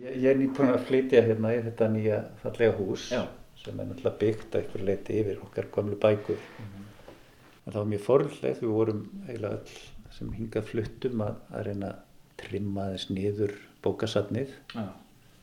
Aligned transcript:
Ég, 0.00 0.24
er 0.30 0.38
nýpun 0.40 0.72
að 0.72 0.84
flytja 0.88 1.22
hérna 1.26 1.52
í 1.56 1.60
þetta 1.66 1.88
nýja 1.92 2.20
fallega 2.42 2.76
hús 2.78 3.08
Já. 3.12 3.26
sem 3.60 3.80
er 3.80 3.90
náttúrulega 3.90 4.20
byggt 4.22 4.56
að 4.56 4.64
ykkur 4.64 4.86
leiti 4.88 5.18
yfir 5.20 5.42
okkar 5.44 5.68
gamlu 5.74 5.98
bækur. 6.00 6.40
En 6.62 7.68
það 7.68 7.78
var 7.78 7.90
mjög 7.92 8.06
forðlegt, 8.06 8.62
við 8.62 8.72
vorum 8.72 9.02
eiginlega 9.26 9.58
öll 9.60 10.16
sem 10.16 10.32
hingað 10.36 10.66
fluttum 10.70 11.22
að, 11.24 11.36
að 11.52 11.68
reyna 11.68 11.92
að 11.92 12.00
trimma 12.42 12.88
þess 12.94 13.12
niður 13.12 13.54
bókasatnið, 13.84 14.56
Já. 14.74 14.88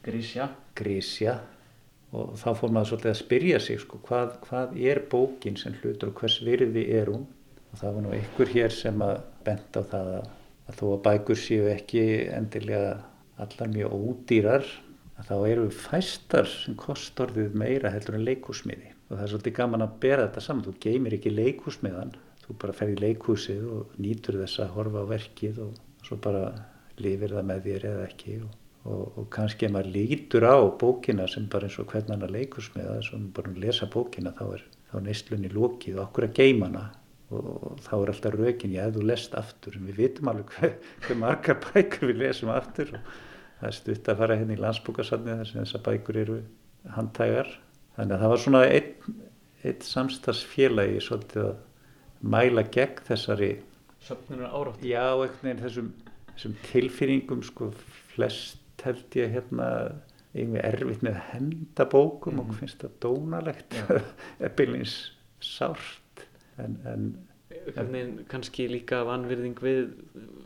Grísja. 0.04 0.50
grísja 0.80 1.34
og 2.16 2.34
þá 2.40 2.48
fór 2.58 2.72
maður 2.74 2.90
svolítið 2.94 3.12
að 3.12 3.20
spyrja 3.20 3.60
sig 3.62 3.82
sko, 3.84 4.00
hvað, 4.08 4.32
hvað 4.48 4.78
er 4.90 5.02
bókin 5.12 5.60
sem 5.60 5.76
hlutur 5.82 6.10
og 6.10 6.22
hvers 6.22 6.40
virði 6.46 6.86
er 6.96 7.12
hún 7.12 7.28
og 7.70 7.82
það 7.82 7.96
var 7.98 8.06
nú 8.06 8.14
ykkur 8.18 8.54
hér 8.56 8.74
sem 8.74 9.04
að 9.06 9.20
benda 9.46 9.84
á 9.86 9.90
það 9.92 10.12
að, 10.16 10.30
að 10.66 10.80
þó 10.80 10.86
að 10.90 11.04
bækur 11.10 11.42
séu 11.44 11.68
ekki 11.70 12.06
endilega 12.34 12.96
allar 13.44 13.74
mjög 13.74 13.98
ódýrar 13.98 14.70
að 15.20 15.30
þá 15.30 15.36
eru 15.50 15.68
fæstar 15.76 16.48
sem 16.50 16.78
kostorðið 16.80 17.58
meira 17.60 17.92
heldur 17.94 18.18
en 18.20 18.26
leikúsmiði 18.28 18.94
og 19.10 19.18
það 19.18 19.24
er 19.26 19.32
svolítið 19.34 19.56
gaman 19.58 19.86
að 19.86 19.96
bera 20.04 20.26
þetta 20.28 20.44
saman. 20.46 20.66
Þú 20.68 20.74
geymir 20.86 21.16
ekki 21.18 21.32
leikúsmiðan 21.34 22.14
þú 22.46 22.56
bara 22.64 22.76
fer 22.78 22.94
í 22.94 22.98
leikúsið 22.98 23.66
og 23.74 24.00
nýtur 24.02 24.40
þess 24.42 24.64
að 24.64 24.74
horfa 24.78 25.04
á 25.06 25.12
verkið 25.12 25.62
og 25.66 26.06
svo 26.06 26.18
bara 26.24 26.44
lifir 27.00 27.36
það 27.36 27.48
með 27.50 27.68
þér 27.68 27.88
eða 27.92 28.06
ekki. 28.08 28.38
Og, 28.46 28.56
og, 28.90 29.04
og 29.22 29.28
kannski 29.36 29.68
ef 29.68 29.74
maður 29.76 29.92
lítur 29.98 30.48
á 30.50 30.58
bókina 30.82 31.28
sem 31.30 31.46
bara 31.52 31.70
eins 31.70 31.78
og 31.82 31.90
hvern 31.94 32.16
annar 32.16 32.34
leikúsmiða 32.34 32.98
þess 32.98 33.18
að 33.18 33.28
bara 33.38 33.54
að 33.54 33.62
lesa 33.66 33.90
bókina 33.94 34.34
þá 34.38 34.46
er 34.48 34.66
þá 34.90 34.98
neistlunni 35.06 35.54
lokið. 35.54 36.00
Og 36.00 36.06
okkur 36.08 36.30
að 36.30 36.38
geyma 36.42 36.70
hana? 36.72 36.86
Og 37.30 37.82
þá 37.86 37.92
er 38.00 38.10
alltaf 38.10 38.36
rökin, 38.40 38.72
já, 38.74 38.88
ef 38.88 38.96
þú 38.96 39.04
lest 39.06 39.36
aftur. 39.38 39.76
En 39.78 39.90
við 39.90 40.00
vitum 40.02 40.32
alveg 40.32 40.54
hver, 40.56 40.78
hver 41.06 41.20
margar 41.22 41.60
bækur 41.68 42.10
við 42.10 42.24
lesum 42.24 42.54
aftur 42.54 42.96
og 42.98 43.18
það 43.60 43.70
er 43.70 43.78
stutt 43.78 44.12
að 44.12 44.22
fara 44.22 44.38
hérna 44.40 44.56
í 44.56 44.62
landsbúkasafni 44.64 45.38
þar 45.40 45.50
sem 45.50 45.64
þessar 45.64 45.84
bækur 45.88 46.20
eru 46.24 46.38
handtægar 46.96 47.50
þannig 47.98 48.16
að 48.16 48.22
það 48.24 48.34
var 48.34 48.44
svona 48.44 48.62
einn, 48.68 49.18
einn 49.64 49.82
samstagsfélagi 49.90 51.02
svolítið 51.04 51.48
að 51.50 51.58
mæla 52.36 52.66
gegn 52.72 53.04
þessari 53.08 53.52
Söfnunar 54.00 54.54
árátt. 54.56 54.84
já, 54.84 55.04
veginn 55.20 55.64
þessum, 55.64 55.90
þessum 56.34 56.60
tilfinningum 56.70 57.42
sko 57.44 57.72
flest 58.14 58.84
held 58.86 59.20
ég 59.20 59.34
hérna 59.36 59.70
einhver 60.30 60.64
erfitt 60.70 61.04
með 61.04 61.18
að 61.18 61.26
henda 61.34 61.88
bókum 61.90 62.40
og 62.44 62.54
finnst 62.60 62.84
það 62.84 63.00
dónalegt 63.04 63.76
eppilins 64.48 65.00
sárt 65.44 66.24
en, 66.62 66.78
en 66.88 67.10
Hvernig 67.50 68.28
kannski 68.30 68.68
líka 68.70 69.02
vanvirðing 69.08 69.58
við 69.62 69.80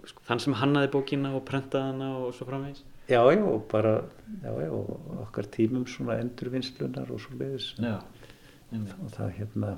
sko, 0.08 0.24
þann 0.28 0.42
sem 0.42 0.56
hannaði 0.58 0.90
bókina 0.96 1.34
og 1.36 1.44
prentaði 1.48 1.92
hana 1.92 2.08
og 2.22 2.32
svo 2.36 2.48
framvegis. 2.48 2.82
Já, 3.10 3.20
já, 3.20 3.44
og 3.44 3.66
bara 3.72 3.96
já, 4.44 4.52
já, 4.52 4.70
og 4.72 5.24
okkar 5.28 5.50
tímum 5.52 5.88
svona 5.88 6.20
endurvinnslunar 6.24 7.12
og 7.12 7.22
svo 7.22 7.38
leiðis 7.40 7.74
og 7.84 9.10
það 9.14 9.36
hérna 9.38 9.78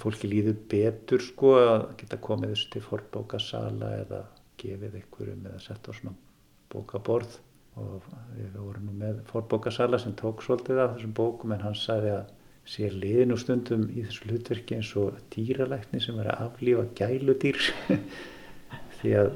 fólki 0.00 0.30
líður 0.30 0.56
betur 0.70 1.22
sko 1.24 1.54
að 1.58 1.86
geta 2.00 2.18
komið 2.22 2.54
þessu 2.54 2.72
til 2.74 2.82
forbókasala 2.86 3.92
eða 4.04 4.20
gefið 4.60 4.98
einhverjum 5.00 5.46
eða 5.50 5.62
sett 5.64 5.88
á 5.88 5.92
svona 5.92 6.14
bókaborð. 6.72 7.38
Og 7.80 8.04
við 8.34 8.56
vorum 8.58 8.88
nú 8.88 8.96
með 8.98 9.20
forbókasala 9.30 10.00
sem 10.00 10.14
tók 10.18 10.42
svolítið 10.44 10.82
af 10.82 10.96
þessum 10.96 11.14
bókum 11.16 11.54
en 11.54 11.64
hann 11.64 11.76
sagði 11.78 12.14
að 12.18 12.32
sér 12.70 12.96
liðin 13.02 13.34
og 13.34 13.40
stundum 13.40 13.86
í 13.88 14.04
þessu 14.04 14.26
hlutverki 14.28 14.76
eins 14.76 14.90
og 15.00 15.20
dýralækni 15.34 16.02
sem 16.02 16.18
er 16.20 16.32
að 16.32 16.42
aflífa 16.48 16.86
gæludýr. 16.98 17.60
Því 19.00 19.14
að 19.22 19.30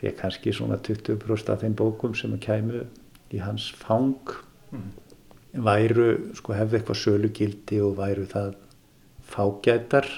því 0.00 0.08
að 0.10 0.16
kannski 0.20 0.52
svona 0.52 0.76
20% 0.84 1.52
af 1.54 1.62
þeim 1.64 1.74
bókum 1.78 2.14
sem 2.18 2.34
kæmu 2.38 2.84
í 3.32 3.40
hans 3.42 3.70
fang. 3.80 4.16
Væru, 5.56 6.06
sko 6.36 6.52
hefði 6.52 6.78
eitthvað 6.80 6.98
sölugildi 7.00 7.78
og 7.80 7.94
væru 7.96 8.26
það 8.28 8.54
fágætar. 9.32 10.08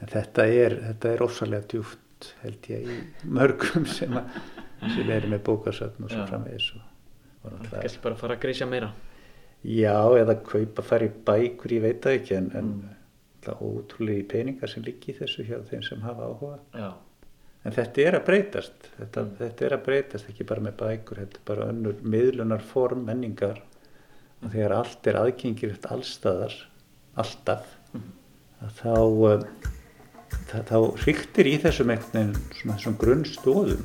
En 0.00 0.10
þetta 0.12 0.44
er, 0.52 0.76
þetta 0.90 1.12
er 1.16 1.24
ofsalega 1.24 1.66
djúft 1.72 2.28
held 2.42 2.68
ég 2.70 2.86
í 2.92 2.98
mörgum 3.28 3.86
sem, 3.88 4.12
að, 4.16 4.36
sem 4.94 5.10
eru 5.10 5.30
með 5.32 5.42
bókasöfn 5.48 6.04
og 6.06 6.12
svo 6.12 6.26
framvegis 6.28 6.68
og, 6.76 6.84
og 7.42 7.50
náttúrulega- 7.56 7.80
Kannski 7.82 8.02
bara 8.04 8.18
fara 8.20 8.36
að 8.36 8.42
grísja 8.44 8.68
meira. 8.68 8.90
Já, 9.66 9.96
eða 10.20 10.36
kaupa 10.46 10.84
fara 10.86 11.08
í 11.08 11.12
bækur, 11.26 11.72
ég 11.78 11.82
veit 11.82 12.00
það 12.04 12.18
ekki 12.20 12.36
en, 12.38 12.50
en 12.60 12.70
það 13.46 13.62
ótrúlega 13.66 14.28
peningar 14.30 14.70
sem 14.70 14.84
liggi 14.86 15.12
í 15.12 15.16
þessu 15.18 15.46
hjá 15.48 15.58
þeim 15.70 15.82
sem 15.88 16.04
hafa 16.04 16.28
áhuga. 16.30 16.58
Já. 16.76 16.90
En 17.66 17.74
þetta 17.74 18.04
er 18.04 18.18
að 18.18 18.26
breytast. 18.28 18.90
Þetta, 18.96 19.24
þetta 19.40 19.66
er 19.66 19.76
að 19.76 19.86
breytast 19.88 20.30
ekki 20.30 20.46
bara 20.46 20.64
með 20.68 20.76
bækur 20.82 21.22
þetta 21.24 21.40
er 21.40 21.46
bara 21.50 21.70
önnur 21.72 22.02
miðlunar 22.14 22.62
form 22.62 23.02
menningar. 23.08 23.62
Og 24.44 24.52
þegar 24.52 24.76
allt 24.78 25.08
er 25.10 25.18
aðgengilegt 25.20 25.88
allstaðar 25.90 26.54
alltaf 27.16 27.72
að 28.62 28.78
þá 28.78 28.94
það, 30.50 30.62
þá 30.68 30.78
hryktir 31.02 31.48
í 31.50 31.56
þessum 31.64 31.92
þessum 31.96 32.96
grunnstóðum 33.00 33.84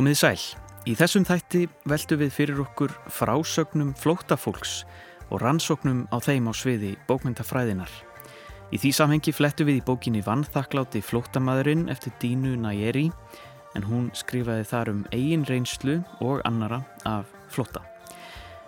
Komið 0.00 0.16
sæl. 0.16 0.38
Í 0.88 0.94
þessum 0.96 1.26
þætti 1.28 1.58
veldu 1.90 2.16
við 2.22 2.30
fyrir 2.32 2.60
okkur 2.62 2.92
frásögnum 3.12 3.90
flóttafólks 4.00 4.86
og 5.28 5.42
rannsóknum 5.42 6.06
á 6.08 6.16
þeim 6.24 6.46
á 6.48 6.56
sviði 6.56 6.94
bókmyndafræðinar. 7.04 7.90
Í 8.72 8.80
því 8.80 8.92
samhengi 8.96 9.34
flettu 9.36 9.66
við 9.68 9.82
í 9.82 9.84
bókinni 9.84 10.22
Vannþakláti 10.24 11.02
flóttamadurinn 11.04 11.90
eftir 11.92 12.14
Dínu 12.22 12.54
Najeri 12.62 13.10
en 13.76 13.84
hún 13.90 14.06
skrifaði 14.16 14.64
þar 14.70 14.92
um 14.94 15.02
eigin 15.12 15.44
reynslu 15.44 15.98
og 16.24 16.40
annara 16.48 16.80
af 17.04 17.28
flótta. 17.52 17.84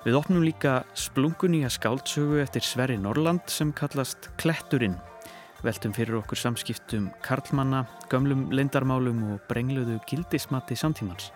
Við 0.04 0.20
opnum 0.20 0.44
líka 0.44 0.82
splungunýja 0.92 1.72
skáldsögu 1.72 2.44
eftir 2.44 2.68
Sverri 2.68 3.00
Norland 3.00 3.48
sem 3.48 3.72
kallast 3.72 4.28
Kletturinn. 4.36 5.00
Veltum 5.62 5.92
fyrir 5.94 6.16
okkur 6.18 6.40
samskiptum 6.40 7.04
karlmanna, 7.22 7.84
gömlum 8.10 8.48
lindarmálum 8.50 9.20
og 9.30 9.44
brengluðu 9.46 10.00
gildismati 10.10 10.74
samtímans. 10.74 11.28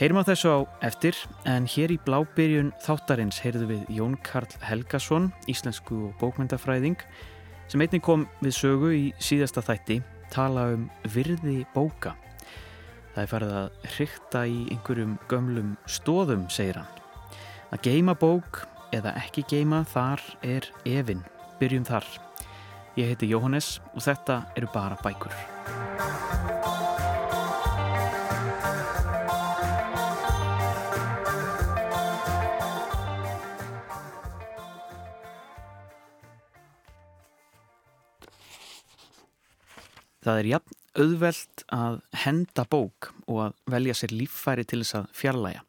Heyrum 0.00 0.18
á 0.18 0.26
þessu 0.26 0.50
á 0.50 0.58
eftir, 0.82 1.14
en 1.46 1.68
hér 1.70 1.94
í 1.94 2.00
blábyrjun 2.02 2.72
þáttarins 2.82 3.38
heyrðu 3.44 3.70
við 3.70 3.94
Jón 3.94 4.18
Karl 4.26 4.58
Helgason, 4.66 5.30
íslensku 5.46 6.08
og 6.08 6.18
bókmyndafræðing, 6.18 6.98
sem 7.70 7.86
einnig 7.86 8.02
kom 8.02 8.26
við 8.42 8.58
sögu 8.58 8.90
í 8.94 9.06
síðasta 9.22 9.62
þætti, 9.62 10.00
tala 10.34 10.72
um 10.74 10.90
virði 11.14 11.60
bóka. 11.76 12.16
Það 13.14 13.22
er 13.22 13.32
farið 13.36 13.58
að 13.62 13.90
hrykta 13.94 14.46
í 14.50 14.60
einhverjum 14.74 15.18
gömlum 15.30 15.74
stóðum, 15.86 16.48
segir 16.50 16.82
hann. 16.82 16.94
Að 17.70 17.86
geima 17.86 18.18
bók 18.18 18.64
eða 18.90 19.14
ekki 19.22 19.46
geima, 19.46 19.84
þar 19.86 20.26
er 20.42 20.72
efinn. 20.86 21.22
Byrjum 21.62 21.86
þar. 21.86 22.27
Ég 22.98 23.12
heiti 23.12 23.28
Jóhannes 23.30 23.76
og 23.94 24.02
þetta 24.02 24.40
eru 24.58 24.66
bara 24.74 24.96
bækur. 24.98 25.30
Það 40.18 40.40
er 40.40 40.50
jafn 40.50 40.74
auðvelt 40.98 41.62
að 41.70 42.02
henda 42.24 42.66
bók 42.66 43.12
og 43.30 43.44
að 43.46 43.56
velja 43.70 43.94
sér 43.94 44.18
líffæri 44.18 44.66
til 44.66 44.82
þess 44.82 44.98
að 45.04 45.10
fjarlæga. 45.22 45.66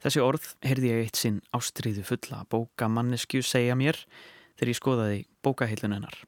Þessi 0.00 0.24
orð 0.24 0.50
heyrði 0.64 0.96
ég 0.96 1.04
eitt 1.04 1.20
sinn 1.20 1.42
ástriðu 1.52 2.08
fulla 2.08 2.46
bókamannesku 2.48 3.44
segja 3.44 3.76
mér 3.76 4.00
þegar 4.56 4.72
ég 4.72 4.80
skoðaði 4.80 5.24
bókahillun 5.44 6.00
hennar. 6.00 6.22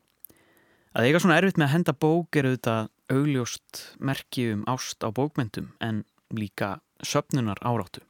Að 0.95 1.09
eiga 1.09 1.19
svona 1.19 1.37
erfitt 1.41 1.57
með 1.59 1.67
að 1.67 1.73
henda 1.73 1.93
bók 2.05 2.37
er 2.39 2.47
auðvitað 2.47 2.91
augljóst 3.11 3.79
merki 3.99 4.45
um 4.53 4.61
ást 4.71 5.03
á 5.03 5.11
bókmyndum 5.11 5.73
en 5.83 6.05
líka 6.31 6.77
söpnunar 7.03 7.59
áráttu. 7.67 8.05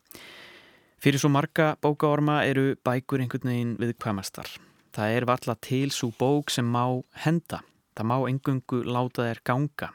Fyrir 1.00 1.22
svo 1.22 1.30
marga 1.32 1.78
bókaorma 1.80 2.42
eru 2.44 2.74
bækur 2.84 3.24
einhvern 3.24 3.48
veginn 3.48 3.72
viðkvæmastar. 3.80 4.52
Það 4.92 5.16
er 5.16 5.28
valla 5.32 5.56
til 5.64 5.94
svo 5.96 6.10
bók 6.20 6.52
sem 6.52 6.68
má 6.68 6.84
henda. 7.24 7.62
Það 7.96 8.10
má 8.10 8.16
engungu 8.28 8.82
láta 8.84 9.30
þær 9.30 9.42
ganga, 9.48 9.90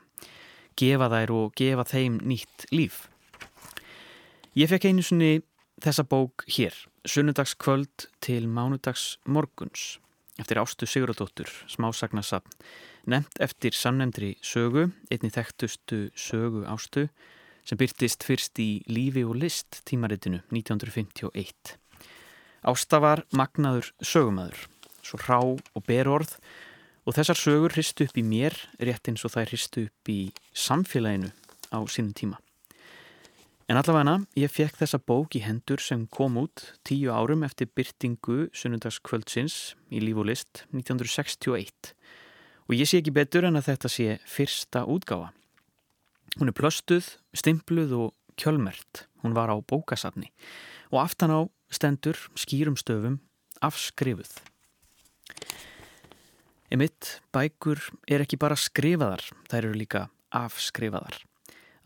gefa 0.74 1.14
þær 1.14 1.38
og 1.38 1.56
gefa 1.62 1.86
þeim 1.94 2.20
nýtt 2.26 2.70
líf. 2.74 3.04
Ég 4.58 4.74
fekk 4.74 4.90
einu 4.90 5.06
svonni 5.06 5.44
þessa 5.78 6.10
bók 6.10 6.42
hér, 6.50 6.74
sunnudagskvöld 7.06 8.10
til 8.18 8.50
mánudags 8.50 9.20
morguns, 9.30 10.00
eftir 10.40 10.60
Ástu 10.62 10.88
Sigurðardóttur, 10.88 11.50
smásagnasafn, 11.70 12.56
nefnt 13.10 13.42
eftir 13.44 13.76
samnefndri 13.76 14.36
sögu, 14.46 14.90
einni 15.12 15.32
þekktustu 15.34 16.08
sögu 16.16 16.64
Ástu, 16.70 17.08
sem 17.68 17.78
byrtist 17.80 18.26
fyrst 18.26 18.60
í 18.64 18.82
Lífi 18.90 19.26
og 19.28 19.38
list 19.44 19.82
tímaritinu 19.90 20.42
1951. 20.50 21.76
Ásta 22.66 23.00
var 23.04 23.24
magnaður 23.36 23.92
sögumæður, 24.02 24.66
svo 25.06 25.22
rá 25.28 25.40
og 25.44 25.86
berorð 25.88 26.36
og 27.06 27.16
þessar 27.16 27.40
sögur 27.40 27.76
hristu 27.76 28.08
upp 28.10 28.20
í 28.20 28.26
mér 28.26 28.56
rétt 28.84 29.10
eins 29.10 29.24
og 29.26 29.36
þær 29.36 29.54
hristu 29.54 29.88
upp 29.88 30.12
í 30.12 30.22
samfélaginu 30.54 31.32
á 31.72 31.80
sínum 31.88 32.14
tíma. 32.14 32.42
En 33.70 33.78
allavega 33.78 34.16
ég 34.34 34.50
fekk 34.50 34.80
þessa 34.80 34.98
bók 34.98 35.36
í 35.38 35.44
hendur 35.46 35.78
sem 35.78 36.08
kom 36.10 36.40
út 36.42 36.64
tíu 36.88 37.12
árum 37.14 37.44
eftir 37.46 37.70
byrtingu 37.78 38.48
sunnundagskvöldsins 38.50 39.76
í 39.94 40.02
Líf 40.02 40.18
og 40.18 40.26
list 40.26 40.64
1961 40.74 41.92
og 42.66 42.74
ég 42.74 42.90
sé 42.90 42.98
ekki 43.04 43.14
betur 43.14 43.46
en 43.46 43.60
að 43.62 43.68
þetta 43.70 43.92
sé 43.94 44.18
fyrsta 44.26 44.84
útgáfa. 44.90 45.30
Hún 46.42 46.50
er 46.50 46.58
plöstuð, 46.58 47.14
stimpluð 47.38 47.94
og 47.94 48.10
kjölmert. 48.42 49.06
Hún 49.22 49.38
var 49.38 49.54
á 49.54 49.58
bókasafni 49.62 50.34
og 50.90 51.04
aftan 51.06 51.30
á 51.30 51.40
stendur 51.70 52.18
skýrum 52.34 52.74
stöfum 52.74 53.22
afskrifuð. 53.62 54.34
Emitt, 56.74 57.20
bækur 57.30 57.86
er 58.10 58.26
ekki 58.26 58.42
bara 58.42 58.58
skrifaðar, 58.58 59.22
þær 59.46 59.62
eru 59.62 59.78
líka 59.78 60.08
afskrifaðar. 60.34 61.29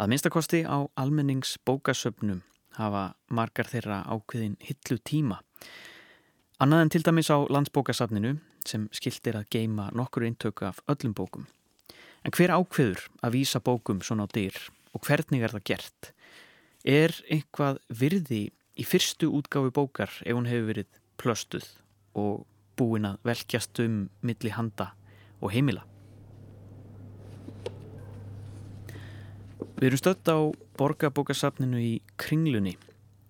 Að 0.03 0.09
minnstakosti 0.11 0.59
á 0.67 0.83
almenningsbókasöfnum 0.99 2.41
hafa 2.75 3.03
margar 3.31 3.69
þeirra 3.71 4.01
ákveðin 4.11 4.57
hillu 4.59 4.97
tíma. 4.99 5.37
Annað 6.59 6.81
en 6.83 6.91
til 6.91 7.01
dæmis 7.07 7.29
á 7.31 7.39
landsbókasafninu 7.47 8.33
sem 8.67 8.89
skildir 8.91 9.37
að 9.39 9.47
geima 9.55 9.85
nokkur 9.95 10.25
eintöku 10.27 10.67
af 10.67 10.81
öllum 10.91 11.13
bókum. 11.15 11.45
En 12.27 12.35
hver 12.35 12.51
ákveður 12.51 13.05
að 13.23 13.37
vísa 13.37 13.63
bókum 13.63 14.03
svona 14.03 14.27
á 14.27 14.33
dyr 14.35 14.59
og 14.91 15.07
hvernig 15.07 15.47
er 15.47 15.55
það 15.55 15.65
gert? 15.71 16.11
Er 16.83 17.15
einhvað 17.31 17.79
virði 17.87 18.43
í 18.75 18.83
fyrstu 18.83 19.31
útgáfi 19.31 19.71
bókar 19.71 20.11
ef 20.19 20.35
hún 20.35 20.51
hefur 20.51 20.67
verið 20.73 20.99
plöstuð 21.15 21.71
og 22.19 22.43
búin 22.75 23.07
að 23.07 23.23
velkjast 23.23 23.79
um 23.87 24.09
milli 24.19 24.51
handa 24.51 24.91
og 25.39 25.55
heimila? 25.55 25.87
Við 29.77 29.87
erum 29.87 29.99
stött 29.99 30.29
á 30.31 30.37
borgarbókasafninu 30.79 31.79
í 31.81 31.93
Kringlunni. 32.19 32.77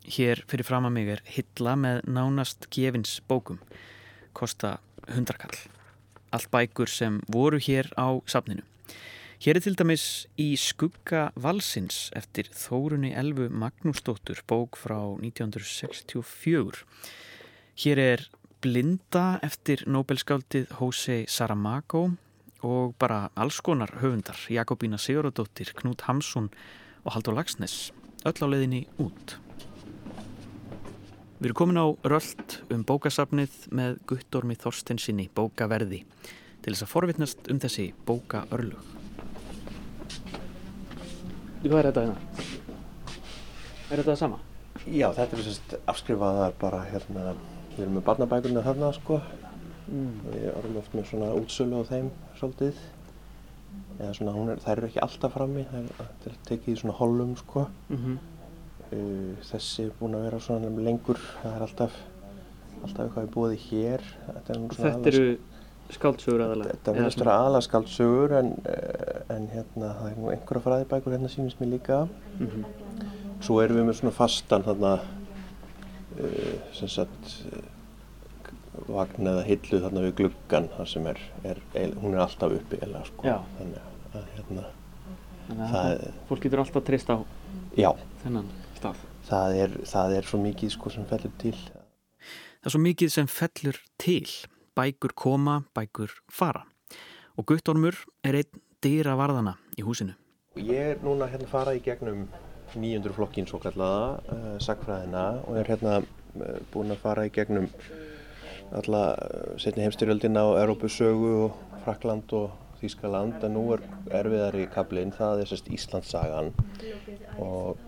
Hér 0.03 0.43
fyrir 0.49 0.67
fram 0.67 0.87
að 0.87 0.95
mig 0.97 1.11
er 1.13 1.21
hilla 1.29 1.73
með 1.79 2.01
nánast 2.09 2.67
gefins 2.73 3.15
bókum. 3.29 3.59
Kosta 4.35 4.77
hundrakall. 5.07 5.55
Allt 6.33 6.49
bækur 6.53 6.91
sem 6.91 7.21
voru 7.31 7.59
hér 7.61 7.89
á 7.95 8.17
safninu. 8.25 8.65
Hér 9.43 9.59
er 9.59 9.65
til 9.65 9.75
dæmis 9.75 10.05
í 10.39 10.53
skugga 10.55 11.25
valsins 11.35 12.09
eftir 12.15 12.47
Þórunni 12.55 13.11
Elfu 13.11 13.49
Magnúsdóttur 13.51 14.39
bók 14.47 14.79
frá 14.79 14.99
1964. 15.19 16.85
Hér 17.83 17.99
er 17.99 18.27
Blinda 18.63 19.41
eftir 19.43 19.83
Nobelskáldið 19.89 20.71
Jose 20.79 21.25
Saramago 21.27 22.13
og 22.63 22.95
bara 22.99 23.27
alls 23.35 23.59
konar 23.61 23.91
höfundar, 23.99 24.39
Jakobína 24.49 24.97
Sigurðardóttir, 24.97 25.73
Knút 25.75 26.05
Hamsun 26.07 26.49
og 27.03 27.15
Haldur 27.15 27.35
Lagsnes, 27.35 27.91
öll 28.23 28.39
á 28.39 28.47
leiðinni 28.47 28.85
út. 29.03 29.35
Við 31.43 31.49
erum 31.49 31.59
komin 31.59 31.81
á 31.83 31.87
röld 32.07 32.57
um 32.71 32.85
bókasafnið 32.87 33.67
með 33.75 33.97
Guttormi 34.07 34.55
Þorstensinni 34.55 35.27
bókaverði 35.35 36.05
til 36.63 36.71
þess 36.71 36.85
að 36.85 36.93
forvitnast 36.93 37.51
um 37.51 37.59
þessi 37.59 37.89
bókaörlug. 38.07 38.79
Hvað 41.63 41.79
er 41.79 41.89
þetta 41.89 42.05
hérna? 42.05 42.47
Er 43.91 43.99
þetta 43.99 44.09
það 44.13 44.21
sama? 44.23 44.39
Já, 44.87 45.09
þetta 45.15 45.35
er 45.35 45.43
sérst 45.49 45.75
afskrifaðar 45.91 46.55
bara 46.63 46.83
hérna, 46.87 47.33
við 47.75 47.83
erum 47.85 47.97
með 47.99 48.05
barnabækurna 48.07 48.63
þarna 48.63 48.93
sko 48.95 49.19
mm. 49.87 50.19
við 50.31 50.49
erum 50.51 50.77
oft 50.81 50.93
með 50.97 51.09
svona 51.11 51.31
útsölu 51.39 51.81
á 51.81 51.83
þeim 51.89 52.11
svolítið 52.39 52.83
eða 53.99 54.13
svona, 54.17 54.33
er, 54.53 54.61
þær 54.63 54.75
eru 54.75 54.89
ekki 54.89 55.01
alltaf 55.05 55.35
frammi 55.37 55.65
það 55.69 56.29
er 56.29 56.37
tekið 56.49 56.73
í 56.73 56.79
svona 56.81 56.97
hollum 56.97 57.35
sko 57.39 57.67
mm 57.89 57.97
-hmm. 58.03 58.17
uh, 58.89 59.47
þessi 59.51 59.87
er 59.87 59.95
búin 59.99 60.17
að 60.17 60.27
vera 60.27 60.39
svona 60.39 60.69
lengur 60.87 61.19
það 61.41 61.55
er 61.55 61.65
alltaf 61.67 61.97
alltaf 62.83 63.05
eitthvað 63.05 63.25
við 63.25 63.33
búið 63.33 63.57
hér 63.69 64.05
þetta, 64.27 64.59
þetta 64.77 65.13
eru 65.13 65.27
skáldsögur 65.93 66.41
aðalega 66.45 66.75
þetta 66.77 66.95
verður 66.95 67.15
störa 67.15 67.35
aðalega 67.39 67.67
skáldsögur 67.67 68.35
en, 68.39 68.53
en 69.35 69.49
hérna 69.51 69.91
það 69.99 70.09
er 70.09 70.17
nú 70.21 70.31
einhverja 70.33 70.65
fræðibækur 70.67 71.15
hérna 71.15 71.29
sínist 71.31 71.59
mér 71.61 71.73
líka 71.75 71.99
mm 72.39 72.47
-hmm. 72.47 72.65
svo 73.41 73.61
erum 73.61 73.77
við 73.77 73.85
með 73.85 73.99
svona 73.99 74.15
fastan 74.15 74.63
þarna 74.63 74.93
uh, 76.19 76.55
sem 76.73 76.87
sagt 76.87 77.37
vagn 78.87 79.29
eða 79.31 79.43
hillu 79.47 79.79
þarna 79.83 80.05
við 80.07 80.15
gluggan 80.21 80.69
þar 80.77 80.89
sem 80.89 81.09
er, 81.11 81.19
er, 81.45 81.61
hún 82.01 82.15
er 82.15 82.23
alltaf 82.25 82.55
uppi 82.57 82.79
eða 82.81 83.03
sko. 83.09 83.35
Þannig 83.59 84.17
að 84.17 84.31
hérna 84.37 84.65
þannig 85.47 85.63
að 85.65 85.73
það, 85.75 86.03
fólk 86.29 86.45
getur 86.45 86.63
alltaf 86.63 86.85
trist 86.87 87.11
á 87.11 87.17
já, 87.77 87.89
þennan 88.23 88.49
stað. 88.77 89.05
Það 89.27 89.57
er, 89.63 89.77
það 89.87 90.17
er 90.17 90.27
svo 90.29 90.39
mikið 90.43 90.73
sko 90.75 90.91
sem 90.93 91.07
fellur 91.09 91.33
til. 91.41 91.55
Það 91.63 92.69
er 92.69 92.75
svo 92.75 92.83
mikið 92.83 93.13
sem 93.13 93.29
fellur 93.31 93.79
til. 94.01 94.25
Bækur 94.73 95.13
koma, 95.13 95.59
bækur 95.75 96.13
fara. 96.33 96.63
Og 97.37 97.45
Guttormur 97.49 97.97
er 98.25 98.39
einn 98.41 98.63
dýra 98.83 99.15
varðana 99.17 99.55
í 99.77 99.85
húsinu. 99.85 100.15
Ég 100.57 100.93
er 100.93 101.05
núna 101.05 101.29
hérna 101.31 101.49
fara 101.49 101.73
í 101.73 101.81
gegnum 101.81 102.27
900 102.73 103.13
flokkin 103.15 103.47
svo 103.49 103.59
kallaða 103.61 104.19
uh, 104.33 104.57
sagfræðina 104.61 105.25
og 105.47 105.59
er 105.61 105.69
hérna 105.69 105.99
uh, 106.01 106.57
búin 106.73 106.93
að 106.93 107.01
fara 107.03 107.25
í 107.27 107.31
gegnum 107.33 107.69
alla 108.79 109.03
eh, 109.13 109.53
setni 109.61 109.85
heimstyrjöldin 109.85 110.39
á 110.39 110.45
Európusögu 110.63 111.31
og 111.45 111.79
Frakland 111.85 112.33
og 112.37 112.51
Þýskaland 112.81 113.43
en 113.47 113.55
nú 113.55 113.63
er 113.75 113.83
erfiðari 114.11 114.67
kablinn, 114.71 115.13
það 115.15 115.43
er 115.43 115.49
sérst 115.51 115.69
Íslandssagan. 115.71 116.51
Og 117.39 117.79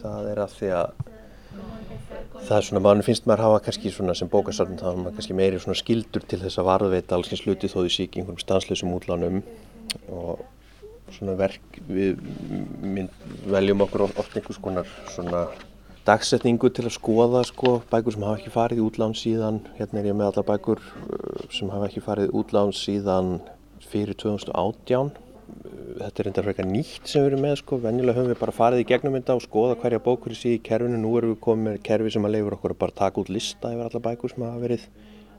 það 0.00 0.30
er 0.32 0.42
að 0.44 0.56
því 0.58 0.72
að 0.76 1.04
það 2.46 2.56
er 2.58 2.66
svona, 2.68 2.82
mann 2.84 3.04
finnst 3.06 3.26
maður 3.26 3.44
hafa 3.46 3.62
kannski 3.66 3.92
svona 3.94 4.14
sem 4.18 4.30
bókastarfn 4.30 4.78
þá 4.80 4.88
er 4.90 4.98
maður 5.00 5.16
kannski 5.18 5.38
meiri 5.38 5.62
svona 5.62 5.78
skildur 5.80 6.26
til 6.28 6.40
þess 6.42 6.60
að 6.60 6.68
varðveita 6.68 7.16
alls 7.16 7.32
eins 7.32 7.42
hluti 7.46 7.70
þó 7.72 7.78
því 7.80 7.94
sík 7.94 8.18
einhverjum 8.18 8.42
stanslösum 8.44 8.94
útlánum. 8.96 9.40
Og 10.12 10.44
svona 11.16 11.36
verk 11.38 11.80
við 11.88 12.20
mynd, 12.82 13.12
veljum 13.46 13.84
okkur 13.86 14.06
oft 14.08 14.36
einhvers 14.36 14.60
konar 14.62 14.90
svona 15.14 15.46
dagsetningu 16.06 16.70
til 16.70 16.86
að 16.86 16.94
skoða 16.94 17.42
sko, 17.46 17.80
bækur 17.90 18.14
sem 18.14 18.24
hafa 18.26 18.38
ekki 18.38 18.52
farið 18.54 18.80
í 18.80 18.84
útlán 18.86 19.14
síðan. 19.18 19.60
Hérna 19.78 20.00
er 20.00 20.10
ég 20.12 20.16
með 20.18 20.30
allar 20.30 20.46
bækur 20.52 20.82
uh, 20.82 21.46
sem 21.54 21.70
hafa 21.72 21.88
ekki 21.88 22.02
farið 22.04 22.28
í 22.28 22.34
útlán 22.40 22.74
síðan 22.76 23.32
fyrir 23.86 24.14
2018 24.22 25.10
uh, 25.10 25.18
þetta 26.04 26.22
er 26.22 26.30
enda 26.30 26.46
frekar 26.46 26.68
nýtt 26.70 27.10
sem 27.10 27.24
við 27.24 27.32
erum 27.32 27.44
með 27.46 27.58
sko, 27.62 27.80
venjulega 27.82 28.20
höfum 28.20 28.32
við 28.32 28.40
bara 28.44 28.56
farið 28.60 28.84
í 28.84 28.88
gegnum 28.92 29.18
þetta 29.18 29.38
og 29.38 29.44
skoða 29.48 29.78
hverja 29.82 30.02
bókur 30.06 30.38
síði 30.38 30.60
í 30.60 30.64
kerfinu. 30.70 31.02
Nú 31.02 31.12
erum 31.18 31.34
við 31.34 31.42
komið 31.48 31.70
með 31.70 31.82
kerfi 31.90 32.14
sem 32.14 32.30
að 32.30 32.36
leifur 32.36 32.58
okkur 32.60 32.76
að 32.76 32.82
bara 32.86 32.98
taka 33.02 33.22
út 33.24 33.34
lista 33.34 33.74
yfir 33.74 33.90
allar 33.90 34.06
bækur 34.06 34.34
sem 34.34 34.46
hafa 34.46 34.62
verið 34.62 34.88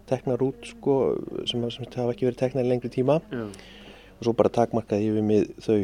teknar 0.07 0.43
út 0.43 0.71
sko, 0.75 1.01
sem, 1.47 1.67
sem 1.71 1.91
hafa 1.95 2.11
ekki 2.11 2.27
verið 2.27 2.41
teknar 2.43 2.67
í 2.67 2.73
lengri 2.73 2.91
tíma. 2.91 3.21
Já. 3.31 3.47
og 4.17 4.25
svo 4.25 4.33
bara 4.33 4.49
takmarkaði 4.49 5.11
yfir 5.11 5.23
mig 5.23 5.51
þau 5.61 5.83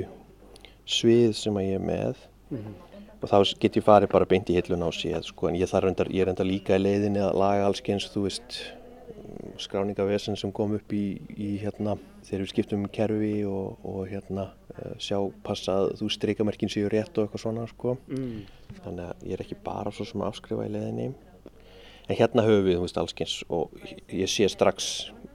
svið 0.89 1.37
sem 1.37 1.59
að 1.61 1.69
ég 1.69 1.79
er 1.79 1.85
með. 1.87 2.25
Mm 2.49 2.63
-hmm 2.65 2.92
og 3.23 3.31
þá 3.31 3.55
get 3.63 3.77
ég 3.79 3.85
farið 3.85 4.11
bara 4.11 4.27
beint 4.27 4.49
í 4.51 4.57
hillun 4.57 4.83
á 4.83 4.91
síðan 4.91 5.23
sko. 5.23 5.47
En 5.49 5.57
ég, 5.57 5.71
reyndar, 5.71 6.11
ég 6.11 6.25
er 6.25 6.33
enda 6.33 6.45
líka 6.47 6.75
í 6.75 6.83
leiðinni 6.83 7.23
að 7.23 7.37
laga 7.39 7.67
alls 7.69 7.83
eins 7.87 8.09
þú 8.11 8.25
veist 8.27 8.57
skráningavesen 9.61 10.37
sem 10.39 10.51
kom 10.55 10.73
upp 10.77 10.93
í, 10.95 11.19
í 11.35 11.55
hérna 11.61 11.95
þegar 12.25 12.43
við 12.43 12.51
skiptum 12.51 12.83
um 12.83 12.91
kerfi 12.93 13.33
og, 13.47 13.79
og 13.85 14.05
hérna 14.09 14.47
uh, 14.75 14.93
sjá 15.01 15.17
passa 15.45 15.75
að 15.81 15.93
þú 16.01 16.09
streikamerkin 16.15 16.71
séu 16.71 16.89
rétt 16.91 17.15
og 17.17 17.27
eitthvað 17.27 17.43
svona 17.45 17.67
sko. 17.71 17.97
Mm. 18.11 18.43
þannig 18.83 19.09
að 19.09 19.27
ég 19.29 19.37
er 19.37 19.45
ekki 19.45 19.59
bara 19.63 19.93
svo 19.93 20.07
sem 20.09 20.23
að 20.23 20.31
afskrifa 20.33 20.67
í 20.67 20.73
leiðinni. 20.73 21.09
En 22.09 22.19
hérna 22.19 22.43
höfum 22.43 22.67
við 22.67 22.79
þú 22.79 22.85
veist 22.87 22.99
alls 22.99 23.17
eins 23.23 23.35
og 23.53 23.83
ég 24.11 24.31
sé 24.31 24.49
strax 24.51 24.89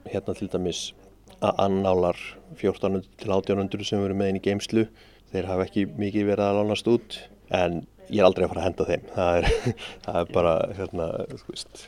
hérna 0.09 0.37
til 0.37 0.51
dæmis 0.53 0.91
að 1.39 1.63
annálar 1.65 2.19
1400 2.59 3.09
til 3.21 3.33
1800 3.33 3.87
sem 3.87 4.01
við 4.01 4.11
erum 4.11 4.21
með 4.21 4.33
inn 4.33 4.41
í 4.41 4.45
geimslu 4.45 4.87
þeir 5.33 5.49
hafa 5.49 5.69
ekki 5.69 5.85
mikið 6.01 6.33
verið 6.33 6.49
að 6.49 6.59
lánast 6.59 6.89
út 6.91 7.19
en 7.55 7.81
ég 8.09 8.23
er 8.23 8.27
aldrei 8.27 8.47
að 8.47 8.53
fara 8.53 8.63
að 8.63 8.69
henda 8.69 8.87
þeim. 8.89 9.07
Það 9.15 9.39
er, 9.39 9.77
það 10.07 10.19
er 10.21 10.33
bara 10.35 10.55
hérna, 10.79 11.09
veist, 11.49 11.85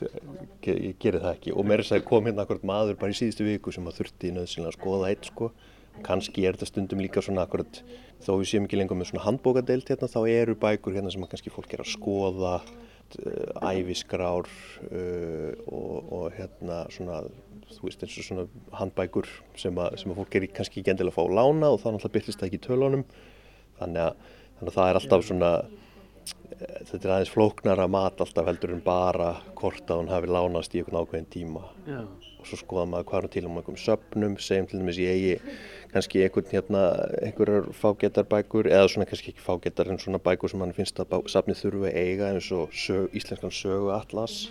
ég, 0.66 0.70
ég 0.74 0.94
gerir 1.02 1.24
það 1.24 1.34
ekki. 1.34 1.54
Og 1.56 1.68
mér 1.68 1.84
er 1.84 1.92
að 1.96 2.06
kom 2.08 2.28
hérna 2.28 2.46
akkurat 2.46 2.68
maður 2.70 3.00
bara 3.00 3.14
í 3.14 3.18
síðustu 3.18 3.48
viku 3.48 3.74
sem 3.74 3.88
að 3.88 4.00
þurfti 4.00 4.32
nöðsynlega 4.36 4.74
að 4.74 4.78
skoða 4.78 5.10
eitt 5.12 5.30
sko. 5.30 5.50
Kannski 6.06 6.46
er 6.46 6.56
þetta 6.56 6.70
stundum 6.70 7.02
líka 7.02 7.24
svona 7.24 7.44
akkurat 7.44 7.82
þó 8.24 8.34
við 8.38 8.46
séum 8.52 8.66
ekki 8.68 8.78
lengur 8.78 8.98
með 9.00 9.10
svona 9.10 9.26
handbókadeilt 9.26 9.90
hérna 9.90 10.08
þá 10.08 10.20
eru 10.30 10.56
bækur 10.60 10.96
hérna 10.96 11.12
sem 11.12 11.24
kannski 11.28 11.52
fólk 11.52 11.74
er 11.74 11.82
að 11.82 11.90
skoða 11.92 12.54
uh, 12.60 13.70
æfisgrár 13.72 14.48
uh, 14.48 15.52
og, 15.66 16.10
og 16.14 16.26
hérna 16.36 16.82
svona 16.94 17.22
þú 17.70 17.86
veist 17.86 18.04
eins 18.04 18.18
og 18.20 18.26
svona 18.26 18.46
handbækur 18.76 19.28
sem 19.60 19.76
að, 19.80 19.98
sem 20.02 20.12
að 20.12 20.20
fólk 20.20 20.36
er 20.36 20.48
kannski 20.56 20.80
ekki 20.80 20.94
endilega 20.94 21.16
að 21.16 21.18
fá 21.20 21.36
lána 21.40 21.72
og 21.72 21.80
þá 21.82 21.88
náttúrulega 21.90 22.16
byrjast 22.16 22.40
það 22.40 22.50
ekki 22.50 22.60
í 22.60 22.66
tölunum. 22.68 23.04
Þannig 23.80 24.06
að 24.06 24.38
þannig 24.60 24.72
að 24.72 24.78
það 24.78 24.90
er 24.90 24.98
alltaf 25.00 25.26
svona 25.26 25.50
eh, 25.60 26.80
þetta 26.90 27.00
er 27.00 27.12
aðeins 27.14 27.32
flóknara 27.34 27.86
mat 27.90 28.20
alltaf 28.20 28.48
heldur 28.50 28.74
en 28.76 28.82
bara 28.84 29.30
hvort 29.58 29.88
að 29.88 30.02
hún 30.02 30.12
hafi 30.12 30.30
lánast 30.30 30.76
í 30.76 30.82
einhvern 30.82 31.00
ákveðin 31.00 31.30
tíma. 31.32 31.64
Já. 31.88 32.02
og 32.40 32.48
svo 32.48 32.56
skoða 32.56 32.86
maður 32.88 33.06
hvað 33.10 33.24
hún 33.26 33.32
til 33.34 33.42
um 33.44 33.56
einhverjum 33.60 33.80
söpnum, 33.82 34.36
segjum 34.40 34.66
til 34.70 34.78
dæmis 34.80 35.00
ég 35.02 35.10
eigi 35.12 35.56
kannski 35.92 36.22
einhvern 36.24 36.52
hérna 36.54 36.84
einhverjar 37.20 37.66
fágetarbækur 37.76 38.70
eða 38.70 38.86
svona 38.88 39.08
kannski 39.10 39.34
ekki 39.34 39.44
fágetar 39.44 39.90
en 39.92 40.00
svona 40.00 40.22
bækur 40.24 40.48
sem 40.48 40.64
hann 40.64 40.72
finnst 40.72 41.02
að 41.02 41.18
safnið 41.28 41.60
þurfu 41.60 41.90
eiga 41.92 42.30
eins 42.32 42.48
og 42.56 42.72
sög, 42.72 43.10
íslenskan 43.12 43.52
sögu 43.52 43.92
atlas 43.92 44.46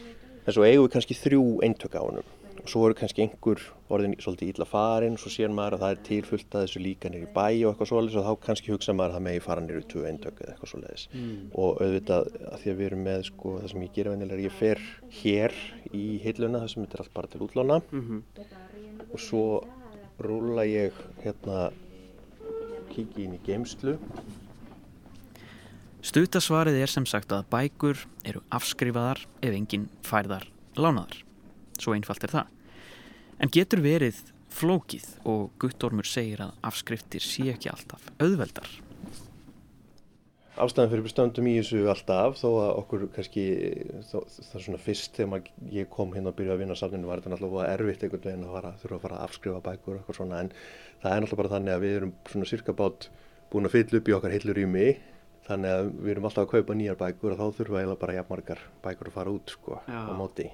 en 0.45 0.53
svo 0.53 0.67
eigum 0.67 0.85
við 0.85 0.93
kannski 0.99 1.17
þrjú 1.17 1.45
eintök 1.65 1.97
á 1.97 2.05
og 2.05 2.21
svo 2.69 2.85
eru 2.88 2.95
kannski 2.97 3.23
einhver 3.25 3.61
orðin 3.89 4.15
svolítið 4.21 4.51
ítla 4.53 4.67
farin 4.69 5.15
og 5.17 5.21
svo 5.23 5.31
sér 5.33 5.51
maður 5.53 5.77
að 5.77 5.83
það 5.83 5.93
er 5.95 6.01
tilfullt 6.09 6.55
að 6.55 6.65
þessu 6.65 6.81
líka 6.83 7.11
nýri 7.11 7.29
bæ 7.33 7.45
og 7.45 7.71
eitthvað 7.71 7.89
svoleiðis 7.91 8.17
og 8.19 8.27
þá 8.27 8.45
kannski 8.45 8.73
hugsa 8.73 8.95
maður 8.95 9.13
að 9.13 9.17
það 9.17 9.25
megi 9.27 9.43
fara 9.45 9.63
nýri 9.65 9.83
tvö 9.93 10.03
eintök 10.09 10.41
eða 10.43 10.53
eitthvað 10.53 10.71
svoleiðis 10.73 11.05
mm. 11.11 11.38
og 11.63 11.81
auðvitað 11.83 12.29
að 12.51 12.63
því 12.63 12.73
að 12.73 12.79
við 12.81 12.89
erum 12.89 13.05
með 13.09 13.23
sko 13.29 13.53
það 13.59 13.71
sem 13.73 13.85
ég 13.85 13.95
gera 13.97 14.15
venilega 14.15 14.45
ég 14.45 14.57
fer 14.59 14.83
hér 15.21 15.57
í 15.91 16.05
heiluna 16.25 16.63
það 16.63 16.73
sem 16.73 16.85
þetta 16.85 16.99
er 16.99 17.05
allt 17.05 17.15
bara 17.19 17.31
til 17.33 17.43
útlána 17.47 17.79
mm 17.89 18.03
-hmm. 18.09 18.21
og 19.09 19.19
svo 19.19 19.45
rúla 20.19 20.67
ég 20.67 20.93
hérna 21.23 21.71
kiki 22.93 23.25
inn 23.25 23.39
í 23.39 23.41
geimslu 23.45 23.97
Stutasvarið 25.99 26.77
er 26.79 26.88
sem 26.88 27.03
sagt 27.05 27.33
að 27.35 27.49
bækur 27.51 28.05
eru 28.23 28.39
afskrifaðar 28.55 29.19
ef 29.43 29.51
enginn 29.51 29.89
færðar 30.07 30.45
lánaðar. 30.79 31.25
Svo 31.75 31.91
einfalt 31.91 32.23
er 32.23 32.31
það. 32.31 32.58
En 33.39 33.51
getur 33.55 33.79
verið 33.79 34.19
flókið 34.51 35.05
og 35.29 35.50
Guttormur 35.62 36.08
segir 36.08 36.41
að 36.43 36.55
afskriftir 36.67 37.24
sé 37.24 37.46
ekki 37.53 37.69
alltaf 37.72 38.10
auðveldar. 38.19 38.67
Ástæðan 40.60 40.89
fyrir 40.91 41.05
bestöndum 41.05 41.48
í 41.48 41.53
þessu 41.62 41.86
alltaf 41.88 42.36
þó 42.41 42.48
að 42.50 42.72
okkur 42.81 43.05
kannski 43.15 43.46
það 44.10 44.58
er 44.60 44.65
svona 44.65 44.81
fyrst 44.84 45.15
þegar 45.15 45.48
ég 45.72 45.88
kom 45.93 46.12
hérna 46.12 46.34
að 46.34 46.41
byrja 46.41 46.58
að 46.58 46.63
vinna 46.65 46.75
safninu 46.75 47.08
var 47.08 47.22
þetta 47.22 47.31
náttúrulega 47.38 47.77
erfitt 47.77 48.03
einhvern 48.03 48.25
veginn 48.25 48.43
að 48.43 48.58
fara, 48.58 48.74
þurfa 48.81 48.98
að 48.98 49.05
fara 49.05 49.19
að 49.19 49.29
afskrifa 49.29 49.62
bækur 49.69 49.93
og 49.93 50.01
eitthvað 50.01 50.19
svona 50.19 50.41
en 50.43 50.51
það 51.00 51.13
er 51.13 51.24
náttúrulega 51.24 51.41
bara 51.43 51.53
þannig 51.53 51.75
að 51.77 51.86
við 51.86 51.96
erum 52.01 52.13
svona 52.34 52.50
cirka 52.51 52.75
bát 52.81 53.08
búin 53.53 53.69
að 53.69 53.75
fylla 53.77 54.01
upp 54.01 54.12
í 54.12 54.17
okkar 54.17 54.36
heilur 54.36 54.60
í 54.60 54.67
mig 54.74 55.00
þannig 55.48 55.77
að 55.77 55.91
við 55.96 56.12
erum 56.17 56.27
alltaf 56.27 56.43
að 56.43 56.51
kaupa 56.58 56.75
nýjar 56.81 57.00
bækur 57.00 57.38
og 57.38 57.39
þá 57.39 57.58
þurfum 57.62 57.79
við 57.79 57.96
bara 58.03 58.17
jafnmargar 58.19 58.65
bækur 58.84 59.13
að 59.13 59.15
fara 59.15 59.38
út 59.39 59.55
sko 59.55 59.79
Já. 59.88 60.01
á 60.05 60.13
móti 60.19 60.51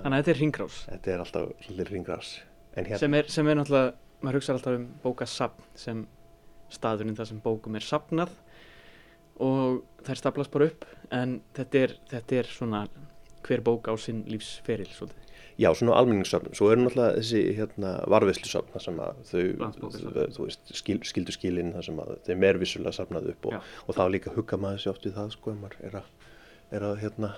Þannig 0.00 0.16
að 0.16 0.20
þetta 0.20 0.34
er 0.34 0.40
ringrás 0.42 0.80
Þetta 0.88 1.12
er 1.14 1.24
alltaf 1.24 1.68
hlir 1.68 1.90
ringrás 1.92 2.32
hérna... 2.74 3.00
sem, 3.00 3.18
er, 3.18 3.30
sem 3.30 3.48
er 3.50 3.58
náttúrulega, 3.60 3.94
maður 4.24 4.40
hugsa 4.40 4.56
alltaf 4.56 4.78
um 4.78 4.86
bókasapn 5.04 5.68
sem 5.78 6.04
staðurinn 6.74 7.18
þar 7.18 7.30
sem 7.30 7.42
bókum 7.44 7.78
er 7.78 7.86
sapnað 7.86 8.32
og 9.42 9.82
þær 10.06 10.20
staplast 10.20 10.54
bara 10.54 10.70
upp 10.70 10.86
en 11.14 11.40
þetta 11.56 11.84
er, 11.84 11.98
þetta 12.10 12.40
er 12.40 12.50
svona 12.50 12.86
hver 13.44 13.62
bók 13.64 13.90
á 13.90 13.94
sinn 14.00 14.24
lífsferil 14.30 14.88
svolítið. 14.94 15.20
Já, 15.60 15.68
svona 15.76 15.94
almenningssöfnum. 16.00 16.54
Svo 16.56 16.70
eru 16.72 16.82
náttúrulega 16.82 17.20
þessi 17.20 17.40
hérna, 17.54 17.90
varfiðslusöfn 18.10 18.72
þar 18.74 18.82
sem 18.82 18.96
að 19.04 19.18
þau, 19.28 19.42
þú 20.34 20.46
veist, 20.48 20.72
skil, 20.80 20.96
skildu 21.06 21.34
skilin 21.34 21.70
þar 21.76 21.86
sem 21.86 22.00
að 22.02 22.14
þeim 22.26 22.46
er 22.48 22.58
vissulega 22.58 22.96
safnað 22.96 23.28
upp 23.34 23.50
og, 23.50 23.68
og 23.86 23.98
þá 23.98 24.02
líka 24.10 24.32
hugga 24.34 24.58
maður 24.58 24.80
þessi 24.80 24.90
oft 24.90 25.06
við 25.06 25.14
það, 25.20 25.34
sko, 25.36 25.54
ef 25.54 25.60
maður 25.60 25.84
er 25.86 25.98
að, 26.00 26.08
er 26.74 26.86
að 26.88 26.96
hérna, 27.04 27.30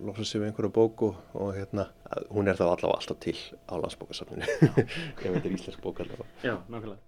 losa 0.00 0.24
sig 0.24 0.40
við 0.40 0.50
einhverju 0.50 0.72
bóku 0.74 1.10
og 1.34 1.52
hérna, 1.56 1.88
hún 2.30 2.48
er 2.48 2.56
þá 2.58 2.66
allavega 2.70 2.96
alltaf 2.98 3.20
til 3.24 3.36
á 3.68 3.74
landsbókasafninu, 3.82 4.46
ef 5.20 5.20
þetta 5.20 5.44
er 5.44 5.54
íslensk 5.58 5.84
bók 5.84 6.00
allavega. 6.04 6.26
Já, 6.44 6.54
nákvæmlega. 6.68 7.00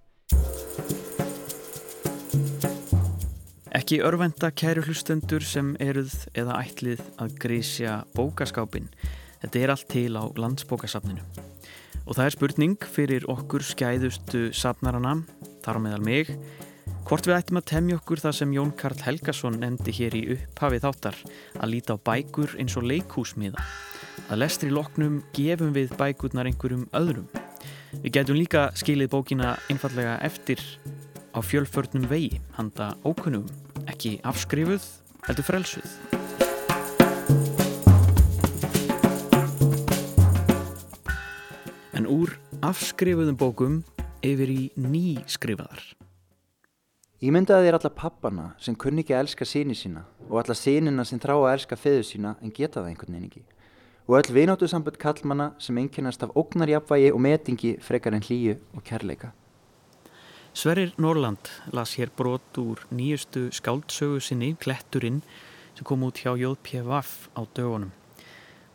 Ekki 3.72 4.02
örvenda 4.04 4.52
kæru 4.52 4.84
hlustendur 4.84 5.44
sem 5.48 5.72
eruð 5.80 6.12
eða 6.36 6.60
ætlið 6.60 7.00
að 7.24 7.36
grísja 7.40 8.02
bókaskápin 8.12 8.90
Þetta 9.42 9.58
er 9.58 9.70
allt 9.74 9.88
til 9.90 10.14
á 10.14 10.22
landsbókasafninu. 10.38 11.22
Og 12.06 12.14
það 12.14 12.26
er 12.28 12.34
spurning 12.36 12.84
fyrir 12.86 13.24
okkur 13.30 13.64
skæðustu 13.66 14.42
safnarana, 14.54 15.16
þar 15.64 15.78
á 15.78 15.80
meðal 15.82 16.04
mig, 16.06 16.30
hvort 17.08 17.28
við 17.28 17.36
ættum 17.36 17.60
að 17.60 17.68
temja 17.70 17.98
okkur 17.98 18.22
það 18.22 18.36
sem 18.38 18.54
Jón 18.56 18.72
Karl 18.78 19.02
Helgason 19.04 19.58
nefndi 19.62 19.94
hér 19.96 20.16
í 20.18 20.22
upphafið 20.36 20.86
þáttar, 20.86 21.18
að 21.58 21.72
líta 21.74 21.96
á 21.96 22.04
bækur 22.08 22.56
eins 22.62 22.78
og 22.80 22.88
leikúsmiða. 22.90 23.66
Að 24.28 24.42
lestri 24.44 24.72
loknum 24.72 25.20
gefum 25.36 25.74
við 25.76 25.94
bækurnar 25.98 26.50
einhverjum 26.50 26.88
öðrum. 26.96 27.28
Við 28.02 28.16
getum 28.16 28.40
líka 28.40 28.70
skilið 28.78 29.12
bókina 29.12 29.56
einfallega 29.68 30.18
eftir 30.24 30.62
á 31.32 31.40
fjölförnum 31.44 32.08
vegi, 32.10 32.40
handa 32.56 32.94
ókunnum, 33.04 33.46
ekki 33.86 34.18
afskrifuð, 34.28 34.88
heldur 35.28 35.48
frelsuð. 35.48 36.20
úr 42.12 42.36
afskrifuðum 42.60 43.38
bókum 43.40 43.80
yfir 44.26 44.52
í 44.52 44.62
nýskrifaðar. 44.76 46.01
Ímyndaði 47.22 47.68
þér 47.68 47.76
alla 47.76 47.90
pappana 47.94 48.44
sem 48.58 48.74
kunni 48.74 49.04
ekki 49.04 49.14
að 49.14 49.20
elska 49.22 49.46
síni 49.46 49.76
sína 49.78 50.00
og 50.24 50.40
alla 50.40 50.56
sínina 50.58 51.04
sem 51.06 51.20
þrá 51.22 51.36
að 51.36 51.52
elska 51.52 51.76
feðu 51.78 52.00
sína 52.08 52.32
en 52.42 52.50
geta 52.50 52.80
það 52.80 52.88
einhvern 52.88 53.14
veginn 53.14 53.28
ekki. 53.28 53.42
Og 54.10 54.16
öll 54.18 54.34
vináttu 54.34 54.66
sambund 54.66 54.98
kallmanna 54.98 55.52
sem 55.62 55.78
einkennast 55.78 56.24
af 56.26 56.32
ógnarjapvægi 56.34 57.12
og 57.14 57.20
metingi 57.22 57.70
frekar 57.78 58.16
en 58.16 58.24
hlýju 58.26 58.56
og 58.74 58.82
kærleika. 58.88 59.30
Sverrir 60.52 60.90
Norland 60.98 61.52
las 61.70 61.94
hér 61.94 62.10
brot 62.10 62.58
úr 62.58 62.82
nýjustu 62.90 63.52
skáldsögu 63.54 64.18
sinni, 64.18 64.56
Kletturinn, 64.58 65.22
sem 65.78 65.86
kom 65.86 66.02
út 66.02 66.18
hjá 66.18 66.34
Jóðpjevaf 66.34 67.30
á 67.38 67.46
dögunum. 67.54 67.94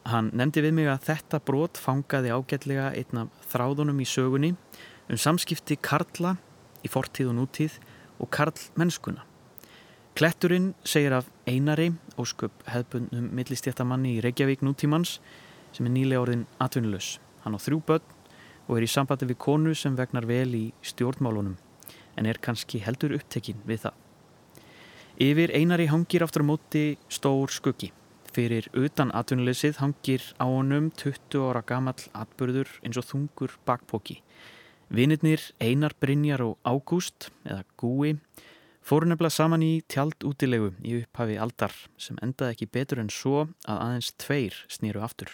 Hann 0.08 0.32
nefndi 0.32 0.64
við 0.64 0.78
mig 0.80 0.88
að 0.88 1.04
þetta 1.10 1.44
brot 1.44 1.76
fangaði 1.76 2.32
ágætlega 2.32 2.94
einn 2.96 3.26
af 3.26 3.52
þráðunum 3.52 4.00
í 4.00 4.08
sögunni 4.08 4.56
um 5.12 5.20
samskipti 5.20 5.76
Karla 5.76 6.38
í 6.80 6.88
fortíð 6.88 7.36
og 7.36 7.40
nútíð 7.42 7.80
og 8.20 8.30
Karl 8.32 8.58
mennskuna. 8.76 9.24
Kletturinn 10.18 10.72
segir 10.84 11.14
af 11.14 11.28
einari 11.46 11.92
ósköp 12.18 12.64
hefðbundum 12.66 13.30
millistjættamanni 13.38 14.16
í 14.18 14.24
Reykjavík 14.26 14.64
nútímans 14.66 15.20
sem 15.76 15.86
er 15.86 15.94
nýlega 15.94 16.24
orðin 16.24 16.48
atvinnulegs. 16.64 17.20
Hann 17.44 17.54
á 17.54 17.60
þrjú 17.62 17.84
börn 17.86 18.16
og 18.68 18.78
er 18.78 18.88
í 18.88 18.90
sambandi 18.90 19.30
við 19.30 19.40
konu 19.46 19.76
sem 19.78 19.96
vegnar 19.96 20.26
vel 20.26 20.50
í 20.58 20.66
stjórnmálunum 20.82 21.60
en 22.18 22.26
er 22.26 22.42
kannski 22.42 22.82
heldur 22.82 23.14
upptekinn 23.20 23.62
við 23.70 23.86
það. 23.86 23.96
Yfir 25.22 25.54
einari 25.54 25.88
hangir 25.90 26.26
aftur 26.26 26.46
á 26.46 26.50
móti 26.50 26.84
stór 27.14 27.54
skuggi 27.54 27.92
Fyrir 28.38 28.68
utan 28.78 29.10
atvinnuleysið 29.18 29.80
hangir 29.82 30.22
á 30.38 30.46
honum 30.46 30.92
20 30.94 31.42
ára 31.42 31.64
gamall 31.66 32.04
atbörður 32.14 32.70
eins 32.86 33.00
og 33.02 33.08
þungur 33.10 33.56
bakpóki. 33.66 34.20
Vinirnir 34.88 35.42
Einar 35.60 35.92
Brynjar 36.00 36.42
og 36.46 36.58
Ágúst, 36.64 37.28
eða 37.44 37.66
Gúi, 37.76 38.14
fóru 38.80 39.10
nefnilega 39.10 39.36
saman 39.36 39.66
í 39.66 39.82
tjald 39.92 40.24
útilegu 40.24 40.72
í 40.80 41.02
upphafi 41.02 41.36
aldar 41.44 41.76
sem 42.00 42.20
endaði 42.24 42.56
ekki 42.56 42.70
betur 42.72 43.02
en 43.04 43.12
svo 43.12 43.50
að 43.68 43.82
aðeins 43.84 44.14
tveir 44.16 44.56
snýru 44.72 45.04
aftur. 45.04 45.34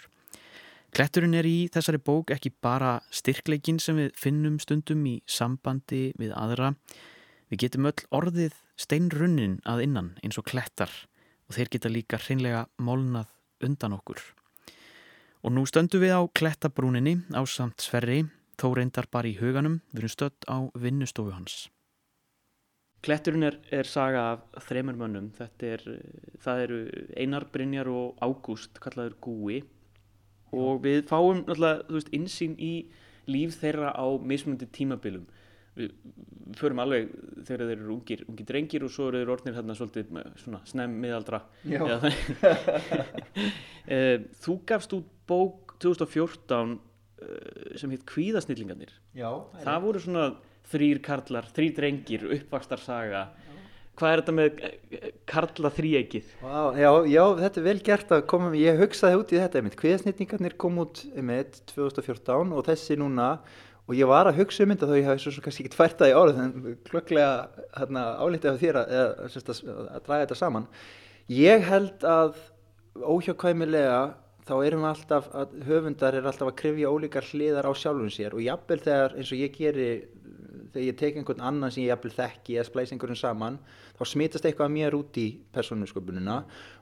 Kletturinn 0.94 1.38
er 1.38 1.46
í 1.46 1.68
þessari 1.74 2.02
bók 2.02 2.34
ekki 2.34 2.50
bara 2.62 3.00
styrkleikin 3.14 3.78
sem 3.82 3.98
við 3.98 4.12
finnum 4.18 4.60
stundum 4.62 5.06
í 5.10 5.16
sambandi 5.26 6.12
við 6.18 6.34
aðra. 6.34 6.74
Við 7.50 7.64
getum 7.64 7.88
öll 7.90 8.06
orðið 8.14 8.54
steinrunnin 8.78 9.60
að 9.66 9.86
innan 9.86 10.12
eins 10.22 10.38
og 10.38 10.46
klettar 10.50 10.90
og 11.46 11.54
þeir 11.54 11.70
geta 11.70 11.90
líka 11.90 12.18
hreinlega 12.18 12.66
molnað 12.78 13.30
undan 13.62 13.94
okkur. 13.98 14.22
Og 15.46 15.54
nú 15.54 15.62
stöndum 15.66 16.02
við 16.02 16.14
á 16.18 16.22
klettabrúninni 16.30 17.20
á 17.34 17.42
samt 17.46 17.82
Sverri, 17.82 18.24
þó 18.60 18.74
reyndar 18.78 19.08
bara 19.12 19.30
í 19.30 19.36
huganum, 19.38 19.80
við 19.92 20.04
erum 20.04 20.14
stödd 20.14 20.48
á 20.50 20.56
vinnustofu 20.80 21.34
hans. 21.34 21.56
Kletturinn 23.04 23.44
er, 23.44 23.58
er 23.74 23.84
saga 23.84 24.20
af 24.32 24.64
þremur 24.64 24.96
mönnum, 24.96 25.28
þetta 25.36 25.72
er, 25.76 25.82
það 26.40 26.62
eru 26.64 26.78
Einar, 27.20 27.44
Brynjar 27.52 27.90
og 27.92 28.20
Ágúst, 28.24 28.80
kallaður 28.80 29.18
Gúi. 29.24 29.58
Og 30.54 30.80
við 30.84 31.02
fáum 31.10 31.42
náttúrulega, 31.42 31.84
veist, 31.92 32.12
insýn 32.16 32.54
í 32.62 32.72
líf 33.28 33.58
þeirra 33.60 33.92
á 33.92 34.06
mismundi 34.24 34.68
tímabilum. 34.72 35.26
Við 35.74 35.90
förum 36.54 36.80
alveg 36.84 37.10
þegar 37.42 37.66
þeir 37.66 37.74
eru 37.74 37.92
ungir, 37.96 38.24
ungir 38.30 38.46
drengir 38.48 38.84
og 38.86 38.92
svo 38.94 39.08
eru 39.10 39.20
þeir 39.20 39.32
orðnir 39.34 39.56
hérna 39.58 39.76
svolítið 39.76 40.18
svona 40.44 40.62
snem 40.70 40.96
miðaldra. 41.04 41.44
Eh, 43.84 44.22
Þú 44.40 44.54
gafst 44.64 44.94
út 44.96 45.08
bók 45.28 45.74
2014 45.84 46.70
eh, 46.70 46.78
sem 47.80 47.94
hitt 47.94 48.04
Kvíðasnillingarnir. 48.10 48.92
Já, 49.16 49.30
það 49.62 49.86
voru 49.86 50.04
svona 50.04 50.28
þrýr 50.72 51.00
karlar, 51.04 51.48
þrýr 51.54 51.74
drengir 51.76 52.28
uppvakstarsaga 52.38 53.26
Hvað 53.94 54.10
er 54.10 54.20
þetta 54.20 54.32
með 54.34 54.62
eh, 54.66 55.10
Karla 55.30 55.70
þrýegið? 55.74 56.30
Wow, 56.42 56.78
já, 56.78 56.88
já, 57.06 57.22
þetta 57.38 57.60
er 57.60 57.66
vel 57.68 57.76
gert 57.86 58.14
að 58.16 58.24
koma, 58.32 58.48
ég 58.58 58.80
hugsaði 58.80 59.20
út 59.20 59.34
í 59.34 59.38
þetta, 59.38 59.62
kviðasnitningarnir 59.78 60.56
kom 60.58 60.80
út 60.82 61.04
með 61.14 61.60
2014 61.70 62.56
og 62.58 62.66
þessi 62.66 62.96
núna 62.98 63.28
og 63.84 63.94
ég 63.94 64.10
var 64.10 64.26
að 64.26 64.40
hugsa 64.40 64.64
um 64.64 64.72
þetta 64.72 64.88
þó 64.90 64.94
ég 64.98 65.06
hafi 65.06 65.22
svo, 65.22 65.34
svo 65.36 65.44
kannski 65.44 65.66
ekki 65.66 65.74
tvært 65.76 66.00
það 66.00 66.10
í 66.10 66.16
orð 66.18 66.40
en 66.42 66.52
klökklega 66.88 67.30
hérna, 67.76 68.04
álítið 68.18 68.50
af 68.50 68.60
þér 68.64 68.80
að, 68.80 68.94
að, 68.98 69.38
að, 69.38 69.62
að 69.84 70.04
draga 70.08 70.20
þetta 70.24 70.40
saman. 70.40 70.68
Ég 71.30 71.66
held 71.68 72.08
að 72.08 72.42
óhjákvæmilega 72.98 74.00
þá 74.44 74.54
erum 74.66 74.84
við 74.84 74.90
alltaf 74.90 75.30
að 75.32 75.54
höfundar 75.68 76.18
er 76.18 76.28
alltaf 76.28 76.50
að 76.50 76.58
krifja 76.60 76.92
ólíkar 76.92 77.28
hliðar 77.30 77.68
á 77.68 77.72
sjálfum 77.72 78.12
sér 78.12 78.36
og 78.36 78.44
jafnvel 78.44 78.80
þegar 78.84 79.16
eins 79.18 79.32
og 79.32 79.40
ég 79.40 79.56
geri 79.56 79.88
þegar 80.74 80.86
ég 80.88 80.96
tek 80.98 81.18
einhvern 81.18 81.44
annan 81.48 81.72
sem 81.72 81.84
ég 81.84 81.92
jafnvel 81.92 82.14
þekki 82.14 82.56
eða 82.58 82.68
splæs 82.68 82.92
einhverjum 82.94 83.20
saman 83.20 83.58
þá 83.98 84.04
smitast 84.10 84.48
eitthvað 84.48 84.72
mér 84.74 84.96
út 84.98 85.18
í 85.20 85.26
persónusköpununa 85.54 86.38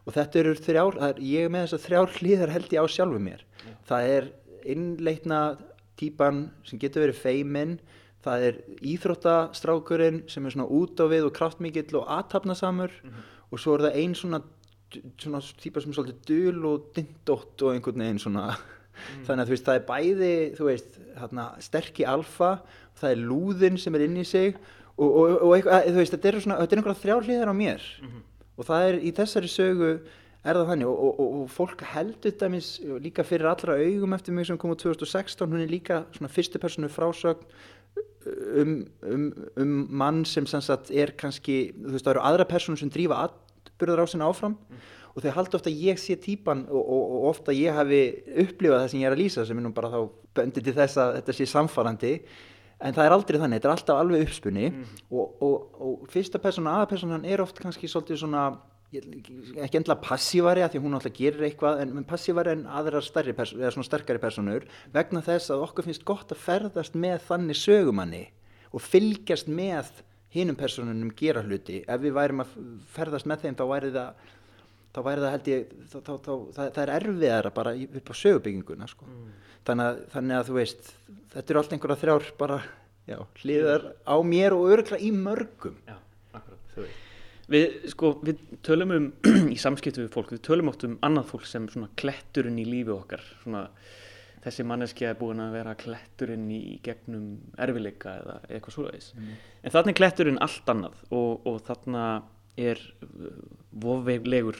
og 0.07 0.15
þetta 0.17 0.41
eru 0.43 0.55
þrjár, 0.59 1.01
er, 1.09 1.21
ég 1.23 1.51
með 1.53 1.67
þess 1.67 1.79
að 1.79 1.85
þrjár 1.87 2.15
hliðar 2.19 2.55
held 2.57 2.73
ég 2.73 2.83
á 2.83 2.87
sjálfum 2.97 3.27
mér 3.29 3.45
Já. 3.45 3.75
það 3.91 4.13
er 4.17 4.31
innleitna 4.73 5.41
típan 6.01 6.47
sem 6.67 6.81
getur 6.83 7.07
verið 7.07 7.21
feiminn 7.21 7.77
það 8.23 8.47
er 8.49 8.59
íþróttastrákurinn 8.93 10.23
sem 10.31 10.47
er 10.47 10.55
svona 10.55 10.71
út 10.71 11.01
á 11.03 11.07
við 11.11 11.29
og 11.29 11.37
kraftmikið 11.37 11.97
og 12.01 12.11
aðtapnasamur 12.17 12.93
mm 13.03 13.11
-hmm. 13.11 13.31
og 13.51 13.61
svo 13.61 13.75
er 13.75 13.87
það 13.87 13.99
einn 14.03 14.15
svona, 14.15 14.43
svona 15.21 15.41
típa 15.63 15.83
sem 15.83 15.93
er 15.93 15.99
svolítið 15.99 16.31
dul 16.31 16.69
og 16.71 16.87
dindótt 16.97 17.65
og 17.65 17.75
einhvern 17.75 18.05
veginn 18.05 18.23
svona 18.23 18.47
mm. 18.53 19.25
þannig 19.27 19.43
að 19.43 19.51
þú 19.51 19.57
veist 19.57 19.69
það 19.69 19.79
er 19.81 19.87
bæði 19.91 20.33
þú 20.59 20.69
veist 20.69 20.99
hérna, 21.19 21.49
sterkir 21.65 22.11
alfa 22.13 22.53
það 23.01 23.11
er 23.11 23.23
lúðin 23.31 23.79
sem 23.81 23.99
er 23.99 24.07
inn 24.07 24.19
í 24.21 24.27
sig 24.29 24.57
og, 24.97 25.09
og, 25.09 25.37
og 25.39 25.55
eitthvað, 25.57 25.89
þú 25.91 26.01
veist 26.01 26.17
þetta 26.17 26.31
er 26.31 26.41
svona 26.47 26.59
þetta 26.63 26.77
er 26.77 26.83
einhverja 26.83 27.03
þrjálfliðar 27.05 27.53
á 27.53 27.57
mér 27.57 27.87
mm 28.03 28.09
-hmm. 28.09 28.27
og 28.57 28.69
það 28.71 28.89
er 28.89 28.99
í 29.01 29.15
þessari 29.17 29.53
sögu 29.53 29.93
er 30.43 30.59
það 30.59 30.71
þannig 30.73 30.89
og, 30.91 31.21
og, 31.21 31.35
og 31.43 31.51
fólk 31.51 31.85
heldur 31.93 32.35
dæmis 32.41 32.81
líka 33.03 33.23
fyrir 33.23 33.47
allra 33.47 33.79
augum 33.79 34.13
eftir 34.17 34.35
mig 34.35 34.47
sem 34.47 34.59
kom 34.59 34.75
á 34.75 34.77
2016, 34.77 35.47
hún 35.47 35.63
er 35.63 35.71
líka 35.71 36.05
svona 36.13 36.29
fyrstu 36.29 36.59
personu 36.59 36.89
frásögn 36.89 37.47
um, 38.57 38.87
um, 39.03 39.33
um 39.57 39.87
mann 39.91 40.25
sem 40.25 40.47
sannsagt 40.47 40.91
er 40.91 41.15
kannski, 41.19 41.73
þú 41.77 41.95
veist 41.95 42.07
það 42.07 42.15
eru 42.17 42.27
aðra 42.27 42.49
personu 42.49 42.77
sem 42.77 42.91
drífa 42.91 43.23
atbyrðar 43.29 43.52
sinna 43.81 44.29
áfram 44.29 44.57
mm. 44.57 44.87
og 45.15 45.23
þau 45.25 45.35
haldur 45.37 45.61
ofta 45.61 45.71
að 45.71 45.85
ég 45.89 46.01
sé 46.01 46.17
típan 46.17 46.67
og, 46.71 46.83
og 46.83 47.29
ofta 47.33 47.53
ég 47.53 47.75
hafi 47.75 48.03
upplifað 48.45 48.81
það 48.81 48.89
sem 48.93 49.03
ég 49.03 49.11
er 49.11 49.17
að 49.17 49.23
lýsa 49.23 49.47
sem 49.47 49.59
er 49.59 49.67
nú 49.67 49.73
bara 49.75 49.93
þá 49.93 50.01
böndið 50.35 50.69
til 50.69 50.77
þess 50.81 51.01
að 51.03 51.15
þetta 51.21 51.37
sé 51.39 51.49
samfarrandi 51.51 52.13
en 52.83 52.95
það 52.97 53.07
er 53.07 53.15
aldrei 53.15 53.39
þannig, 53.39 53.61
þetta 53.61 53.69
er 53.69 53.77
alltaf 53.77 54.03
alveg 54.03 54.27
uppspunni 54.27 54.69
mm. 54.73 55.01
og 55.15 56.07
fyrsta 56.11 56.41
personu, 56.43 56.71
aða 56.73 56.91
personu 56.91 57.21
er 57.23 57.43
oft 57.45 57.61
kannski 57.63 57.91
svolítið 57.91 58.25
svona 58.25 58.47
ekki 58.93 59.79
endla 59.81 59.97
passívari 60.03 60.61
að 60.65 60.75
því 60.75 60.81
hún 60.85 60.97
alltaf 60.99 61.15
gerir 61.17 61.47
eitthvað 61.47 61.81
en 61.81 62.05
passívari 62.09 62.53
en 62.53 62.67
aðrar 62.69 63.05
stærri 63.05 63.33
eða 63.33 63.71
svona 63.73 63.89
sterkari 63.89 64.21
personur 64.21 64.67
vegna 64.93 65.23
þess 65.25 65.53
að 65.55 65.65
okkur 65.65 65.87
finnst 65.89 66.05
gott 66.09 66.35
að 66.35 66.43
ferðast 66.43 66.99
með 67.01 67.23
þannig 67.31 67.61
sögumanni 67.61 68.25
og 68.73 68.85
fylgjast 68.85 69.49
með 69.49 70.03
hinnum 70.33 70.59
personunum 70.59 71.13
gera 71.17 71.43
hluti 71.45 71.83
ef 71.83 72.01
við 72.03 72.17
værim 72.17 72.45
að 72.45 72.55
ferðast 72.95 73.29
með 73.29 73.47
þeim 73.47 73.59
þá 73.59 73.65
væri 73.73 73.93
það 73.97 74.31
þá 74.93 75.01
væri 75.07 75.25
það 75.25 75.35
held 75.35 75.51
ég 75.53 75.73
þá, 75.73 75.97
þá, 75.97 76.13
þá, 76.13 76.33
það, 76.57 76.71
það 76.77 76.83
er 76.85 76.95
erfiðara 76.99 77.53
bara 77.57 77.73
upp 78.01 78.13
á 78.13 78.15
sögubygginguna 78.23 78.89
sko. 78.91 79.09
mm. 79.09 79.31
þannig, 79.69 79.87
að, 79.89 80.01
þannig 80.15 80.39
að 80.39 80.49
þú 80.49 80.57
veist 80.59 80.93
þetta 81.35 81.47
eru 81.47 81.63
allt 81.63 81.77
einhverja 81.77 82.01
þrjár 82.03 82.29
bara 82.41 82.59
já, 83.09 83.17
hlýðar 83.43 83.89
á 84.05 84.17
mér 84.27 84.57
og 84.57 84.69
öruglega 84.75 85.03
í 85.03 85.11
mörgum 85.17 85.79
Já, 85.89 85.97
akkurat, 86.37 87.01
Við, 87.53 87.89
sko, 87.93 88.13
við 88.25 88.45
tölum 88.65 88.93
um 88.97 89.09
í 89.55 89.59
samskiptu 89.61 90.05
við 90.05 90.13
fólk, 90.15 90.31
við 90.37 90.45
tölum 90.47 90.71
oft 90.73 90.85
um 90.89 90.95
annað 91.05 91.33
fólk 91.33 91.49
sem 91.49 91.67
svona 91.73 91.91
kletturinn 91.99 92.61
í 92.63 92.69
lífi 92.69 92.95
okkar 92.95 93.25
svona 93.43 93.67
þessi 94.43 94.67
manneskja 94.67 95.13
er 95.13 95.19
búin 95.21 95.43
að 95.43 95.57
vera 95.59 95.75
kletturinn 95.79 96.49
í 96.51 96.79
gegnum 96.85 97.27
erfileika 97.63 98.17
eða 98.23 98.39
eitthvað 98.49 98.77
svoleiðis. 98.77 99.11
Mm. 99.19 99.35
en 99.63 99.75
þarna 99.75 99.93
er 99.93 99.99
kletturinn 100.01 100.41
allt 100.47 100.73
annað 100.73 101.05
og, 101.11 101.47
og 101.47 101.61
þarna 101.69 102.07
er 102.61 102.81
vofveglegur 103.85 104.59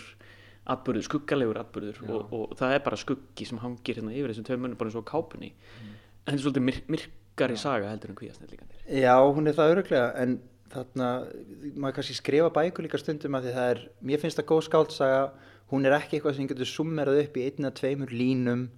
atbyrður, 0.73 1.07
skuggalegur 1.09 1.59
atbyrður 1.59 1.99
og, 2.07 2.37
og 2.37 2.55
það 2.61 2.77
er 2.77 2.85
bara 2.87 3.01
skuggi 3.01 3.49
sem 3.49 3.59
hangir 3.59 3.99
hérna 3.99 4.15
yfir 4.15 4.33
þessum 4.33 4.47
tveim 4.47 4.63
munum 4.63 4.79
bara 4.79 4.93
eins 4.93 5.01
og 5.01 5.09
kápunni. 5.09 5.51
Mm. 5.51 5.91
en 6.23 6.31
þetta 6.31 6.39
er 6.39 6.45
svolítið 6.47 6.67
myr 6.69 6.81
myrkari 6.95 7.59
saga 7.59 7.91
heldur 7.91 8.13
en 8.13 8.19
kvíasnellíkandir 8.21 9.03
Já, 9.03 9.17
hún 9.19 9.51
er 9.51 9.59
það 9.59 9.75
öruglega 9.75 10.09
en 10.23 10.39
þarna, 10.73 11.09
maður 11.75 11.99
kannski 11.99 12.17
skrifa 12.17 12.53
bækur 12.55 12.87
líka 12.87 13.01
stundum 13.01 13.37
að 13.37 13.49
því 13.49 13.55
það 13.57 13.71
er, 13.75 13.81
mér 14.09 14.23
finnst 14.23 14.39
það 14.41 14.49
góð 14.53 14.63
skáldsaga, 14.69 15.23
hún 15.73 15.89
er 15.89 15.97
ekki 15.99 16.19
eitthvað 16.19 16.39
sem 16.39 16.49
getur 16.49 16.71
summerað 16.71 17.21
upp 17.27 17.37
í 17.37 17.47
einna 17.49 17.73
tveimur 17.77 18.15
línum 18.15 18.69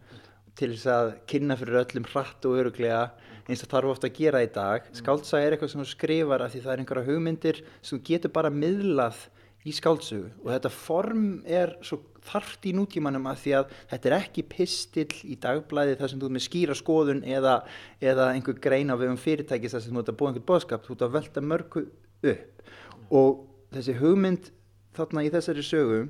til 0.59 0.71
þess 0.73 0.90
að 0.95 1.12
kynna 1.31 1.57
fyrir 1.59 1.81
öllum 1.83 2.09
hratt 2.09 2.47
og 2.49 2.59
öruglega 2.62 3.05
eins 3.45 3.62
og 3.64 3.71
þarf 3.73 3.95
ofta 3.95 4.09
að 4.09 4.19
gera 4.19 4.43
í 4.45 4.51
dag. 4.55 4.87
Skáldsaga 4.97 5.45
er 5.45 5.55
eitthvað 5.57 5.73
sem 5.73 5.83
þú 5.83 5.88
skrifar 5.90 6.45
að 6.45 6.55
því 6.55 6.64
það 6.64 6.75
er 6.75 6.83
einhverja 6.83 7.09
hugmyndir 7.09 7.62
sem 7.85 8.03
getur 8.07 8.33
bara 8.33 8.53
miðlað 8.55 9.27
í 9.64 9.73
skáldsögu. 9.73 10.31
Og 10.45 10.51
þetta 10.53 10.71
form 10.73 11.27
er 11.49 11.75
svo 11.85 12.01
þarft 12.25 12.67
í 12.69 12.73
nútímanum 12.77 13.29
að 13.29 13.40
því 13.43 13.55
að 13.59 13.75
þetta 13.93 14.11
er 14.11 14.17
ekki 14.19 14.45
pistill 14.49 15.21
í 15.29 15.37
dagblæði 15.40 15.99
þar 16.01 16.12
sem 16.12 16.21
þú 16.21 16.29
er 16.29 16.35
með 16.37 16.45
skýra 16.47 16.77
skoðun 16.79 17.23
eða, 17.29 17.55
eða 18.01 18.31
einhver 18.33 18.59
grein 18.64 18.93
á 18.93 18.97
vefum 19.01 19.21
fyrirtækis 19.21 19.77
þar 19.77 19.85
sem 19.85 19.97
þú 19.97 20.03
ert 20.03 20.12
að 20.12 20.19
búa 20.21 20.31
einhvern 20.31 20.49
boðskap, 20.49 20.85
þú 20.85 20.97
ert 20.97 21.07
að 21.07 21.14
velta 21.17 21.45
mörgu 21.45 21.85
upp. 22.33 22.64
Og 23.12 23.45
þessi 23.75 23.97
hugmynd 24.01 24.51
þarna 24.97 25.25
í 25.25 25.33
þessari 25.35 25.64
sögu 25.67 26.03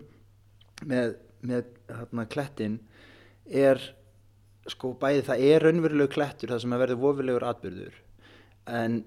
með, 0.86 1.16
með 1.42 1.70
þarna 1.90 2.26
klettin 2.30 2.80
er 3.50 3.82
sko 4.70 4.94
bæði 5.00 5.24
það 5.26 5.44
er 5.50 5.66
raunverulegu 5.66 6.12
klettur 6.14 6.52
það 6.52 6.62
sem 6.62 6.74
að 6.74 6.82
verður 6.84 7.02
vofilegur 7.02 7.46
atbyrður 7.50 8.00
en 8.80 9.02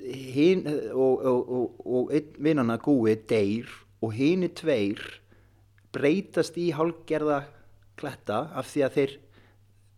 hinn 0.00 0.66
og, 0.66 1.24
og, 1.26 1.40
og, 1.56 1.80
og 1.84 2.12
einn 2.16 2.36
vinnana 2.42 2.78
gúi 2.80 3.14
deyr 3.30 3.70
og 4.00 4.14
hinn 4.16 4.46
er 4.46 4.54
tveir 4.56 5.02
breytast 5.94 6.58
í 6.60 6.70
hálgerða 6.74 7.42
kletta 8.00 8.46
af 8.56 8.70
því 8.70 8.84
að 8.86 8.96
þeir 8.96 9.16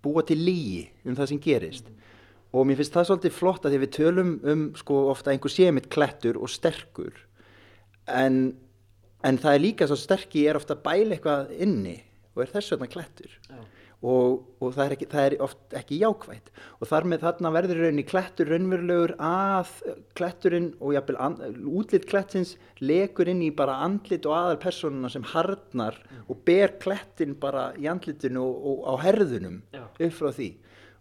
búa 0.02 0.24
til 0.26 0.38
lígi 0.40 0.86
um 1.06 1.16
það 1.16 1.28
sem 1.30 1.42
gerist. 1.42 1.88
Mm. 1.88 1.98
og 2.52 2.66
mér 2.68 2.76
finnst 2.80 2.96
það 2.96 3.06
svolítið 3.08 3.36
flott 3.36 3.66
að 3.66 3.74
því 3.74 3.78
við 3.82 3.92
tölum 3.96 4.32
um 4.52 4.64
sko 4.76 4.96
ofta 5.12 5.32
einhver 5.32 5.52
sémitt 5.52 5.88
klettur 5.92 6.36
og 6.36 6.50
sterkur. 6.52 7.14
En, 8.10 8.56
en 9.24 9.38
það 9.40 9.54
er 9.54 9.62
líka 9.62 9.88
svo 9.88 9.96
sterkir 9.96 10.50
er 10.50 10.58
ofta 10.58 10.76
bæli 10.76 11.16
eitthvað 11.16 11.54
inni 11.62 11.94
og 12.34 12.42
er 12.44 12.52
þess 12.52 12.74
vegna 12.74 12.90
klettur. 12.92 13.38
Já 13.48 13.62
og, 14.02 14.40
og 14.58 14.72
það, 14.74 14.82
er 14.84 14.94
ekki, 14.96 15.06
það 15.12 15.26
er 15.26 15.34
oft 15.46 15.76
ekki 15.78 15.98
jákvægt 16.00 16.50
og 16.82 16.88
þar 16.90 17.06
með 17.10 17.22
þarna 17.26 17.52
verður 17.54 17.80
rauninni 17.84 18.04
klettur 18.06 18.50
raunverulegur 18.50 19.14
að 19.22 19.70
kletturinn 20.18 20.72
og 20.80 20.96
jáfnvel 20.96 21.68
útlitt 21.70 22.08
klettins 22.10 22.56
lekur 22.82 23.30
inn 23.30 23.44
í 23.46 23.52
bara 23.54 23.78
andlit 23.86 24.26
og 24.26 24.34
aðal 24.38 24.58
personuna 24.64 25.10
sem 25.12 25.26
harnar 25.34 26.00
mm. 26.02 26.24
og 26.26 26.42
ber 26.48 26.74
klettin 26.82 27.36
bara 27.38 27.70
í 27.78 27.86
andlitinu 27.90 28.42
og, 28.42 28.66
og 28.72 28.90
á 28.90 28.94
herðunum 29.06 29.62
Já. 29.70 29.86
upp 29.86 30.18
frá 30.18 30.30
því 30.32 30.50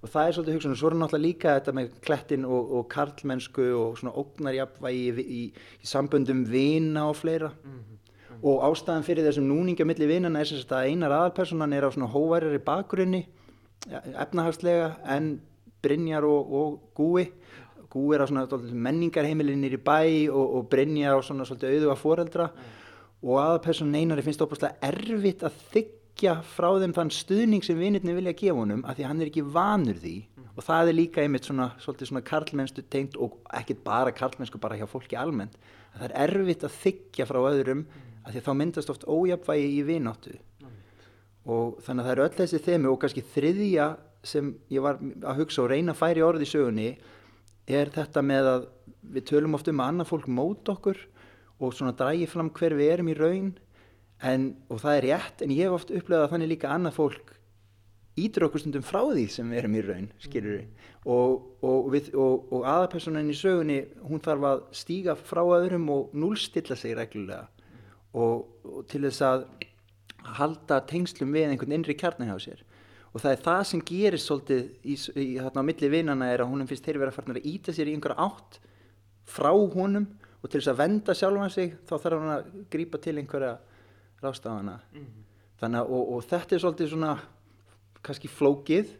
og 0.02 0.10
það 0.10 0.28
er 0.28 0.36
svolítið 0.36 0.56
hugsun 0.58 0.76
og 0.76 0.80
svo 0.82 0.92
er 0.92 0.98
náttúrulega 0.98 1.26
líka 1.26 1.56
þetta 1.58 1.74
með 1.78 1.90
klettin 2.06 2.46
og, 2.50 2.76
og 2.78 2.86
karlmennsku 2.94 3.66
og 3.78 3.98
svona 3.98 4.14
ógnarjapvægi 4.22 5.02
í, 5.10 5.26
í, 5.42 5.42
í 5.82 5.90
samböndum 5.90 6.46
vina 6.50 7.10
og 7.10 7.18
fleira 7.22 7.50
mm 7.50 7.74
-hmm 7.80 7.98
og 8.41 8.63
ástæðan 8.65 9.06
fyrir 9.06 9.27
þessum 9.27 9.45
núninga 9.49 9.86
millir 9.86 10.10
vinnana 10.10 10.41
er 10.41 10.49
sem 10.49 10.62
sagt 10.62 10.73
að 10.73 10.89
einar 10.89 11.13
aðalpersonan 11.13 11.73
er 11.77 11.86
á 11.86 11.93
svona 11.93 12.10
hóværari 12.10 12.62
bakgrunni 12.65 13.25
efnahagslega 13.89 14.95
en 15.13 15.36
Brynjar 15.82 16.25
og, 16.25 16.54
og 16.54 16.80
Gúi 16.97 17.27
Gúi 17.91 18.15
er 18.15 18.23
á 18.25 18.27
svona 18.30 18.47
menningarheimilinir 18.88 19.77
í 19.77 19.82
bæ 19.82 20.01
og, 20.34 20.58
og 20.58 20.69
Brynjar 20.71 21.17
á 21.17 21.25
svona 21.25 21.45
svolítið 21.45 21.77
auðuga 21.77 21.97
foreldra 22.01 22.49
mm. 22.49 22.75
og 23.27 23.41
aðalpersonan 23.45 23.99
einari 24.01 24.25
finnst 24.25 24.41
óbúinlega 24.41 24.89
erfitt 24.89 25.45
að 25.45 25.58
þykja 25.75 26.38
frá 26.56 26.69
þeim 26.82 26.95
þann 26.97 27.13
stuðning 27.13 27.65
sem 27.65 27.77
vinnirni 27.77 28.17
vilja 28.17 28.38
gefa 28.38 28.58
honum 28.58 28.86
af 28.86 28.97
því 28.97 29.10
hann 29.10 29.21
er 29.21 29.30
ekki 29.30 29.45
vanur 29.45 30.01
því 30.01 30.15
mm. 30.23 30.54
og 30.56 30.65
það 30.65 30.93
er 30.93 30.97
líka 30.97 31.21
einmitt 31.21 31.49
svona, 31.49 31.73
svona 31.77 32.25
karlmennstu 32.25 32.86
tengt 32.89 33.21
og 33.21 33.38
ekkit 33.54 33.86
bara 33.86 34.15
karlmennsku 34.15 34.62
bara 34.62 34.82
hjá 34.82 34.89
fólki 34.89 35.19
almennt 35.19 35.60
það 35.91 36.08
er 36.08 36.17
erfitt 36.25 36.65
að 36.65 36.80
þykja 36.86 37.30
frá 37.30 37.45
öðrum 37.51 37.86
mm 37.86 38.08
að 38.26 38.36
því 38.36 38.44
þá 38.46 38.52
myndast 38.60 38.92
oft 38.94 39.08
ójapvægi 39.08 39.72
í 39.78 39.82
vináttu. 39.88 40.36
Og 41.50 41.80
þannig 41.82 42.04
að 42.04 42.08
það 42.08 42.14
eru 42.14 42.26
öll 42.26 42.38
þessi 42.38 42.62
þemi 42.68 42.92
og 42.92 43.00
kannski 43.02 43.24
þriðja 43.34 43.88
sem 44.32 44.54
ég 44.70 44.86
var 44.86 45.00
að 45.02 45.42
hugsa 45.42 45.64
og 45.64 45.72
reyna 45.72 45.96
að 45.96 46.02
færi 46.04 46.22
orði 46.26 46.46
í 46.46 46.52
sögunni 46.52 46.90
er 47.72 47.90
þetta 47.94 48.22
með 48.26 48.50
að 48.52 48.68
við 49.16 49.28
tölum 49.32 49.58
oft 49.58 49.70
um 49.72 49.82
að 49.82 49.92
annað 49.92 50.12
fólk 50.12 50.30
mót 50.30 50.70
okkur 50.70 51.00
og 51.62 51.74
svona 51.74 51.96
drægi 51.98 52.28
fram 52.30 52.52
hver 52.54 52.76
við 52.78 52.94
erum 52.94 53.10
í 53.10 53.18
raun. 53.18 53.52
En, 54.22 54.52
og 54.70 54.84
það 54.84 54.98
er 55.00 55.08
rétt 55.10 55.42
en 55.42 55.54
ég 55.56 55.66
hef 55.66 55.80
oft 55.80 55.94
upplegað 55.94 56.28
að 56.28 56.34
þannig 56.36 56.52
líka 56.52 56.70
annað 56.70 57.00
fólk 57.00 57.32
ítur 58.20 58.46
okkur 58.48 58.62
stundum 58.62 58.84
frá 58.86 59.00
því 59.08 59.24
sem 59.32 59.50
við 59.50 59.62
erum 59.62 59.78
í 59.78 59.84
raun 59.86 60.08
skilur 60.22 60.58
við 60.60 60.90
og, 61.10 61.46
og, 61.64 61.96
og, 61.96 62.52
og 62.52 62.66
aðapersonan 62.68 63.32
í 63.32 63.38
sögunni 63.38 63.80
hún 64.06 64.22
þarf 64.24 64.48
að 64.50 64.64
stíga 64.78 65.16
frá 65.18 65.42
öðrum 65.46 65.88
og 65.94 66.12
núlstilla 66.14 66.78
sig 66.78 66.94
reglulega 66.98 67.48
og, 68.13 68.47
og 68.65 68.86
til 68.91 69.04
þess 69.06 69.24
að 69.26 69.45
halda 70.38 70.82
tengslum 70.89 71.32
við 71.34 71.50
einhvern 71.50 71.76
innri 71.78 71.95
kjarni 71.97 72.28
hjá 72.30 72.38
sér. 72.41 72.63
Og 73.12 73.24
það 73.24 73.34
er 73.34 73.41
það 73.43 73.62
sem 73.67 73.82
gerir 73.88 74.21
svolítið 74.24 74.62
í, 74.88 74.95
í, 75.19 75.26
þarna 75.41 75.63
á 75.63 75.67
milli 75.67 75.89
vinnana 75.91 76.30
er 76.32 76.43
að 76.43 76.52
húnum 76.52 76.69
finnst 76.69 76.86
þeir 76.86 77.02
vera 77.02 77.15
farin 77.15 77.36
að 77.36 77.50
íta 77.52 77.76
sér 77.76 77.91
í 77.91 77.95
einhverja 77.95 78.24
átt 78.24 78.62
frá 79.28 79.52
húnum 79.52 80.08
og 80.41 80.47
til 80.47 80.62
þess 80.62 80.71
að 80.71 80.80
venda 80.80 81.15
sjálfan 81.17 81.54
sig 81.54 81.76
þá 81.89 81.93
þarf 81.97 82.15
hann 82.15 82.34
að 82.38 82.47
grípa 82.71 83.02
til 83.02 83.17
einhverja 83.19 83.58
rástafana 84.21 84.80
mm 84.80 85.02
-hmm. 85.02 85.28
þannig 85.60 85.80
að 85.82 85.91
og, 85.91 86.13
og 86.15 86.24
þetta 86.24 86.56
er 86.56 86.62
svolítið 86.63 86.89
svona 86.89 87.19
kannski 88.02 88.28
flókið. 88.28 88.97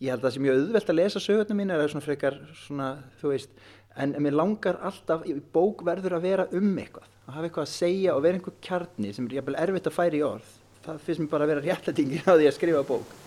Ég 0.00 0.10
held 0.10 0.22
að 0.22 0.26
það 0.26 0.34
sem 0.34 0.44
ég 0.46 0.54
auðvelt 0.54 0.90
að 0.90 0.98
lesa 0.98 1.20
sögurnu 1.20 1.54
mín 1.54 1.70
er 1.70 1.88
svona 1.88 2.06
frekar 2.06 2.38
svona 2.54 2.88
þú 3.20 3.28
veist 3.28 3.50
en 3.96 4.14
mér 4.22 4.32
langar 4.32 4.78
alltaf, 4.80 5.24
bók 5.52 5.84
verður 5.84 6.16
að 6.16 6.22
vera 6.22 6.46
um 6.52 6.78
eitthvað, 6.78 7.08
að 7.21 7.21
hafa 7.36 7.48
eitthvað 7.48 7.66
að 7.68 7.74
segja 7.76 8.16
og 8.16 8.24
vera 8.24 8.38
einhver 8.38 8.58
kjarni 8.64 9.12
sem 9.14 9.28
er 9.28 9.38
jæfnvel 9.38 9.60
erfitt 9.62 9.88
að 9.88 9.98
færa 9.98 10.18
í 10.18 10.26
orð 10.26 10.58
það 10.82 11.02
finnst 11.06 11.22
mér 11.22 11.30
bara 11.30 11.46
að 11.46 11.52
vera 11.52 11.66
réttlætingin 11.66 12.26
á 12.26 12.34
því 12.34 12.48
að 12.48 12.56
skrifa 12.56 12.86
bók. 12.86 13.18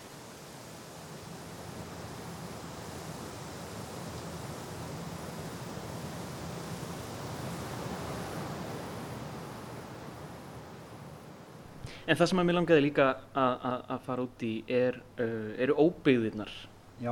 En 12.05 12.17
það 12.19 12.27
sem 12.29 12.39
að 12.39 12.45
mér 12.45 12.55
langaði 12.59 12.83
líka 12.85 13.05
að 13.33 14.03
fara 14.05 14.25
út 14.27 14.43
í 14.45 14.51
er, 14.69 14.99
uh, 15.17 15.55
eru 15.57 15.73
óbyggðirnar 15.87 16.51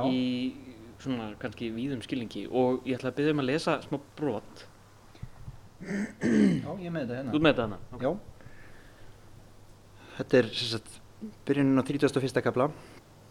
í 0.06 0.20
svona 1.02 1.32
kannski 1.40 1.72
víðum 1.74 2.04
skilningi. 2.04 2.44
Og 2.46 2.86
ég 2.86 3.00
ætla 3.00 3.10
að 3.10 3.18
byggja 3.18 3.34
um 3.34 3.42
að 3.42 3.50
lesa 3.50 3.80
smá 3.82 3.98
brot. 4.20 4.68
Já, 5.82 6.70
ég 6.80 6.90
með 6.90 7.00
þetta 7.02 7.16
hérna. 7.18 7.32
Þú 7.34 7.40
með 7.40 7.50
þetta 7.52 7.66
hana? 7.66 7.78
Okay. 7.92 8.06
Já. 8.06 8.12
Þetta 10.14 10.38
er 10.40 10.50
sagt, 10.54 10.98
byrjunin 11.48 11.80
á 11.80 11.84
31. 11.84 12.42
kapla. 12.46 12.68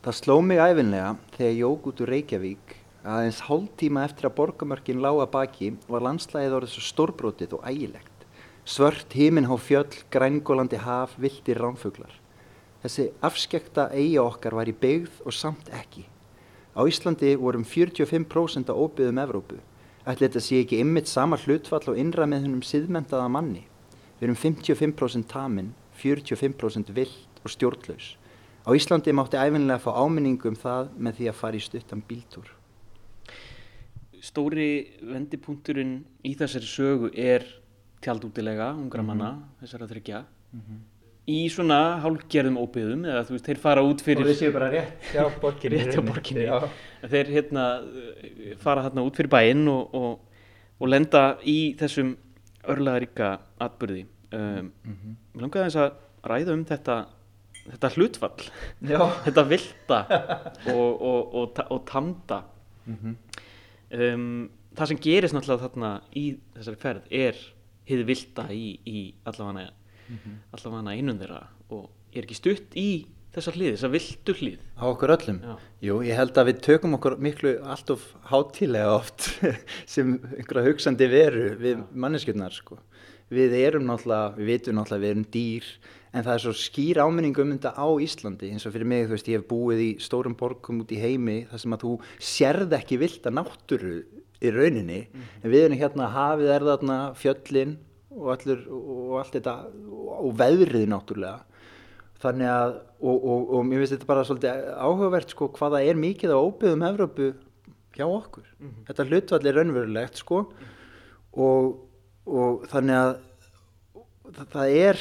Það 0.03 0.17
sló 0.19 0.35
mig 0.43 0.59
æfinlega 0.59 1.13
þegar 1.37 1.51
ég 1.51 1.61
jóg 1.61 1.85
út 1.89 2.01
úr 2.03 2.11
Reykjavík 2.11 2.73
að 3.03 3.25
eins 3.27 3.39
hálf 3.47 3.69
tíma 3.79 4.03
eftir 4.07 4.27
að 4.27 4.35
borgamörkin 4.39 5.03
lága 5.03 5.27
baki 5.31 5.73
var 5.87 6.03
landslæðið 6.03 6.57
orðið 6.57 6.73
svo 6.73 6.83
stórbrótið 6.87 7.55
og 7.57 7.63
ægilegt. 7.67 8.27
Svört 8.63 9.15
híminn 9.15 9.47
á 9.47 9.55
fjöll, 9.59 9.91
grængólandi 10.11 10.79
haf, 10.79 11.17
vildir 11.19 11.59
ránfuglar. 11.59 12.13
Þessi 12.83 13.09
afskekta 13.23 13.89
eiga 13.95 14.23
okkar 14.23 14.55
var 14.55 14.67
í 14.71 14.75
byggð 14.75 15.23
og 15.27 15.35
samt 15.35 15.71
ekki. 15.71 16.03
Á 16.75 16.81
Íslandi 16.87 17.35
vorum 17.39 17.63
45% 17.67 18.71
á 18.71 18.75
óbyggðum 18.75 19.19
Evrópu. 19.23 19.59
Ætli 20.03 20.27
þetta 20.27 20.41
sé 20.43 20.57
ekki 20.59 20.81
ymmit 20.83 21.07
sama 21.07 21.37
hlutfall 21.39 21.85
og 21.93 21.99
innra 21.99 22.25
með 22.27 22.43
hennum 22.43 22.63
siðmentaða 22.67 23.29
manni. 23.31 23.61
Við 24.19 24.27
erum 24.27 24.39
55% 24.39 25.29
taminn, 25.31 25.69
45% 25.95 26.91
vilt 26.95 27.39
og 27.43 27.53
stjórnlaus. 27.53 28.09
Á 28.67 28.69
Íslandi 28.75 29.15
mátti 29.15 29.39
æfinlega 29.39 29.79
fá 29.83 29.91
áminningum 30.03 30.53
um 30.53 30.59
það 30.59 30.91
með 30.95 31.17
því 31.19 31.29
að 31.31 31.39
fara 31.39 31.59
í 31.59 31.63
stuttan 31.63 32.03
bíltúr. 32.07 32.51
Stóri 34.23 34.69
vendipunkturinn 35.03 35.97
í 36.23 36.35
þessari 36.39 36.67
sögu 36.67 37.09
er 37.11 37.43
tjaldútilega 38.03 38.73
ungra 38.75 39.03
manna, 39.03 39.31
mm 39.31 39.39
-hmm. 39.39 39.59
þessar 39.61 39.83
að 39.83 39.91
þryggja 39.91 40.19
mm 40.19 40.59
-hmm. 40.59 40.79
Í 41.29 41.39
svona 41.51 41.79
hálfgerðum 42.03 42.57
óbyðum 42.59 43.05
eða 43.07 43.23
þú 43.27 43.35
veist, 43.37 43.47
þeir 43.47 43.59
fara 43.63 43.83
út 43.87 44.01
fyrir 44.03 44.25
og 44.25 44.29
þeir 44.31 44.39
séu 44.41 44.53
bara 44.55 44.69
rétt 44.73 45.09
hjá 45.13 45.23
borginni, 45.43 45.79
rétt 45.79 45.95
hjá 45.95 46.03
borginni. 46.03 46.47
þeir 47.13 47.29
hérna 47.31 47.67
fara 48.63 48.83
hérna 48.87 49.05
út 49.07 49.19
fyrir 49.19 49.31
bæinn 49.31 49.63
og, 49.71 49.95
og, 49.95 50.47
og 50.79 50.91
lenda 50.91 51.23
í 51.47 51.57
þessum 51.79 52.15
örlaðaríka 52.73 53.37
atbyrði 53.63 54.03
um, 54.35 54.71
mm 54.71 54.95
-hmm. 54.95 55.15
langaði 55.41 55.69
þess 55.69 55.81
að 55.83 55.91
ræða 56.31 56.57
um 56.57 56.65
þetta 56.67 56.97
þetta 57.63 57.91
hlutfall 57.95 58.49
þetta 59.25 59.45
vilda 59.47 59.99
og, 60.75 61.37
og 61.63 61.79
tamda 61.87 62.41
mhm. 62.85 63.15
um, 63.95 64.49
það 64.75 64.91
sem 64.91 64.99
gerist 64.99 65.37
náttúrulega 65.37 65.69
þarna 65.69 65.93
í 66.19 66.25
þessari 66.57 66.81
ferð 66.83 67.07
er 67.09 67.39
hið 67.87 68.05
vilda 68.07 68.47
í, 68.51 68.67
í 68.83 68.99
allavega 69.23 69.71
mm 70.13 70.19
-hmm. 70.21 70.39
allavega 70.53 70.95
einum 70.95 71.19
þeirra 71.19 71.41
og 71.69 71.89
ég 72.13 72.21
er 72.21 72.27
ekki 72.27 72.39
stutt 72.39 72.75
í 72.77 73.05
þessa 73.33 73.53
hlið, 73.55 73.71
þessa 73.73 73.89
vildu 73.89 74.35
hlið 74.37 74.59
á 74.77 74.83
okkur 74.91 75.13
öllum, 75.15 75.39
Já. 75.41 75.53
jú 75.81 75.95
ég 76.05 76.19
held 76.19 76.37
að 76.37 76.49
við 76.51 76.61
tökum 76.67 76.97
okkur 76.99 77.17
miklu 77.17 77.55
allt 77.65 77.89
of 77.89 78.05
hátílega 78.29 78.93
oft 78.93 79.29
sem 79.93 80.19
einhverja 80.37 80.67
hugsanði 80.67 81.09
veru 81.09 81.47
við 81.57 81.81
manneskjöldnar 81.91 82.53
sko. 82.53 82.77
við 83.33 83.55
erum 83.57 83.87
náttúrulega, 83.89 84.35
við 84.37 84.45
veitum 84.51 84.77
náttúrulega 84.77 85.01
við 85.01 85.13
erum 85.15 85.27
dýr 85.33 85.69
en 86.13 86.25
það 86.27 86.33
er 86.35 86.43
svo 86.43 86.53
skýr 86.53 86.99
áminning 87.01 87.39
um 87.41 87.53
þetta 87.55 87.71
á 87.73 87.87
Íslandi 88.05 88.51
eins 88.53 88.67
og 88.69 88.75
fyrir 88.75 88.85
mig, 88.85 89.07
þú 89.07 89.15
veist, 89.15 89.29
ég 89.31 89.41
hef 89.41 89.47
búið 89.49 89.81
í 89.81 89.91
stórum 90.03 90.35
borgum 90.37 90.83
út 90.83 90.93
í 90.93 90.99
heimi 91.01 91.39
þar 91.49 91.63
sem 91.63 91.73
að 91.73 91.85
þú 91.87 91.93
sérð 92.21 92.75
ekki 92.77 92.99
vilda 93.01 93.33
náttúru 93.33 93.95
í 94.43 94.51
rauninni 94.53 94.99
mm 95.07 95.09
-hmm. 95.09 95.41
en 95.41 95.51
við 95.51 95.65
erum 95.65 95.79
hérna 95.79 96.11
hafið 96.13 96.53
er 96.53 96.67
þarna 96.69 96.97
fjöllin 97.15 97.77
og, 98.13 98.29
allur, 98.35 98.61
og 98.69 99.17
allt 99.21 99.37
þetta 99.37 99.55
og 100.19 100.37
veðrið 100.39 100.85
náttúrulega 100.91 101.39
þannig 102.23 102.49
að 102.49 102.75
og, 103.03 103.17
og, 103.17 103.49
og 103.57 103.65
mér 103.67 103.81
finnst 103.81 103.95
þetta 103.97 104.11
bara 104.11 104.27
svolítið 104.27 104.69
áhugavert 104.79 105.33
sko 105.33 105.49
hvaða 105.57 105.83
er 105.83 105.99
mikið 105.99 106.35
á 106.35 106.39
óbyggðum 106.39 106.87
Evrópu 106.87 107.33
hjá 107.93 108.05
okkur 108.07 108.45
mm 108.47 108.69
-hmm. 108.69 108.85
þetta 108.87 109.07
hlutvall 109.09 109.47
er 109.47 109.55
raunverulegt 109.59 110.17
sko 110.17 110.41
mm 110.41 110.47
-hmm. 110.47 111.77
og 112.25 112.67
þannig 112.71 112.95
að 112.95 113.13
það, 114.31 114.47
það 114.55 114.69
er 114.69 114.97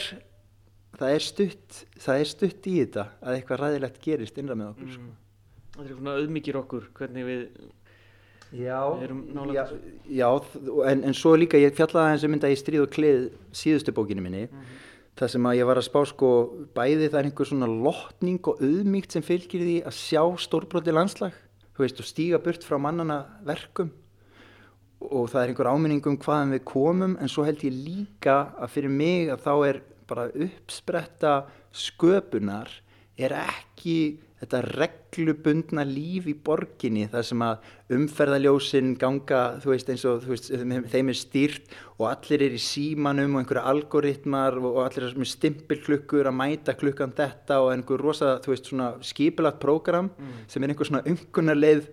það 0.98 1.14
er 1.14 1.25
stutt 1.27 1.85
það 1.98 2.20
er 2.20 2.31
stutt 2.31 2.66
í 2.66 2.75
þetta 2.81 3.05
að 3.20 3.37
eitthvað 3.37 3.62
ræðilegt 3.62 4.01
gerist 4.03 4.38
innra 4.38 4.55
með 4.59 4.72
okkur 4.72 4.92
sko. 4.96 5.12
Það 5.72 5.85
er 5.85 5.94
svona 5.96 6.16
auðmikið 6.20 6.59
okkur 6.61 6.88
hvernig 6.98 7.29
við 7.29 7.44
Já, 8.52 8.80
já, 9.54 9.66
já 10.08 10.28
en, 10.90 11.04
en 11.08 11.14
svo 11.16 11.36
líka 11.40 11.56
ég 11.56 11.72
fjallaði 11.76 12.12
eins 12.12 12.24
og 12.26 12.32
mynda 12.34 12.50
í 12.52 12.56
stríð 12.60 12.82
og 12.84 12.90
klið 12.92 13.30
síðustu 13.56 13.94
bókinu 13.96 14.20
minni 14.20 14.42
mm 14.44 14.58
-hmm. 14.58 14.82
þar 15.16 15.28
sem 15.28 15.46
að 15.46 15.56
ég 15.56 15.66
var 15.66 15.78
að 15.80 15.88
spá 15.88 16.04
sko 16.04 16.28
bæði 16.74 17.08
það 17.08 17.18
er 17.18 17.24
einhver 17.24 17.46
svona 17.48 17.66
lotning 17.66 18.40
og 18.46 18.60
auðmíkt 18.60 19.12
sem 19.12 19.22
fylgir 19.22 19.64
því 19.64 19.78
að 19.88 19.96
sjá 19.96 20.22
stórbróti 20.36 20.92
landslag 20.92 21.32
veist, 21.82 22.00
og 22.00 22.08
stíga 22.08 22.40
burt 22.42 22.64
frá 22.64 22.78
mannana 22.80 23.24
verkum. 23.46 23.90
Og 25.02 25.30
það 25.30 25.42
er 25.42 25.52
einhver 25.52 25.70
áminning 25.72 26.06
um 26.06 26.18
hvaðan 26.20 26.54
við 26.54 26.64
komum 26.68 27.16
en 27.18 27.30
svo 27.30 27.44
held 27.46 27.64
ég 27.66 27.74
líka 27.74 28.54
að 28.54 28.74
fyrir 28.76 28.92
mig 28.92 29.32
að 29.32 29.42
þá 29.46 29.54
er 29.66 29.80
bara 30.06 30.28
uppspretta 30.30 31.32
sköpunar 31.72 32.70
er 33.18 33.34
ekki 33.34 34.20
þetta 34.42 34.61
reglubundna 34.66 35.85
líf 35.87 36.26
í 36.26 36.35
borginni 36.35 37.07
þar 37.12 37.26
sem 37.28 37.42
að 37.46 37.68
umferðaljósinn 37.94 38.96
ganga 38.98 39.42
þú 39.62 39.70
veist 39.70 39.92
eins 39.92 40.05
og 40.11 40.26
veist, 40.26 40.50
þeim 40.50 41.12
er 41.12 41.18
stýrt 41.18 41.76
og 42.00 42.09
allir 42.11 42.46
er 42.48 42.57
í 42.57 42.62
símanum 42.62 43.37
og 43.37 43.42
einhverja 43.42 43.64
algoritmar 43.70 44.59
og 44.59 44.81
allir 44.83 45.07
er 45.07 45.18
með 45.20 45.31
stimpilklukkur 45.37 46.31
að 46.31 46.38
mæta 46.40 46.74
klukkan 46.78 47.14
þetta 47.14 47.61
og 47.62 47.70
einhver 47.76 48.02
rosa 48.02 48.35
þú 48.42 48.55
veist 48.55 48.72
svona 48.72 48.88
skipilagt 49.07 49.62
prógram 49.62 50.11
mm. 50.11 50.40
sem 50.50 50.64
er 50.64 50.74
einhver 50.74 50.90
svona 50.90 51.05
umkunarleið 51.12 51.87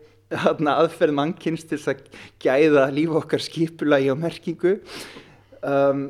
aðferð 0.73 1.17
mannkynst 1.17 1.69
til 1.69 1.79
að 1.89 2.01
gæða 2.41 2.89
líf 2.93 3.13
okkar 3.21 3.45
skipulagi 3.45 4.09
og 4.13 4.19
merkingu 4.21 4.75
um, 5.61 6.09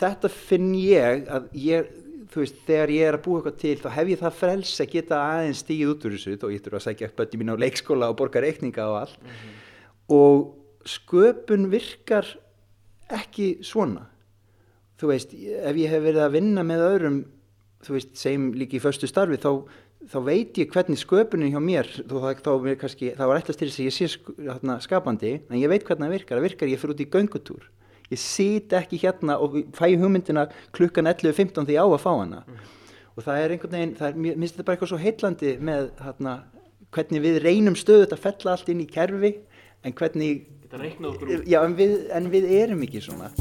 þetta 0.00 0.32
finn 0.32 0.72
ég 0.76 1.28
að 1.32 1.48
ég 1.60 1.94
þú 2.36 2.42
veist, 2.42 2.56
þegar 2.68 2.90
ég 2.92 3.08
er 3.08 3.16
að 3.16 3.22
búa 3.24 3.38
eitthvað 3.40 3.54
til 3.62 3.76
þá 3.80 3.86
hef 3.94 4.08
ég 4.12 4.18
það 4.20 4.34
frels 4.36 4.72
að 4.82 4.90
geta 4.92 5.20
aðeins 5.24 5.60
stíð 5.62 5.92
út 5.94 6.02
úr 6.04 6.16
þessu 6.16 6.34
og 6.36 6.50
ég 6.52 6.64
þurfa 6.66 6.80
að 6.82 6.84
segja 6.84 7.08
upp 7.08 7.14
bötti 7.22 7.38
mín 7.40 7.52
á 7.56 7.62
leikskóla 7.62 8.10
og 8.12 8.18
borga 8.18 8.42
reikninga 8.44 8.84
og 8.90 8.96
allt. 9.00 9.22
Mm 9.22 9.30
-hmm. 9.30 9.54
og 10.12 10.36
sköpun 10.84 11.70
virkar 11.72 12.28
ekki 13.08 13.64
svona. 13.64 14.04
Þú 15.00 15.06
veist, 15.08 15.32
ef 15.32 15.76
ég 15.76 15.88
hef 15.88 16.02
verið 16.02 16.22
að 16.26 16.36
vinna 16.36 16.62
með 16.62 16.84
öðrum, 16.90 17.24
þú 17.84 17.92
veist, 17.96 18.12
segjum 18.16 18.52
líka 18.52 18.76
í 18.76 18.80
förstu 18.80 19.08
starfi, 19.08 19.36
þá, 19.36 19.64
þá 20.12 20.18
veit 20.24 20.58
ég 20.58 20.68
hvernig 20.68 20.98
sköpunin 20.98 21.52
hjá 21.52 21.60
mér 21.60 21.86
þá, 21.86 22.36
þá, 22.44 22.76
kannski, 22.76 23.14
þá 23.16 23.24
er 23.32 23.40
til 23.40 23.54
þess 23.54 23.80
að 23.80 23.84
ég 23.84 23.96
sé 23.96 24.08
skapandi, 24.84 25.40
en 25.48 25.58
ég 25.58 25.68
veit 25.68 25.84
hvernig 25.84 26.04
það 26.04 26.12
virkar. 26.12 26.36
Það 26.36 26.46
virkar 26.48 26.68
ég 26.68 26.80
fyrir 26.80 26.94
út 26.94 27.00
í 27.00 27.10
göngutúr 27.16 27.70
ég 28.12 28.20
sit 28.22 28.74
ekki 28.76 29.00
hérna 29.02 29.38
og 29.42 29.56
fæ 29.76 29.88
hugmyndina 29.96 30.46
klukkan 30.76 31.10
11.15 31.10 31.66
því 31.68 31.78
á 31.78 31.86
að 31.86 32.02
fá 32.02 32.12
hana 32.12 32.42
mm. 32.46 32.60
og 33.16 33.26
það 33.26 33.40
er 33.42 33.54
einhvern 33.54 33.76
veginn, 33.78 33.96
er, 34.00 34.18
mér 34.18 34.38
finnst 34.40 34.56
þetta 34.56 34.68
bara 34.68 34.78
eitthvað 34.78 34.92
svo 34.92 35.02
heillandi 35.02 35.54
með 35.70 35.88
hérna, 36.04 36.36
hvernig 36.94 37.24
við 37.26 37.40
reynum 37.44 37.78
stöðut 37.78 38.14
að 38.16 38.24
fella 38.28 38.54
allt 38.56 38.70
inn 38.72 38.84
í 38.84 38.90
kerfi 38.90 39.34
en 39.82 39.96
hvernig 39.96 40.46
já, 41.46 41.60
en, 41.62 41.78
við, 41.78 41.98
en 42.14 42.30
við 42.32 42.52
erum 42.60 42.86
ekki 42.86 43.04
svona 43.04 43.32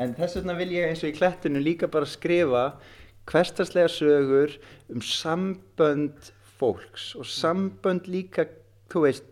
þess 0.00 0.38
vegna 0.38 0.56
vil 0.56 0.72
ég 0.74 0.88
eins 0.88 1.02
og 1.04 1.10
í 1.10 1.16
klettinu 1.16 1.60
líka 1.62 1.88
bara 1.90 2.08
skrifa 2.08 2.64
hverstagslega 3.28 3.90
sögur 3.92 4.54
um 4.90 5.02
sambönd 5.04 6.32
fólks 6.60 7.12
og 7.18 7.28
sambönd 7.28 8.08
líka 8.10 8.46
þú 8.90 9.04
veist 9.06 9.28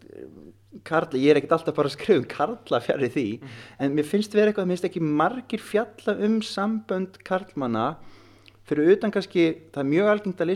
Karla, 0.84 1.16
ég 1.16 1.32
er 1.32 1.40
ekkert 1.40 1.54
alltaf 1.56 1.74
bara 1.74 1.88
að 1.88 1.96
skrifa 1.96 2.20
um 2.20 2.26
Karla 2.28 2.80
fjari 2.84 3.08
því, 3.10 3.26
mm 3.40 3.56
en 3.80 3.94
mér 3.96 4.06
finnst 4.06 4.34
verið 4.36 4.52
eitthvað, 4.52 4.66
mér 4.68 4.76
finnst 4.76 4.88
ekki 4.90 5.00
margir 5.00 5.62
fjalla 5.64 6.14
um 6.26 6.40
sambönd 6.44 7.16
Karlmanna. 7.24 7.86
Fyrir 8.68 8.92
utan 8.92 9.10
kannski, 9.10 9.46
það 9.72 9.80
er 9.80 9.88
mjög 9.88 10.10
algengt 10.12 10.42
að 10.44 10.50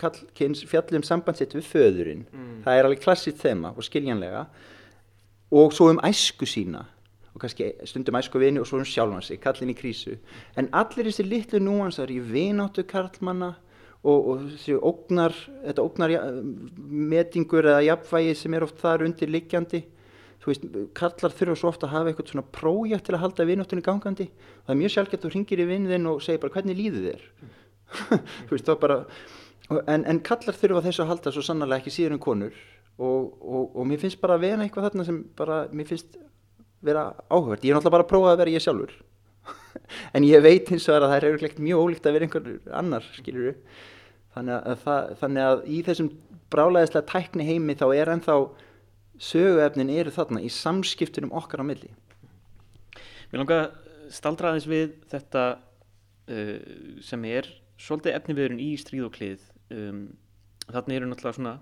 Karlkins 0.00 0.64
fjalla 0.64 0.96
um 0.96 1.04
sambandsitt 1.04 1.52
við 1.54 1.68
föðurinn, 1.68 2.24
mm. 2.32 2.62
það 2.64 2.78
er 2.78 2.88
alveg 2.88 3.04
klassið 3.04 3.36
þema 3.42 3.74
og 3.76 3.84
skiljanlega. 3.84 4.46
Og 5.52 5.76
svo 5.76 5.90
um 5.92 6.00
æsku 6.08 6.48
sína 6.48 6.86
og 7.34 7.42
kannski 7.42 7.72
stundum 7.88 8.18
æsku 8.20 8.38
vini 8.38 8.62
og 8.62 8.68
svo 8.68 8.78
um 8.78 8.86
sjálfan 8.86 9.22
sig, 9.22 9.40
Karlin 9.42 9.72
í 9.74 9.78
krísu, 9.78 10.16
en 10.56 10.70
allir 10.72 11.10
þessi 11.10 11.26
litlu 11.26 11.60
núansar 11.62 12.12
í 12.14 12.20
vináttu 12.22 12.86
Karlmanna 12.86 13.54
og, 14.04 14.18
og 14.18 14.44
þessi 14.52 14.78
ógnar, 14.78 15.34
þetta 15.64 15.84
ógnar 15.84 16.14
metingur 16.86 17.66
eða 17.72 17.82
jafnvægi 17.88 18.38
sem 18.38 18.54
er 18.54 18.66
oft 18.68 18.78
þar 18.82 19.06
undir 19.08 19.32
liggjandi 19.32 19.84
þú 20.44 20.50
veist, 20.52 20.64
kallar 20.96 21.32
þurfa 21.32 21.56
svo 21.56 21.70
ofta 21.70 21.88
að 21.88 21.94
hafa 21.94 22.10
eitthvað 22.10 22.32
svona 22.34 22.50
prójætt 22.52 23.06
til 23.06 23.14
að 23.16 23.22
halda 23.22 23.46
vinnóttinu 23.48 23.84
gangandi. 23.84 24.26
Það 24.66 24.74
er 24.74 24.80
mjög 24.82 24.92
sjálfgett 24.92 25.22
að 25.22 25.24
þú 25.24 25.32
ringir 25.32 25.62
í 25.62 25.66
vinnin 25.70 26.08
og 26.10 26.20
segir 26.24 26.42
bara 26.42 26.52
hvernig 26.58 26.76
líður 26.76 27.06
þér? 27.08 27.22
Þú 28.50 28.52
veist, 28.52 28.68
þá 28.68 28.74
bara 28.82 28.98
en, 29.88 30.04
en 30.04 30.20
kallar 30.26 30.58
þurfa 30.58 30.84
þessu 30.84 31.04
að 31.04 31.10
halda 31.14 31.32
svo 31.32 31.44
sannarlega 31.46 31.80
ekki 31.80 31.94
síður 31.94 32.16
en 32.18 32.22
konur. 32.26 32.60
Og, 33.00 33.32
og, 33.40 33.72
og 33.72 33.88
mér 33.88 34.02
finnst 34.04 34.20
bara 34.20 34.36
að 34.36 34.44
vera 34.44 34.66
eitthvað 34.66 34.90
þarna 34.90 35.08
sem 35.08 35.22
bara, 35.38 35.62
mér 35.72 35.88
finnst 35.88 36.18
vera 36.84 37.08
áhugvært, 37.28 37.64
ég 37.64 37.72
er 37.72 37.78
náttúrulega 37.78 37.96
bara 37.96 38.06
að 38.06 38.12
prófa 38.12 38.32
að 38.34 38.40
vera 38.42 38.54
ég 38.54 38.64
sjálfur. 38.64 38.94
En 40.16 40.24
ég 40.24 40.42
veit 40.44 40.70
eins 40.72 40.86
og 40.88 40.96
að 40.96 41.10
það 41.10 41.26
er 41.28 41.58
mjög 41.60 41.82
ólíkt 41.82 42.06
að 42.06 42.14
vera 42.16 42.26
einhver 42.28 42.46
annar, 42.72 43.08
skilur 43.16 43.56
þannig 44.34 44.54
að, 44.56 44.78
það, 44.82 45.10
þannig 45.20 45.48
að 45.48 45.64
í 45.70 45.80
þessum 45.86 46.10
brálaðislega 46.54 47.10
tækni 47.10 47.46
heimi 47.48 47.76
þá 47.78 47.84
er 47.94 48.12
ennþá 48.14 48.36
söguefnin 49.22 49.92
eru 49.94 50.12
þarna 50.14 50.42
í 50.42 50.50
samskiptunum 50.50 51.34
okkar 51.36 51.62
á 51.62 51.64
milli. 51.66 51.90
Mér 53.30 53.42
langar 53.42 53.62
að 53.64 54.14
staldra 54.14 54.50
aðeins 54.50 54.66
við 54.70 54.96
þetta 55.12 55.44
uh, 55.54 56.58
sem 57.04 57.28
er 57.30 57.48
svolítið 57.80 58.18
efniviðurinn 58.18 58.62
í 58.62 58.72
stríð 58.80 59.08
og 59.08 59.14
klið. 59.14 59.46
Um, 59.74 60.02
þarna 60.66 60.98
eru 60.98 61.10
náttúrulega 61.10 61.38
svona 61.38 61.54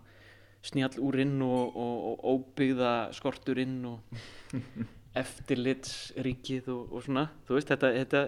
snjall 0.62 0.98
úrinn 1.02 1.38
og, 1.44 1.76
og, 1.76 1.94
og 2.12 2.26
óbyggða 2.32 2.92
skorturinn 3.16 3.80
og 3.90 4.20
eftirlitsríkið 5.18 6.70
og, 6.72 6.92
og 6.92 7.04
svona. 7.06 7.26
Þú 7.46 7.58
veist 7.58 7.72
þetta, 7.72 7.92
þetta, 7.98 8.24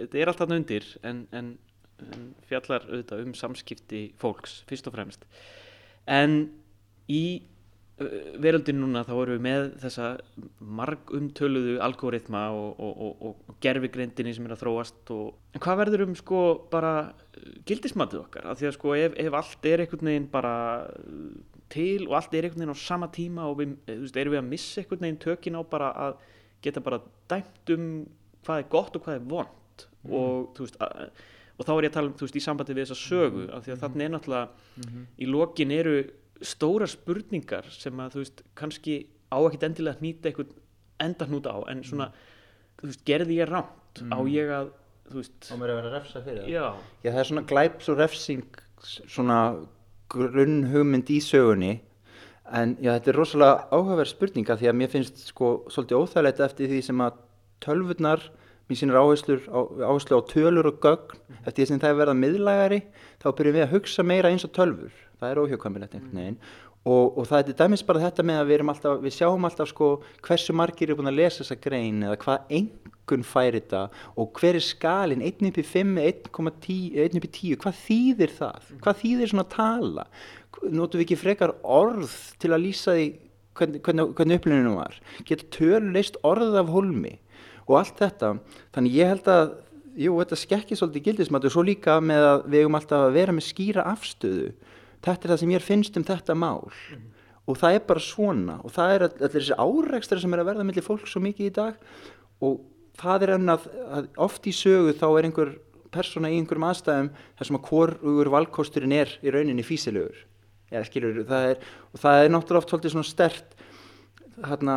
þetta 0.00 0.20
er 0.20 0.32
alltaf 0.32 0.54
undir 0.56 0.90
en, 1.06 1.24
en 1.34 1.54
fjallar 2.48 2.86
auðvitað 2.88 3.24
um 3.24 3.34
samskipti 3.38 4.04
fólks 4.20 4.62
fyrst 4.68 4.90
og 4.90 4.96
fremst. 4.96 5.26
En 6.10 6.40
í 7.10 7.24
veröldin 7.94 8.80
núna 8.82 9.04
þá 9.06 9.12
erum 9.14 9.36
við 9.36 9.42
með 9.44 9.66
þessa 9.84 10.06
margumtöluðu 10.58 11.76
algoritma 11.84 12.48
og, 12.50 12.80
og, 12.82 13.20
og, 13.28 13.52
gerfigrindinni 13.62 14.32
sem 14.34 14.48
er 14.48 14.56
að 14.56 14.64
þróast 14.64 15.12
en 15.14 15.62
hvað 15.62 15.78
verður 15.84 16.02
um 16.08 16.16
sko 16.18 16.40
bara 16.72 17.12
gildismatið 17.68 18.24
okkar? 18.24 18.48
Af 18.50 18.58
því 18.58 18.68
að 18.68 18.76
sko 18.80 18.96
ef, 18.98 19.14
ef 19.22 19.38
allt 19.38 19.68
er 19.70 19.84
einhvern 19.84 20.10
veginn 20.10 20.26
bara 20.32 20.54
til 21.72 22.08
og 22.08 22.16
allt 22.18 22.34
er 22.34 22.46
einhvern 22.46 22.64
veginn 22.64 22.76
á 22.76 22.86
sama 22.86 23.08
tíma 23.08 23.46
og 23.50 23.58
við, 23.60 23.76
veist, 23.86 24.16
erum 24.16 24.34
við 24.34 24.42
að 24.42 24.50
missa 24.50 24.80
einhvern 24.80 25.06
veginn 25.06 25.22
tökin 25.22 25.58
á 25.58 25.62
bara 25.64 25.92
að 26.06 26.18
geta 26.64 26.80
bara 26.84 27.00
dæmt 27.30 27.72
um 27.74 27.86
hvað 28.44 28.58
er 28.58 28.68
gott 28.72 28.96
og 28.96 29.04
hvað 29.04 29.14
er 29.14 29.30
vond 29.30 29.86
mm. 30.04 30.12
og 30.12 30.60
og 31.54 31.66
þá 31.66 31.72
er 31.74 31.86
ég 31.86 31.90
að 31.92 31.96
tala 31.96 32.10
um, 32.10 32.16
veist, 32.18 32.36
í 32.36 32.42
sambandi 32.42 32.74
við 32.74 32.88
þessa 32.88 33.00
sögu 33.00 33.40
mm 33.40 33.46
-hmm. 33.46 33.56
af 33.56 33.64
því 33.64 33.72
að 33.72 33.76
mm 33.76 33.82
þannig 33.84 34.04
er 34.04 34.12
náttúrulega 34.14 34.48
mm 34.76 34.82
-hmm. 34.82 35.04
í 35.18 35.26
lokin 35.26 35.70
eru 35.70 35.96
stóra 36.42 36.86
spurningar 36.86 37.66
sem 37.70 38.00
að, 38.00 38.12
þú 38.12 38.18
veist, 38.18 38.42
kannski 38.54 39.06
á 39.30 39.38
ekkit 39.46 39.62
endilega 39.62 39.96
að 39.96 40.02
nýta 40.02 40.28
eitthvað 40.28 40.50
enda 41.00 41.26
hnúta 41.26 41.50
á, 41.54 41.58
en 41.70 41.84
svona 41.84 42.12
veist, 42.82 43.04
gerði 43.04 43.38
ég 43.40 43.48
rámt 43.48 44.02
á 44.10 44.18
mhm. 44.18 44.28
ég 44.28 44.48
að 44.50 44.72
á 45.14 45.54
mér 45.60 45.70
að 45.70 45.76
vera 45.78 45.90
refsa 45.98 46.22
fyrir 46.24 46.42
það 46.42 46.48
já. 46.48 46.66
já, 47.04 47.10
það 47.12 47.20
er 47.20 47.28
svona 47.28 47.46
glæps 47.46 47.88
og 47.88 47.98
refsing 47.98 48.50
svona 48.82 49.38
grunn 50.14 50.62
hugmynd 50.72 51.10
í 51.10 51.18
sögunni 51.24 51.74
en 52.54 52.76
já, 52.78 52.92
þetta 52.94 53.12
er 53.12 53.18
rosalega 53.18 53.68
áhugaverð 53.72 54.12
spurninga 54.12 54.56
því 54.60 54.70
að 54.70 54.78
mér 54.80 54.92
finnst 54.92 55.22
sko 55.30 55.52
svolítið 55.72 56.00
óþægilegt 56.02 56.42
eftir 56.46 56.72
því 56.72 56.80
sem 56.88 57.04
að 57.04 57.22
tölvurnar 57.64 58.26
mér 58.68 58.80
sínir 58.80 58.98
áherslu 59.00 59.38
á, 60.16 60.20
tölur 60.30 60.70
og 60.70 60.78
gögn 60.80 61.10
mm 61.12 61.24
-hmm. 61.28 61.46
eftir 61.46 61.64
því 61.64 61.68
sem 61.68 61.80
það 61.80 61.90
er 61.90 62.00
verða 62.00 62.20
miðlægari 62.20 62.80
þá 63.20 63.28
byrjum 63.36 63.56
við 63.56 63.64
að 63.64 63.74
hugsa 63.74 64.02
meira 64.02 64.30
eins 64.30 64.44
og 64.44 64.52
tölfur 64.52 64.92
það 65.20 65.30
er 65.30 65.40
óhjókvæmilegt 65.42 65.94
einhvern 65.94 66.20
veginn. 66.20 66.38
Og, 66.84 67.18
og 67.18 67.26
það 67.30 67.50
er 67.52 67.58
dæmis 67.58 67.84
bara 67.86 68.02
þetta 68.04 68.26
með 68.26 68.40
að 68.42 68.50
við, 68.50 68.64
alltaf, 68.72 69.02
við 69.02 69.16
sjáum 69.16 69.48
alltaf 69.48 69.70
sko 69.70 69.90
hversu 70.24 70.56
margir 70.56 70.90
eru 70.90 71.00
búin 71.00 71.12
að 71.12 71.20
lesa 71.22 71.42
þessa 71.42 71.58
grein 71.64 72.04
eða 72.04 72.20
hvað 72.24 72.54
engun 72.60 73.26
fær 73.26 73.58
þetta 73.58 73.82
og 74.20 74.40
hver 74.40 74.60
er 74.60 74.64
skalin 74.64 75.24
1.5, 75.24 75.98
1.10 76.30 77.58
hvað 77.64 77.82
þýðir 77.86 78.38
það? 78.38 78.62
-hmm. 78.62 78.80
hvað 78.84 79.02
þýðir 79.02 79.32
svona 79.32 79.46
að 79.48 79.54
tala? 79.56 80.06
Notum 80.64 81.00
við 81.00 81.06
ekki 81.08 81.20
frekar 81.20 81.56
orð 81.62 82.12
til 82.38 82.52
að 82.52 82.64
lýsa 82.68 82.94
því 82.94 83.10
hvernig, 83.54 83.82
hvernig, 83.82 84.14
hvernig 84.14 84.38
uppluninu 84.40 84.76
var? 84.76 84.96
Getur 85.24 85.50
tölur 85.50 85.92
leist 85.92 86.16
orð 86.22 86.56
af 86.58 86.72
holmi? 86.72 87.18
og 87.68 87.78
allt 87.80 88.00
þetta 88.00 88.34
þannig 88.74 88.98
ég 88.98 89.10
held 89.12 89.30
að 89.30 89.44
jú, 90.04 90.16
þetta 90.20 90.38
skekkir 90.40 90.78
svolítið 90.78 91.06
gildismat 91.08 91.46
og 91.46 91.54
svo 91.54 91.64
líka 91.66 91.98
með 92.02 92.28
að 92.28 92.46
við 92.48 92.64
hefum 92.64 92.78
alltaf 92.80 93.06
að 93.06 93.18
vera 93.18 93.34
með 93.36 93.48
skýra 93.48 93.86
afstöðu 93.92 94.48
þetta 95.04 95.26
er 95.28 95.34
það 95.34 95.42
sem 95.42 95.54
ég 95.54 95.64
finnst 95.64 95.98
um 96.00 96.06
þetta 96.06 96.34
mál. 96.34 96.64
Mm 96.64 96.96
-hmm. 96.96 97.10
og 97.46 97.58
það 97.60 97.74
er 97.74 97.82
bara 97.88 98.00
svona. 98.00 98.60
Og 98.64 98.72
það 98.72 98.94
er 98.94 99.02
allir 99.02 99.34
þessi 99.36 99.58
áreikstra 99.58 100.20
sem 100.20 100.34
er 100.34 100.40
að 100.40 100.50
verða 100.50 100.64
mellir 100.64 100.88
fólk 100.88 101.06
svo 101.06 101.20
mikið 101.20 101.46
í 101.46 101.54
dag. 101.54 101.74
Og 102.40 102.60
það 102.98 103.22
er 103.22 103.34
enn 103.34 103.48
að, 103.48 103.68
að 103.90 104.08
oft 104.16 104.46
í 104.46 104.52
sögu 104.52 104.92
þá 104.92 105.08
er 105.18 105.24
einhver 105.24 105.58
persóna 105.90 106.30
í 106.30 106.38
einhverjum 106.38 106.68
aðstæðum 106.68 107.10
þar 107.38 107.46
sem 107.46 107.56
að 107.56 107.66
hvorugur 107.68 108.30
valkosturinn 108.30 108.92
er 108.92 109.18
í 109.22 109.30
rauninni 109.30 109.62
físilegur 109.62 110.16
ja, 110.74 110.82
skilur, 110.86 111.22
það 111.28 111.50
er, 111.52 111.66
og 111.92 112.02
það 112.02 112.20
er 112.20 112.32
náttúrulega 112.32 112.62
oft 112.62 112.72
svolítið 112.72 112.94
svona 112.94 113.08
stert 113.08 113.54
hérna, 114.44 114.76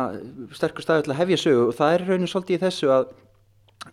sterkur 0.54 0.84
staði 0.84 1.06
til 1.06 1.14
að 1.14 1.20
hefja 1.22 1.40
sögu. 1.44 1.64
Og 1.70 1.78
það 1.78 1.94
er 1.94 2.04
rauninu 2.06 2.30
svolítið 2.30 2.58
í 2.58 2.62
þessu 2.66 2.92
að 2.94 3.08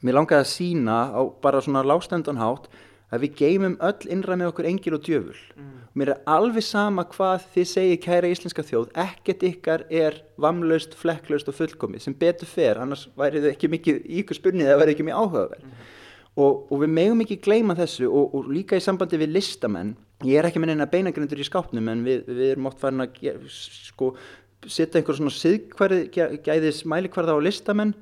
mér 0.06 0.18
langaði 0.20 0.44
að 0.44 0.52
sína 0.52 0.98
á 1.14 1.22
bara 1.42 1.62
svona 1.64 1.86
lástendanhátt 1.86 2.70
að 3.14 3.26
við 3.26 3.36
geymum 3.40 3.76
öll 3.86 4.12
innræð 4.12 4.40
með 4.42 4.52
okkur 4.52 4.68
engil 4.70 4.96
og 4.98 5.04
djöful. 5.06 5.42
Mm. 5.56 5.74
mér 5.96 6.12
er 6.12 6.24
alveg 6.28 6.64
sama 6.66 7.06
hvað 7.08 7.46
þið 7.54 7.68
segir 7.70 8.00
kæra 8.04 8.32
íslenska 8.32 8.64
þjóð 8.68 8.90
ekkert 9.06 9.44
ykkar 9.48 9.84
er 9.90 10.18
vamlaust, 10.42 10.96
flekklaust 11.00 11.48
og 11.48 11.56
fullkomið. 11.56 12.04
Sem 12.04 12.16
betur 12.20 12.50
fer, 12.50 12.82
annars 12.82 13.08
væri 13.16 13.44
þau 13.44 13.52
ekki 13.54 13.70
mikið 13.72 14.02
í 14.04 14.24
ykkur 14.24 14.40
spurnið 14.40 14.72
eða 14.72 14.82
væri 14.82 14.96
ekki 14.96 15.06
mjög 15.08 15.22
áhugaverð. 15.22 15.68
Mm. 15.68 15.92
og, 16.36 16.66
og 16.68 16.82
við 16.82 16.96
megum 16.98 17.22
ekki 17.24 17.38
gleyma 17.46 17.78
þessu 17.78 18.10
og, 18.10 18.34
og 18.36 18.50
líka 18.52 18.76
í 18.76 18.84
sambandi 18.84 19.22
við 19.22 19.38
listamenn. 19.38 19.94
Ég 20.26 20.40
er 20.40 20.50
ekki 20.50 20.60
með 20.60 20.74
neina 20.74 20.90
beinagrindur 20.90 21.40
í 21.40 21.48
skápnum 21.48 21.88
en 21.92 22.04
við, 22.04 22.26
við 22.28 22.50
erum 22.56 22.68
oft 22.68 22.82
farin 22.82 23.06
að 23.06 23.48
sko 23.52 24.16
setja 24.66 25.00
einhver 25.00 25.16
svona 25.16 25.32
siðkvæði 25.32 26.40
gæðis 26.44 26.84
mælikvarða 26.90 27.38
á 27.38 27.40
listamenn 27.44 27.94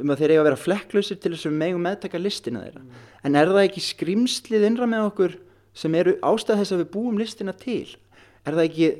um 0.00 0.12
að 0.12 0.22
þeir 0.22 0.32
eiga 0.32 0.42
að 0.42 0.46
vera 0.48 0.60
flekklausir 0.60 1.18
til 1.20 1.32
þess 1.34 1.46
að 1.46 1.52
við 1.52 1.62
megum 1.62 1.86
meðtaka 1.86 2.20
listina 2.20 2.62
þeirra 2.64 2.82
mm. 2.82 3.00
en 3.28 3.38
er 3.40 3.50
það 3.52 3.66
ekki 3.66 3.84
skrimslið 3.86 4.66
innra 4.68 4.88
með 4.88 5.08
okkur 5.10 5.34
sem 5.82 5.96
eru 5.98 6.14
ástæð 6.24 6.62
þess 6.62 6.74
að 6.74 6.82
við 6.82 6.92
búum 6.94 7.18
listina 7.20 7.54
til 7.56 7.88
er 8.42 8.56
það 8.56 8.64
ekki 8.66 8.90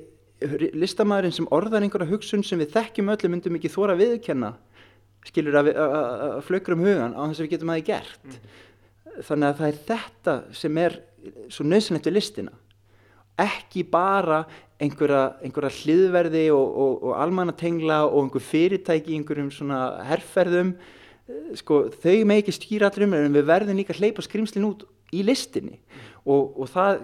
listamæðurinn 0.74 1.36
sem 1.36 1.48
orðar 1.54 1.84
einhverja 1.84 2.10
hugsun 2.10 2.44
sem 2.46 2.60
við 2.62 2.74
þekkjum 2.74 3.12
öllum 3.14 3.34
myndum 3.36 3.58
ekki 3.58 3.70
þóra 3.72 3.96
viðkenna 3.98 4.52
skilur 5.28 5.60
að, 5.60 5.70
að 5.78 6.40
flökra 6.48 6.76
um 6.76 6.84
hugan 6.84 7.14
á 7.14 7.22
þess 7.28 7.38
að 7.38 7.46
við 7.46 7.54
getum 7.54 7.72
aðeins 7.72 7.88
gert 7.88 8.26
mm. 8.26 8.52
þannig 9.28 9.48
að 9.48 9.60
það 9.60 9.68
er 9.68 9.80
þetta 9.90 10.36
sem 10.58 10.82
er 10.82 10.98
svo 11.52 11.66
nöðsynlegt 11.68 12.08
við 12.08 12.16
listina 12.18 12.56
ekki 13.40 13.84
bara 13.88 14.42
einhverja, 14.82 15.36
einhverja 15.44 15.72
hliðverði 15.78 16.46
og, 16.54 16.66
og, 16.84 16.96
og 17.08 17.14
almannatengla 17.22 18.02
og 18.08 18.26
einhver 18.26 18.44
fyrirtæki 18.44 19.14
í 19.14 19.18
einhverjum 19.20 19.50
svona 19.54 19.82
herrferðum 20.08 20.74
eh, 20.74 21.52
sko, 21.60 21.84
þau 22.02 22.16
með 22.28 22.42
ekki 22.42 22.56
stýra 22.56 22.90
allir 22.90 23.08
um 23.08 23.16
en 23.18 23.38
við 23.38 23.48
verðum 23.48 23.78
líka 23.78 23.94
að 23.94 24.02
hleypa 24.02 24.26
skrimslinn 24.26 24.68
út 24.68 24.84
í 25.12 25.24
listinni. 25.26 25.78
Og, 26.22 26.52
og 26.60 26.70
það 26.72 27.02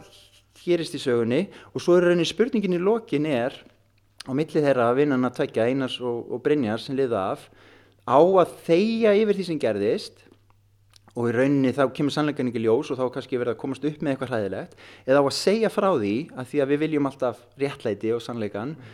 gerist 0.59 0.97
í 0.99 1.03
sögunni. 1.03 1.47
Og 1.73 1.83
svo 1.83 1.97
er 1.97 2.09
rauninni 2.09 2.29
spurningin 2.29 2.77
í 2.77 2.83
lokin 2.83 3.29
er 3.31 3.57
á 4.29 4.31
milli 4.37 4.61
þeirra 4.61 4.91
að 4.91 5.03
vinnan 5.03 5.29
að 5.29 5.39
tvekja 5.41 5.69
Einars 5.71 5.99
og 6.05 6.39
Brynjar 6.45 6.83
sem 6.83 6.99
liða 6.99 7.31
af 7.33 7.47
á 8.09 8.19
að 8.19 8.57
þeia 8.67 9.15
yfir 9.21 9.37
því 9.37 9.47
sem 9.47 9.61
gerðist 9.61 10.25
og 11.19 11.27
í 11.27 11.35
rauninni 11.35 11.73
þá 11.75 11.89
kemur 11.97 12.15
sannleikan 12.15 12.51
ekki 12.51 12.63
ljós 12.63 12.93
og 12.93 13.01
þá 13.01 13.09
kannski 13.17 13.41
verða 13.41 13.57
að 13.57 13.63
komast 13.63 13.87
upp 13.89 14.03
með 14.03 14.15
eitthvað 14.15 14.33
hræðilegt 14.35 14.77
eða 15.03 15.23
á 15.23 15.25
að 15.25 15.35
segja 15.35 15.71
frá 15.75 15.89
því 15.97 16.15
að 16.39 16.51
því 16.53 16.63
að 16.63 16.71
við 16.73 16.83
viljum 16.85 17.09
alltaf 17.11 17.41
réttlæti 17.59 18.13
og 18.15 18.23
sannleikan 18.23 18.77
mm. 18.77 18.93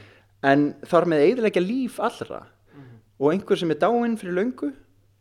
en 0.50 0.64
þar 0.88 1.08
með 1.12 1.24
eiginlega 1.26 1.64
líf 1.64 2.00
allra. 2.00 2.40
Mm. 2.72 2.90
og 3.20 3.34
einhver 3.34 3.60
sem 3.60 3.74
er 3.74 3.80
dáinn 3.84 4.16
fyrir 4.20 4.38
löngu 4.40 4.72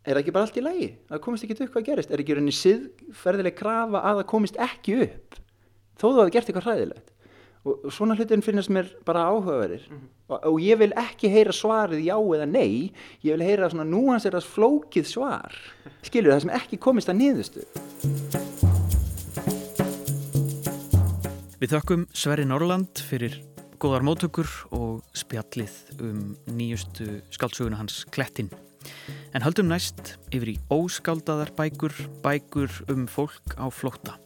er 0.04 0.20
ekki 0.20 0.32
bara 0.34 0.48
allt 0.48 0.60
í 0.60 0.64
lægi 0.64 0.90
að 1.12 1.24
komist 1.26 1.44
ekki 1.44 1.58
upp 1.60 1.76
hvað 1.76 1.88
gerist, 1.90 2.12
er 2.12 2.24
ekki 2.24 2.38
rauninni 2.38 2.56
siðferðileg 2.56 3.58
krafa 3.60 4.00
að 4.00 4.22
það 4.22 4.30
komist 4.32 4.60
ekki 4.60 5.00
upp? 5.04 5.40
Þó 6.00 6.06
þú 6.08 6.16
hafi 6.22 6.34
gert 6.34 6.48
eitthvað 6.50 6.70
hræðilegt 6.70 7.13
og 7.64 7.92
svona 7.92 8.14
hlutin 8.18 8.44
finnast 8.44 8.70
mér 8.72 8.90
bara 9.06 9.28
áhugaverðir. 9.30 9.88
Mm 9.88 9.96
-hmm. 9.96 10.08
og, 10.28 10.40
og 10.44 10.60
ég 10.60 10.78
vil 10.78 10.92
ekki 10.96 11.28
heyra 11.28 11.52
svarið 11.52 12.04
já 12.04 12.16
eða 12.16 12.46
nei. 12.46 12.92
Ég 13.24 13.36
vil 13.36 13.42
heyra 13.42 13.70
svona 13.70 13.84
núanserast 13.84 14.48
flókið 14.48 15.04
svar. 15.04 15.54
Skilur 16.06 16.32
það 16.32 16.40
sem 16.40 16.50
ekki 16.50 16.76
komist 16.76 17.08
að 17.08 17.16
niðurstu 17.16 17.60
Við 21.64 21.70
þökkum 21.72 22.02
Sverri 22.12 22.44
Norrland 22.44 23.00
fyrir 23.00 23.38
góðar 23.80 24.04
mótökur 24.04 24.50
og 24.70 25.00
spjallið 25.16 25.72
um 26.00 26.36
nýjustu 26.44 27.22
skáldsöguna 27.32 27.76
hans 27.80 28.04
Klettin. 28.12 28.50
En 29.32 29.40
höldum 29.46 29.70
næst 29.72 30.18
yfir 30.28 30.52
í 30.52 30.58
óskáldaðar 30.68 31.54
bækur 31.56 31.96
bækur 32.20 32.68
um 32.92 33.06
fólk 33.08 33.56
á 33.56 33.72
flótta 33.72 34.18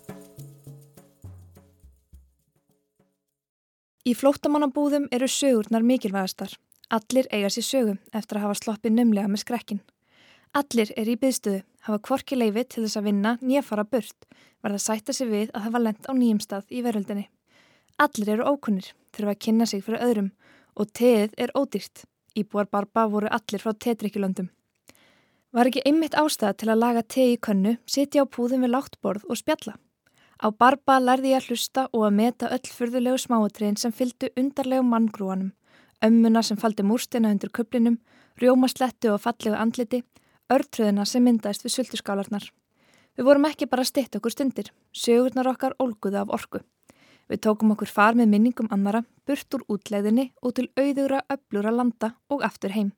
Í 4.09 4.15
flóttamannabúðum 4.17 5.09
eru 5.13 5.27
sögurnar 5.29 5.83
mikilvægastar. 5.85 6.55
Allir 6.89 7.27
eiga 7.29 7.49
sér 7.53 7.65
sögu 7.67 7.95
eftir 8.17 8.39
að 8.39 8.45
hafa 8.47 8.57
sloppið 8.57 8.95
nömlega 8.95 9.29
með 9.29 9.43
skrekkin. 9.43 9.81
Allir 10.57 10.93
er 10.97 11.11
í 11.13 11.17
byðstöðu, 11.21 11.59
hafa 11.85 11.99
kvorki 12.07 12.39
leifi 12.39 12.63
til 12.65 12.85
þess 12.87 12.97
að 13.01 13.09
vinna 13.11 13.35
nýja 13.43 13.61
fara 13.67 13.85
burt, 13.85 14.25
verða 14.65 14.79
sætta 14.81 15.13
sig 15.13 15.29
við 15.29 15.51
að 15.53 15.67
hafa 15.67 15.83
lent 15.83 16.09
á 16.09 16.13
nýjum 16.17 16.41
stað 16.41 16.73
í 16.73 16.81
veröldinni. 16.87 17.27
Allir 18.01 18.31
eru 18.33 18.47
ókunnir, 18.49 18.89
þurfa 19.13 19.35
að 19.35 19.43
kynna 19.45 19.67
sig 19.69 19.85
fyrir 19.85 20.07
öðrum 20.07 20.31
og 20.79 20.95
teið 20.97 21.35
er 21.37 21.53
ódýrt. 21.59 22.07
Íbúar 22.39 22.71
barba 22.73 23.05
voru 23.13 23.29
allir 23.29 23.61
frá 23.61 23.75
tetrikilöndum. 23.77 24.49
Var 25.53 25.69
ekki 25.69 25.85
einmitt 25.85 26.17
ástæða 26.17 26.55
til 26.57 26.71
að 26.73 26.81
laga 26.81 27.05
teið 27.05 27.35
í 27.35 27.43
könnu, 27.45 27.77
sitja 27.85 28.25
á 28.25 28.31
púðum 28.31 28.65
við 28.65 28.73
láttborð 28.73 29.29
og 29.29 29.43
spjalla? 29.43 29.77
Á 30.39 30.55
barba 30.55 31.01
lærði 31.03 31.33
ég 31.33 31.41
að 31.41 31.49
hlusta 31.51 31.89
og 31.91 32.05
að 32.07 32.15
meta 32.15 32.49
öll 32.55 32.71
fyrðulegu 32.71 33.19
smáatriðin 33.19 33.79
sem 33.81 33.91
fylgdu 33.91 34.29
undarlegu 34.39 34.85
manngrúanum, 34.87 35.51
ömmuna 36.05 36.45
sem 36.47 36.61
faldi 36.61 36.85
múrstina 36.87 37.33
undir 37.35 37.51
kuplinum, 37.51 37.97
rjómaslettu 38.39 39.11
og 39.11 39.25
fallegu 39.25 39.59
andliti, 39.59 40.05
örtröðina 40.47 41.07
sem 41.11 41.25
myndaðist 41.27 41.67
við 41.67 41.75
sultuskálarnar. 41.75 42.47
Við 43.19 43.27
vorum 43.27 43.49
ekki 43.49 43.67
bara 43.67 43.83
stitt 43.83 44.15
okkur 44.15 44.31
stundir, 44.31 44.71
sögurnar 44.95 45.51
okkar 45.51 45.75
ólguðu 45.83 46.21
af 46.21 46.31
orku. 46.31 46.61
Við 47.29 47.43
tókum 47.43 47.75
okkur 47.75 47.91
far 47.91 48.15
með 48.15 48.31
minningum 48.31 48.71
annara, 48.71 49.03
burt 49.27 49.59
úr 49.59 49.65
útleiðinni 49.75 50.31
og 50.39 50.55
til 50.55 50.69
auðugra 50.79 51.25
öblura 51.35 51.73
landa 51.75 52.13
og 52.31 52.47
aftur 52.47 52.77
heim. 52.79 52.93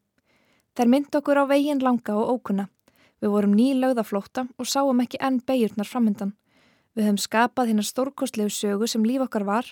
Þær 0.77 0.93
mynd 0.93 1.17
okkur 1.17 1.41
á 1.41 1.45
veginn 1.49 1.81
langa 1.81 2.19
og 2.21 2.37
ókunna. 2.37 2.69
Við 3.21 3.33
vorum 3.33 3.57
nýlaugða 3.57 4.05
flóta 4.05 4.45
og 4.61 4.69
sáum 4.69 5.01
ekki 5.01 5.19
enn 5.25 5.41
beigjurnar 5.41 5.89
framöndan. 5.89 6.37
Við 6.99 7.07
höfum 7.07 7.21
skapað 7.23 7.71
hérna 7.71 7.87
stórkostlegu 7.87 8.51
sögu 8.51 8.89
sem 8.91 9.05
líf 9.07 9.23
okkar 9.23 9.45
var. 9.47 9.67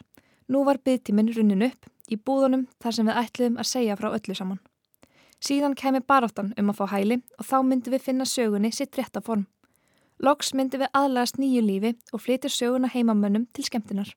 Nú 0.49 0.63
var 0.65 0.79
byggtíminn 0.85 1.33
runnin 1.35 1.67
upp 1.67 1.89
í 2.09 2.17
búðunum 2.17 2.69
þar 2.81 2.95
sem 2.95 3.09
við 3.09 3.19
ætliðum 3.23 3.59
að 3.59 3.71
segja 3.73 3.97
frá 3.99 4.09
öllu 4.13 4.37
saman. 4.39 4.61
Síðan 5.43 5.75
kemi 5.79 6.01
baráttan 6.01 6.53
um 6.59 6.71
að 6.71 6.79
fá 6.79 6.87
hæli 6.95 7.19
og 7.39 7.47
þá 7.47 7.57
myndi 7.67 7.93
við 7.95 8.05
finna 8.07 8.27
sögunni 8.27 8.71
sitt 8.75 8.97
rétta 8.99 9.23
form. 9.23 9.47
Loks 10.23 10.55
myndi 10.55 10.81
við 10.81 10.91
aðlægast 10.99 11.39
nýju 11.39 11.63
lífi 11.63 11.93
og 12.13 12.23
flytja 12.23 12.51
söguna 12.51 12.91
heimamönnum 12.91 13.47
til 13.55 13.67
skemmtinar. 13.67 14.15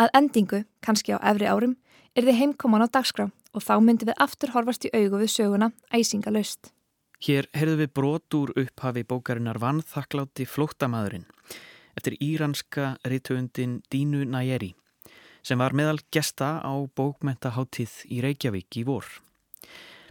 Að 0.00 0.12
endingu, 0.16 0.62
kannski 0.80 1.12
á 1.12 1.20
efri 1.20 1.48
árum, 1.48 1.76
er 2.16 2.24
þið 2.24 2.38
heimkoman 2.40 2.84
á 2.84 2.88
dagskrá 2.88 3.28
og 3.28 3.64
þá 3.64 3.74
myndi 3.84 4.08
við 4.08 4.20
aftur 4.20 4.52
horfast 4.54 4.86
í 4.88 4.92
augu 4.94 5.20
við 5.20 5.32
söguna 5.34 5.72
æsinga 5.92 6.32
laust. 6.32 6.72
Hér 7.20 7.50
heyrðu 7.52 7.82
við 7.82 7.92
brot 7.92 8.38
úr 8.38 8.54
upphafi 8.56 9.04
bókarinnar 9.04 9.60
Vannþakklátti 9.60 10.46
flóttamæðurinn 10.48 11.26
eftir 12.00 12.16
íranska 12.16 12.96
reytöfundin 13.04 13.82
Dínu 13.92 14.24
Najeri 14.24 14.72
sem 15.44 15.60
var 15.60 15.74
meðal 15.76 16.00
gesta 16.12 16.60
á 16.64 16.72
bókmentaháttíð 16.96 17.92
í 18.12 18.20
Reykjavík 18.24 18.76
í 18.80 18.84
vor. 18.88 19.04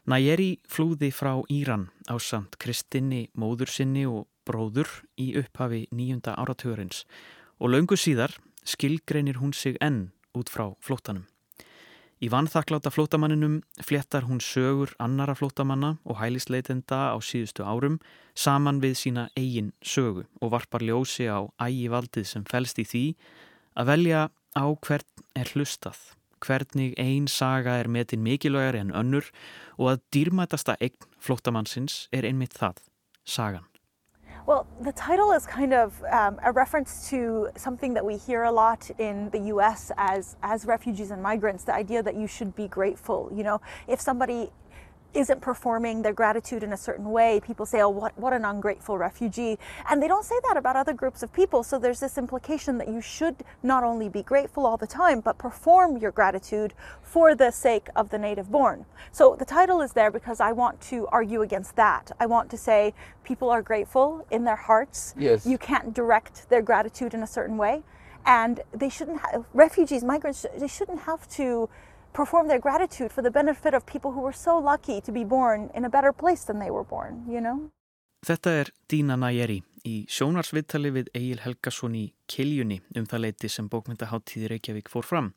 Najeri 0.09 0.57
flúði 0.69 1.09
frá 1.13 1.37
Íran 1.49 1.89
á 2.09 2.17
samt 2.21 2.57
Kristinni, 2.61 3.29
móður 3.33 3.69
sinni 3.73 4.05
og 4.09 4.27
bróður 4.45 4.89
í 5.17 5.33
upphafi 5.41 5.87
nýjunda 5.93 6.33
áratugurins 6.37 7.05
og 7.57 7.73
laungu 7.73 7.97
síðar 7.97 8.33
skilgreinir 8.65 9.41
hún 9.41 9.53
sig 9.53 9.77
enn 9.81 10.09
út 10.37 10.49
frá 10.49 10.69
flótanum. 10.81 11.25
Í 12.19 12.27
vanþakláta 12.27 12.91
flótamanninum 12.91 13.61
fléttar 13.79 14.25
hún 14.27 14.41
sögur 14.43 14.91
annara 14.99 15.37
flótamanna 15.39 15.93
og 16.03 16.17
hælisleitenda 16.19 17.15
á 17.15 17.17
síðustu 17.23 17.63
árum 17.63 17.95
saman 18.35 18.81
við 18.83 18.97
sína 18.99 19.23
eigin 19.39 19.71
sögu 19.79 20.25
og 20.43 20.51
varpar 20.51 20.83
ljósi 20.83 21.29
á 21.31 21.47
ægivaldið 21.63 22.27
sem 22.27 22.43
fælst 22.43 22.83
í 22.83 22.85
því 22.91 23.05
að 23.79 23.91
velja 23.93 24.25
á 24.51 24.65
hvern 24.67 25.23
er 25.39 25.53
hlustað, 25.55 25.99
hvernig 26.43 26.99
ein 26.99 27.31
saga 27.31 27.79
er 27.79 27.87
metin 27.87 28.23
mikilvægari 28.27 28.83
en 28.83 28.91
önnur 28.91 29.31
og 29.79 29.93
að 29.93 30.03
dýrmætasta 30.11 30.75
eign 30.83 30.99
flótamannsins 31.23 32.09
er 32.11 32.27
einmitt 32.27 32.59
það, 32.59 32.83
sagan. 33.23 33.68
Well, 34.49 34.65
the 34.81 34.93
title 34.93 35.31
is 35.33 35.45
kind 35.45 35.75
of 35.75 36.03
um, 36.05 36.39
a 36.43 36.51
reference 36.51 37.07
to 37.11 37.49
something 37.55 37.93
that 37.93 38.03
we 38.03 38.17
hear 38.17 38.45
a 38.45 38.51
lot 38.51 38.89
in 38.97 39.29
the 39.29 39.41
US 39.53 39.91
as, 39.95 40.37
as 40.41 40.65
refugees 40.65 41.11
and 41.11 41.21
migrants 41.21 41.65
the 41.65 41.75
idea 41.75 42.01
that 42.01 42.15
you 42.15 42.25
should 42.25 42.55
be 42.55 42.67
grateful. 42.67 43.29
You 43.31 43.43
know, 43.43 43.61
if 43.87 44.01
somebody 44.01 44.49
isn't 45.13 45.41
performing 45.41 46.01
their 46.01 46.13
gratitude 46.13 46.63
in 46.63 46.73
a 46.73 46.77
certain 46.77 47.09
way, 47.11 47.39
people 47.39 47.65
say, 47.65 47.81
oh, 47.81 47.89
what, 47.89 48.17
what 48.17 48.33
an 48.33 48.45
ungrateful 48.45 48.97
refugee. 48.97 49.57
And 49.89 50.01
they 50.01 50.07
don't 50.07 50.25
say 50.25 50.35
that 50.47 50.57
about 50.57 50.75
other 50.75 50.93
groups 50.93 51.23
of 51.23 51.33
people. 51.33 51.63
So 51.63 51.79
there's 51.79 51.99
this 51.99 52.17
implication 52.17 52.77
that 52.77 52.87
you 52.87 53.01
should 53.01 53.35
not 53.63 53.83
only 53.83 54.09
be 54.09 54.21
grateful 54.21 54.65
all 54.65 54.77
the 54.77 54.87
time, 54.87 55.19
but 55.19 55.37
perform 55.37 55.97
your 55.97 56.11
gratitude 56.11 56.73
for 57.01 57.33
the 57.33 57.51
sake 57.51 57.87
of 57.95 58.09
the 58.09 58.17
native 58.17 58.51
born. 58.51 58.85
So 59.11 59.35
the 59.37 59.45
title 59.45 59.81
is 59.81 59.93
there 59.93 60.11
because 60.11 60.39
I 60.39 60.51
want 60.51 60.79
to 60.81 61.07
argue 61.07 61.41
against 61.41 61.75
that. 61.75 62.11
I 62.19 62.27
want 62.27 62.49
to 62.51 62.57
say 62.57 62.93
people 63.23 63.49
are 63.49 63.61
grateful 63.61 64.25
in 64.29 64.43
their 64.43 64.55
hearts. 64.55 65.15
Yes. 65.17 65.45
You 65.45 65.57
can't 65.57 65.93
direct 65.93 66.49
their 66.49 66.61
gratitude 66.61 67.13
in 67.13 67.23
a 67.23 67.27
certain 67.27 67.57
way. 67.57 67.83
And 68.25 68.59
they 68.73 68.89
shouldn't 68.89 69.21
have, 69.21 69.45
refugees, 69.53 70.03
migrants, 70.03 70.45
they 70.55 70.67
shouldn't 70.67 71.01
have 71.01 71.27
to 71.29 71.69
perform 72.13 72.47
their 72.47 72.59
gratitude 72.59 73.11
for 73.11 73.21
the 73.21 73.31
benefit 73.31 73.73
of 73.73 73.85
people 73.85 74.11
who 74.11 74.21
were 74.21 74.33
so 74.35 74.57
lucky 74.57 75.01
to 75.01 75.11
be 75.11 75.23
born 75.23 75.69
in 75.73 75.85
a 75.85 75.89
better 75.89 76.13
place 76.13 76.43
than 76.45 76.59
they 76.59 76.71
were 76.71 76.83
born, 76.83 77.23
you 77.27 77.41
know? 77.41 77.69
Þetta 78.25 78.51
er 78.61 78.69
Dína 78.91 79.15
Najeri 79.15 79.61
í 79.87 80.01
sjónarsviðtali 80.11 80.89
við 80.91 81.11
Egil 81.15 81.39
Helgason 81.39 81.93
í 81.95 82.09
Kiljunni 82.27 82.81
um 82.99 83.05
það 83.07 83.23
leiti 83.25 83.51
sem 83.51 83.69
bókmyndaháttíði 83.71 84.49
Reykjavík 84.51 84.91
fór 84.91 85.07
fram. 85.07 85.29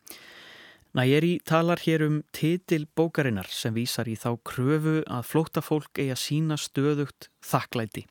Najeri 0.98 1.38
talar 1.48 1.80
hér 1.80 2.02
um 2.08 2.18
titil 2.36 2.88
bókarinnar 2.98 3.46
sem 3.48 3.72
vísar 3.72 4.10
í 4.10 4.16
þá 4.18 4.34
kröfu 4.44 4.98
að 5.06 5.28
flóta 5.30 5.62
fólk 5.64 5.96
eigi 5.96 6.10
að 6.12 6.20
sína 6.24 6.58
stöðugt 6.60 7.30
þakklæti. 7.46 8.04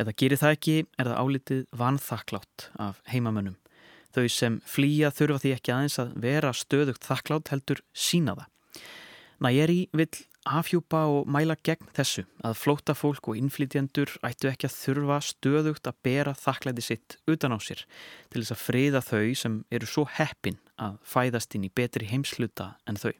Eða 0.00 0.16
gerir 0.16 0.40
það 0.40 0.56
ekki 0.56 0.76
er 0.96 1.10
það 1.10 1.20
álitið 1.20 1.64
vanþakklátt 1.76 2.70
af 2.80 3.04
heimamönnum. 3.12 3.59
Þau 4.14 4.26
sem 4.32 4.58
flýja 4.66 5.12
þurfa 5.14 5.42
því 5.44 5.52
ekki 5.56 5.74
aðeins 5.74 5.98
að 6.02 6.16
vera 6.24 6.50
stöðugt 6.56 7.06
þakklátt 7.06 7.52
heldur 7.52 7.84
sína 7.94 8.34
það. 8.38 8.48
Næjeri 9.40 9.78
vill 9.96 10.12
afhjúpa 10.44 11.04
og 11.08 11.28
mæla 11.28 11.54
gegn 11.64 11.88
þessu 11.96 12.24
að 12.44 12.58
flóta 12.60 12.94
fólk 12.96 13.30
og 13.30 13.38
innflytjendur 13.40 14.12
ættu 14.26 14.50
ekki 14.50 14.68
að 14.68 14.76
þurfa 14.76 15.18
stöðugt 15.24 15.88
að 15.88 16.00
bera 16.04 16.34
þakklæti 16.36 16.84
sitt 16.84 17.16
utan 17.28 17.56
á 17.56 17.58
sér 17.60 17.84
til 18.32 18.42
þess 18.42 18.54
að 18.56 18.62
friða 18.64 19.02
þau 19.04 19.34
sem 19.36 19.58
eru 19.70 19.88
svo 19.88 20.04
heppin 20.18 20.58
að 20.80 20.98
fæðast 21.04 21.56
inn 21.56 21.68
í 21.68 21.72
betri 21.72 22.08
heimsluta 22.08 22.74
en 22.88 23.00
þau. 23.00 23.12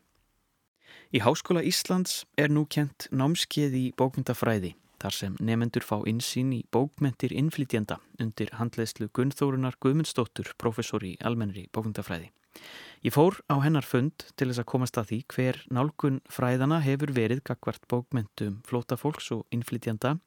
Í 1.11 1.19
Háskóla 1.25 1.65
Íslands 1.67 2.25
er 2.39 2.53
nú 2.53 2.67
kent 2.69 3.09
námskeið 3.11 3.77
í 3.77 3.87
bókmyndafræði 3.99 4.75
þar 5.01 5.17
sem 5.17 5.39
nefendur 5.41 5.85
fá 5.87 5.97
insýn 6.09 6.53
í 6.55 6.61
bókmentir 6.73 7.33
innflytjenda 7.33 7.99
undir 8.21 8.53
handleðslu 8.59 9.09
Gunnþórunar 9.17 9.79
Guðmundsdóttur, 9.81 10.53
professor 10.61 11.05
í 11.07 11.17
almennri 11.25 11.67
bókmyndafræði. 11.75 12.31
Ég 13.01 13.15
fór 13.15 13.39
á 13.49 13.57
hennar 13.65 13.87
fund 13.87 14.27
til 14.37 14.51
þess 14.51 14.61
að 14.61 14.71
komast 14.73 14.99
að 15.01 15.11
því 15.11 15.19
hver 15.33 15.61
nálgun 15.73 16.19
fræðana 16.29 16.83
hefur 16.85 17.15
verið 17.17 17.45
gagvart 17.49 17.87
bókmentum 17.89 18.59
flótafólks 18.69 19.31
og 19.37 19.47
innflytjenda 19.55 20.19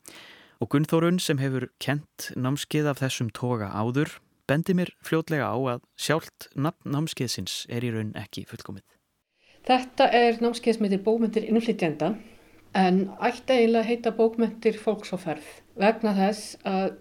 og 0.58 0.72
Gunnþórun 0.74 1.20
sem 1.22 1.42
hefur 1.44 1.68
kent 1.84 2.32
námskeið 2.34 2.90
af 2.90 3.04
þessum 3.04 3.30
toga 3.36 3.70
áður 3.70 4.18
bendi 4.50 4.74
mér 4.76 4.92
fljótlega 5.06 5.52
á 5.54 5.58
að 5.76 5.86
sjálft 6.00 6.50
nafn 6.56 6.96
námskeiðsins 6.96 7.64
er 7.70 7.86
í 7.86 7.92
raun 7.94 8.14
ekki 8.20 8.48
fullkomið. 8.50 8.84
Þetta 9.64 10.10
er 10.12 10.42
námskeið 10.44 10.78
sem 10.78 10.88
heitir 10.88 11.04
bókmentir 11.06 11.46
innflytjenda 11.48 12.16
en 12.78 13.00
ætti 13.22 13.60
eiginlega 13.60 13.90
heita 13.90 14.14
bókmyndir 14.18 14.80
fólks 14.82 15.14
á 15.14 15.18
ferð 15.22 15.50
vegna 15.80 16.14
þess 16.18 16.58
að 16.68 16.98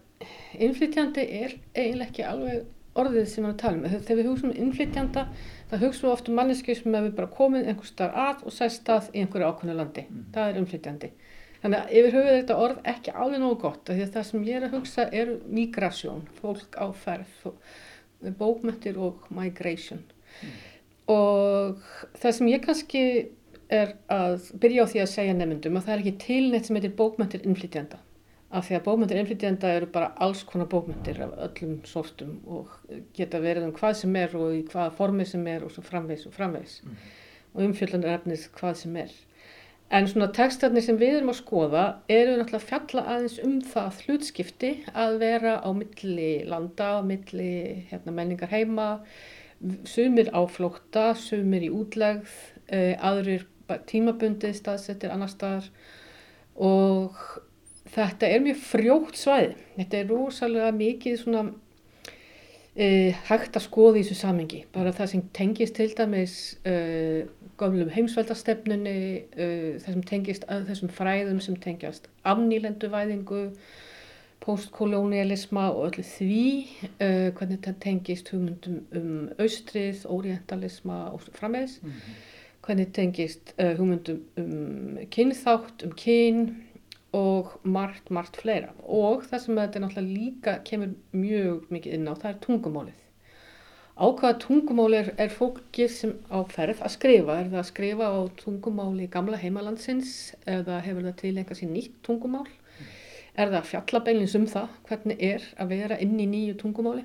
innflytjandi 0.58 1.24
er 1.42 1.56
eiginlega 1.74 2.08
ekki 2.10 2.24
alveg 2.28 2.64
orðið 2.98 3.28
sem 3.28 3.40
við 3.40 3.48
erum 3.48 3.52
að 3.54 3.60
tala 3.62 3.78
um. 3.78 3.84
Þegar 4.04 4.18
við 4.18 4.28
hugsaum 4.28 4.50
um 4.50 4.58
innflytjanda 4.64 5.22
það 5.70 5.84
hugsaum 5.86 6.06
við 6.06 6.14
oft 6.14 6.28
um 6.28 6.38
manneski 6.38 6.74
sem 6.76 6.96
hefur 6.96 7.14
bara 7.18 7.34
komið 7.38 7.68
einhver 7.72 7.88
starf 7.88 8.18
að 8.20 8.42
og 8.48 8.56
sæst 8.56 8.82
stað 8.82 9.08
í 9.12 9.22
einhverju 9.22 9.48
ákveðnu 9.48 9.76
landi. 9.78 10.04
Mm. 10.08 10.26
Það 10.34 10.50
er 10.50 10.58
innflytjandi. 10.60 11.10
Þannig 11.62 11.78
að 11.78 11.94
yfir 11.98 12.16
höfuð 12.18 12.36
þetta 12.36 12.58
orð 12.66 12.90
ekki 12.92 13.14
alveg 13.22 13.40
nógu 13.40 13.58
gott 13.62 13.88
því 13.88 14.04
að 14.04 14.12
það 14.16 14.28
sem 14.28 14.44
ég 14.48 14.58
er 14.58 14.66
að 14.66 14.76
hugsa 14.76 15.06
er 15.20 15.32
migrasjón, 15.46 16.24
fólk 16.40 16.76
á 16.76 16.86
ferð, 17.04 17.46
bókmyndir 18.40 18.98
og 19.00 19.28
migration. 19.32 20.02
Mm. 20.42 20.52
og 21.12 21.80
það 22.16 22.34
sem 22.36 22.48
ég 22.48 22.62
kannski 22.64 23.00
er 23.72 23.94
að 24.12 24.48
byrja 24.62 24.86
á 24.86 24.90
því 24.92 25.02
að 25.02 25.12
segja 25.16 25.36
nefndum 25.36 25.78
að 25.78 25.86
það 25.86 25.94
er 25.94 26.02
ekki 26.02 26.24
tilnett 26.26 26.68
sem 26.68 26.78
heitir 26.78 26.96
bókmyndir 26.98 27.46
innflytjanda 27.46 28.00
af 28.52 28.68
því 28.68 28.76
að 28.76 28.84
bókmyndir 28.86 29.18
innflytjanda 29.22 29.72
eru 29.78 29.88
bara 29.94 30.12
alls 30.24 30.42
konar 30.48 30.68
bókmyndir 30.72 31.22
af 31.24 31.34
öllum 31.46 31.76
sortum 31.88 32.38
og 32.44 32.72
geta 33.16 33.40
verið 33.40 33.68
um 33.70 33.74
hvað 33.76 33.98
sem 34.02 34.16
er 34.20 34.36
og 34.36 34.56
í 34.58 34.62
hvaða 34.68 34.92
formi 34.98 35.26
sem 35.28 35.46
er 35.48 35.64
og 35.64 35.72
svo 35.72 35.84
framvegs 35.86 36.26
og 36.28 36.34
framvegs 36.36 36.80
mm. 36.84 36.96
og 37.54 37.62
umfjöldunar 37.68 38.18
efnið 38.18 38.48
hvað 38.58 38.80
sem 38.82 38.98
er. 39.06 39.14
En 39.92 40.06
svona 40.08 40.30
textarnir 40.32 40.84
sem 40.84 40.96
við 41.00 41.18
erum 41.18 41.32
að 41.32 41.40
skoða 41.42 41.84
eru 42.12 42.38
náttúrulega 42.38 42.68
fjalla 42.68 43.02
aðeins 43.12 43.38
um 43.44 43.58
það 43.72 43.98
hlutskipti 44.06 44.72
að 44.92 45.18
vera 45.20 45.58
á 45.60 45.68
milli 45.76 46.30
landa, 46.48 46.88
á 46.96 47.00
milli 47.04 47.52
hérna, 47.90 48.14
menningar 48.16 48.52
heima 48.52 48.88
sumir 49.88 50.32
á 50.32 50.40
flókta, 50.48 51.12
sumir 51.16 51.66
í 51.66 51.70
útlegð 51.72 52.32
uh, 52.72 52.94
aðrir 53.04 53.44
tímabundið 53.90 54.54
staðsettir 54.58 55.12
annar 55.14 55.30
staðar. 55.32 55.68
Og 56.56 57.16
þetta 57.92 58.28
er 58.28 58.44
mjög 58.44 58.62
frjótt 58.62 59.20
svæði. 59.20 59.54
Þetta 59.76 59.98
er 59.98 60.10
rosalega 60.10 60.72
mikið 60.76 61.20
svona 61.20 61.44
uh, 62.76 63.20
hægt 63.28 63.58
að 63.58 63.66
skoða 63.66 64.00
í 64.00 64.02
þessu 64.06 64.18
samengi 64.22 64.64
bara 64.74 64.94
það 64.96 65.12
sem 65.12 65.22
tengist 65.36 65.76
til 65.78 65.92
dæmis 65.98 66.36
uh, 66.68 67.22
gömlum 67.60 67.92
heimsveldastefnunni 67.92 68.98
það 69.36 69.88
sem 69.88 70.04
tengist 70.08 70.46
þessum 70.48 70.90
fræðum 70.90 71.40
sem 71.44 71.58
tengjast 71.62 72.08
afnýlenduvæðingu 72.26 73.44
postkolónialisma 74.42 75.68
og 75.70 75.92
öllu 75.92 76.04
því 76.06 76.40
uh, 76.96 77.28
hvernig 77.36 77.60
þetta 77.60 77.76
tengist 77.84 78.32
hugmyndum 78.32 78.80
um 78.98 79.12
austrið, 79.38 80.02
orientalisma 80.10 81.04
og 81.12 81.28
frammeðis 81.36 81.78
mm 81.82 81.90
-hmm 81.90 82.31
hvernig 82.62 82.92
tengist 82.94 83.54
uh, 83.58 83.72
hugmyndum 83.78 84.22
um 84.38 84.98
kynþátt, 85.12 85.86
um 85.86 85.94
kyn 85.98 86.44
og 87.12 87.52
margt, 87.62 88.10
margt 88.10 88.38
fleira 88.40 88.72
og 88.86 89.26
það 89.28 89.44
sem 89.44 89.58
þetta 89.60 89.82
náttúrulega 89.82 90.20
líka 90.20 90.58
kemur 90.64 90.94
mjög 91.12 91.66
mikið 91.74 91.96
inn 91.98 92.08
á, 92.08 92.14
það 92.14 92.30
er 92.30 92.38
tungumálið. 92.46 93.00
Á 93.92 94.08
hvaða 94.08 94.38
tungumáli 94.40 94.96
er, 95.02 95.08
er 95.20 95.28
fólkið 95.30 95.90
sem 95.92 96.12
á 96.32 96.40
ferð 96.48 96.80
að 96.80 96.94
skrifa? 96.94 97.34
Er 97.42 97.50
það 97.52 97.60
að 97.60 97.68
skrifa 97.68 98.06
á 98.08 98.20
tungumáli 98.40 99.08
gamla 99.12 99.36
heimalandsins 99.36 100.14
eða 100.48 100.78
hefur 100.86 101.04
það 101.10 101.18
til 101.20 101.32
einhvað 101.36 101.60
sín 101.60 101.74
nýtt 101.76 101.98
tungumál? 102.06 102.46
Er 103.36 103.52
það 103.52 103.68
fjallabælins 103.68 104.36
um 104.38 104.46
það 104.48 104.78
hvernig 104.88 105.20
er 105.28 105.44
að 105.60 105.74
vera 105.74 106.00
inn 106.00 106.16
í 106.16 106.28
nýju 106.30 106.56
tungumáli 106.62 107.04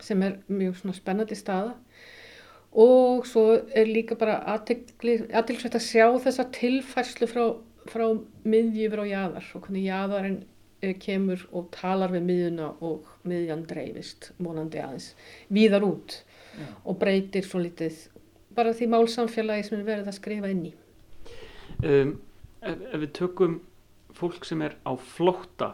sem 0.00 0.22
er 0.24 0.38
mjög 0.48 0.80
spennandi 0.96 1.36
staða 1.36 1.76
og 2.72 3.24
svo 3.26 3.44
er 3.56 3.88
líka 3.88 4.16
bara 4.18 4.38
aðtilsvægt 4.54 5.78
að 5.78 5.84
sjá 5.84 6.06
þessa 6.24 6.44
tilfærslu 6.52 7.28
frá, 7.30 7.44
frá 7.88 8.06
miðjufur 8.44 9.04
og 9.04 9.10
jæðar 9.10 9.48
og 9.54 9.64
hvernig 9.64 9.86
jæðarinn 9.86 10.38
eh, 10.82 10.94
kemur 11.00 11.46
og 11.52 11.70
talar 11.74 12.12
við 12.12 12.26
miðjuna 12.28 12.68
og 12.84 13.08
miðjan 13.28 13.64
dreifist 13.70 14.32
mónandi 14.38 14.82
aðeins 14.82 15.14
víðar 15.48 15.86
út 15.88 16.20
Já. 16.58 16.68
og 16.84 17.00
breytir 17.00 17.46
svo 17.46 17.62
litið 17.64 18.04
bara 18.58 18.74
því 18.76 18.90
málsamfélagi 18.92 19.68
sem 19.68 19.80
er 19.80 19.88
verið 19.88 20.12
að 20.12 20.18
skrifa 20.18 20.52
inn 20.52 20.68
í 20.68 20.74
um, 21.84 22.14
ef, 22.60 22.78
ef 22.92 23.00
við 23.00 23.12
tökum 23.16 23.60
fólk 24.18 24.44
sem 24.48 24.62
er 24.66 24.76
á 24.84 24.92
flótta 24.98 25.72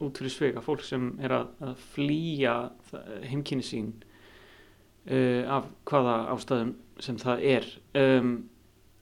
út 0.00 0.16
fyrir 0.16 0.32
svega, 0.32 0.62
fólk 0.64 0.84
sem 0.84 1.10
er 1.20 1.32
að, 1.36 1.50
að 1.64 1.82
flýja 1.94 2.54
heimkynni 3.28 3.64
sín 3.64 3.90
uh, 5.08 5.42
af 5.56 5.68
hvaða 5.88 6.16
ástæðum 6.34 6.72
sem 7.00 7.18
það 7.20 7.44
er. 7.54 7.68
Um, 7.96 8.32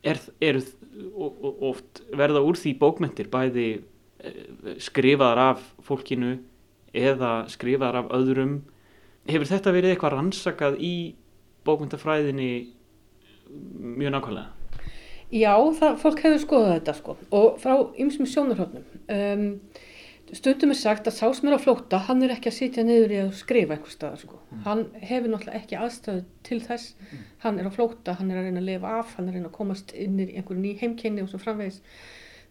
er, 0.06 0.20
er 0.40 0.60
oft 1.18 2.02
verða 2.16 2.42
úr 2.46 2.58
því 2.58 2.74
bókmentir 2.80 3.30
bæði 3.32 3.68
uh, 3.78 4.74
skrifaðar 4.82 5.44
af 5.52 5.64
fólkinu 5.86 6.36
eða 6.96 7.32
skrifaðar 7.52 8.04
af 8.04 8.12
öðrum? 8.18 8.60
Hefur 9.28 9.50
þetta 9.50 9.74
verið 9.74 9.94
eitthvað 9.94 10.14
rannsakað 10.16 10.78
í 10.80 10.94
bókmentafræðinni 11.68 12.52
mjög 13.98 14.14
nákvæmlega? 14.14 14.54
Já, 15.28 15.52
það, 15.76 15.98
fólk 16.00 16.22
hefur 16.24 16.40
skoðað 16.40 16.70
þetta 16.78 16.92
sko 16.96 17.14
og 17.36 17.58
frá 17.60 17.72
ymsum 18.00 18.28
sjónarhófnum 18.28 18.84
um, 19.12 19.42
stundum 20.36 20.72
er 20.72 20.78
sagt 20.78 21.08
að 21.08 21.16
sá 21.16 21.26
sem 21.34 21.48
er 21.48 21.56
á 21.56 21.60
flótta 21.62 22.00
hann 22.08 22.22
er 22.24 22.34
ekki 22.34 22.50
að 22.50 22.56
sitja 22.58 22.84
niður 22.84 23.14
í 23.14 23.18
að 23.22 23.30
skrifa 23.38 23.76
einhver 23.76 23.94
stað 23.94 24.16
sko. 24.22 24.40
mm. 24.50 24.62
hann 24.66 24.84
hefur 25.00 25.32
náttúrulega 25.32 25.60
ekki 25.62 25.78
aðstöðu 25.78 26.24
til 26.48 26.60
þess, 26.64 26.94
mm. 27.00 27.22
hann 27.44 27.60
er 27.60 27.70
á 27.70 27.72
flótta 27.74 28.16
hann 28.18 28.32
er 28.32 28.40
að 28.40 28.48
reyna 28.48 28.62
að 28.62 28.68
lifa 28.68 28.92
af, 29.00 29.14
hann 29.16 29.28
er 29.28 29.32
að 29.32 29.38
reyna 29.38 29.50
að 29.52 29.56
komast 29.58 29.94
inn 29.96 30.20
í 30.20 30.28
einhverju 30.34 30.64
ný 30.64 30.74
heimkynni 30.82 31.24
og 31.24 31.32
svo 31.32 31.40
framvegis 31.42 31.80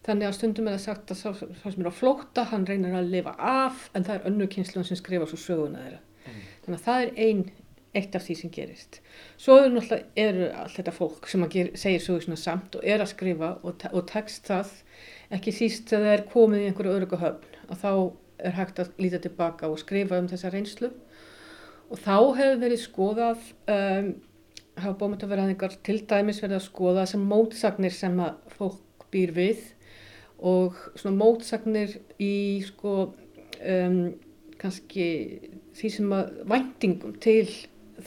þannig 0.06 0.28
að 0.28 0.36
stundum 0.38 0.68
er 0.68 0.76
það 0.78 0.84
sagt 0.86 1.14
að 1.14 1.20
sá, 1.20 1.28
sá 1.38 1.66
sem 1.68 1.80
er 1.82 1.90
á 1.90 2.00
flótta, 2.00 2.48
hann 2.52 2.66
reynir 2.66 2.98
að 2.98 3.14
lifa 3.14 3.36
af 3.38 3.88
en 3.94 4.06
það 4.08 4.18
er 4.18 4.28
önnu 4.32 4.50
kynslu 4.50 4.84
sem 4.86 4.98
skrifa 4.98 5.28
svo 5.30 5.40
söguna 5.42 5.84
þeirra 5.84 6.02
mm. 6.02 6.44
þannig 6.64 6.78
að 6.78 6.86
það 6.88 7.06
er 7.06 7.16
ein 7.28 7.48
eitt 7.96 8.16
af 8.16 8.24
því 8.24 8.34
sem 8.36 8.52
gerist 8.52 8.98
svo 9.40 9.56
eru 9.62 9.70
náttúrulega 9.74 10.28
eru 10.28 10.48
allt 10.60 10.76
þetta 10.76 10.94
fólk 10.94 11.28
sem 11.30 11.44
ger, 11.52 11.70
segir 11.80 12.02
sögur 12.04 12.36
samt 12.36 12.76
og 12.78 12.84
er 12.84 13.02
að 13.02 13.12
skrifa 13.14 13.54
og, 13.62 13.86
og 13.92 14.02
tekst 14.10 14.50
það 14.50 14.74
ekki 15.34 15.54
síst 15.54 15.92
að 15.92 16.06
það 16.06 16.14
er 16.14 16.26
komið 16.32 16.64
í 16.64 16.68
einhverju 16.70 16.98
öruga 16.98 17.20
höfn 17.22 17.57
og 17.68 17.80
þá 17.80 17.92
er 18.48 18.54
hægt 18.58 18.80
að 18.82 18.92
líta 19.02 19.20
tilbaka 19.22 19.68
og 19.68 19.80
skrifa 19.82 20.18
um 20.20 20.28
þessa 20.30 20.52
reynslu 20.54 20.90
og 21.88 22.00
þá 22.04 22.16
hefur 22.38 22.60
verið 22.62 22.82
skoðað 22.82 23.46
um, 23.72 24.12
hafa 24.78 25.08
að 25.08 25.40
einhver 25.42 25.74
til 25.86 25.98
dæmis 26.06 26.42
verið 26.42 26.60
að 26.60 26.66
skoða 26.68 27.06
sem 27.10 27.24
mótsagnir 27.24 27.94
sem 27.94 28.18
að 28.22 28.36
fólk 28.58 29.08
býr 29.12 29.32
við 29.34 29.64
og 30.38 30.76
svona 30.94 31.18
mótsagnir 31.18 31.96
í 32.22 32.62
sko 32.66 32.94
um, 33.08 33.98
kannski 34.58 35.08
því 35.78 35.90
sem 35.94 36.14
að 36.14 36.38
væntingum 36.50 37.16
til 37.22 37.46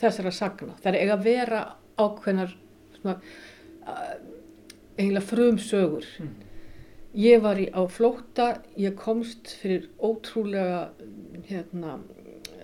þessara 0.00 0.32
sagna. 0.32 0.76
Það 0.80 0.92
er 0.92 1.00
eiga 1.00 1.16
að 1.16 1.26
vera 1.26 1.60
ákveðnar 2.00 2.54
svona 2.96 3.16
uh, 3.18 4.14
eiginlega 4.96 5.28
frumsögur 5.28 6.08
mm. 6.22 6.32
Ég 7.12 7.42
var 7.44 7.60
í, 7.60 7.66
á 7.68 7.84
flótta, 7.92 8.62
ég 8.80 8.94
komst 8.96 9.50
fyrir 9.60 9.90
ótrúlega, 10.00 10.94
hérna, 11.48 11.98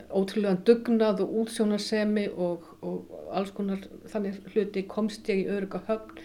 ótrúlega 0.08 0.56
dugnað 0.64 1.20
og 1.26 1.34
útsjónarsemi 1.42 2.30
og, 2.32 2.64
og 2.80 3.12
alls 3.28 3.52
konar 3.52 3.82
þannig 4.08 4.40
hluti 4.54 4.86
komst 4.88 5.28
ég 5.28 5.44
í 5.44 5.50
öruga 5.52 5.82
höfn 5.88 6.22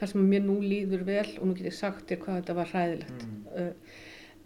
þar 0.00 0.12
sem 0.12 0.24
mér 0.30 0.44
nú 0.44 0.56
líður 0.64 1.04
vel 1.08 1.28
og 1.36 1.44
nú 1.48 1.56
get 1.56 1.68
ég 1.68 1.76
sagt 1.76 2.08
þér 2.08 2.22
hvað 2.22 2.38
þetta 2.40 2.56
var 2.56 2.72
hræðilegt. 2.72 3.26
Mm. 3.26 3.44
Uh, 3.52 4.00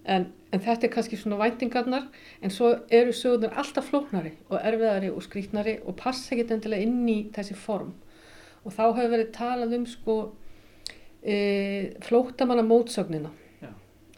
en, 0.05 0.27
en 0.51 0.63
þetta 0.63 0.87
er 0.87 0.93
kannski 0.95 1.19
svona 1.21 1.39
væntingarnar 1.41 2.07
en 2.43 2.55
svo 2.55 2.73
eru 2.91 3.15
sögurnar 3.15 3.57
alltaf 3.63 3.91
flóknari 3.91 4.35
og 4.49 4.59
erfiðari 4.59 5.11
og 5.13 5.25
skrítnari 5.27 5.79
og 5.85 5.99
passa 6.01 6.35
ekki 6.35 6.47
endilega 6.55 6.87
inn 6.87 7.03
í 7.11 7.19
þessi 7.35 7.57
form 7.59 7.93
og 8.65 8.75
þá 8.75 8.85
hefur 8.89 9.13
verið 9.15 9.35
talað 9.37 9.77
um 9.79 9.87
sko 9.89 10.17
e, 11.23 11.37
flótamanna 12.07 12.65
mótsögnina 12.67 13.31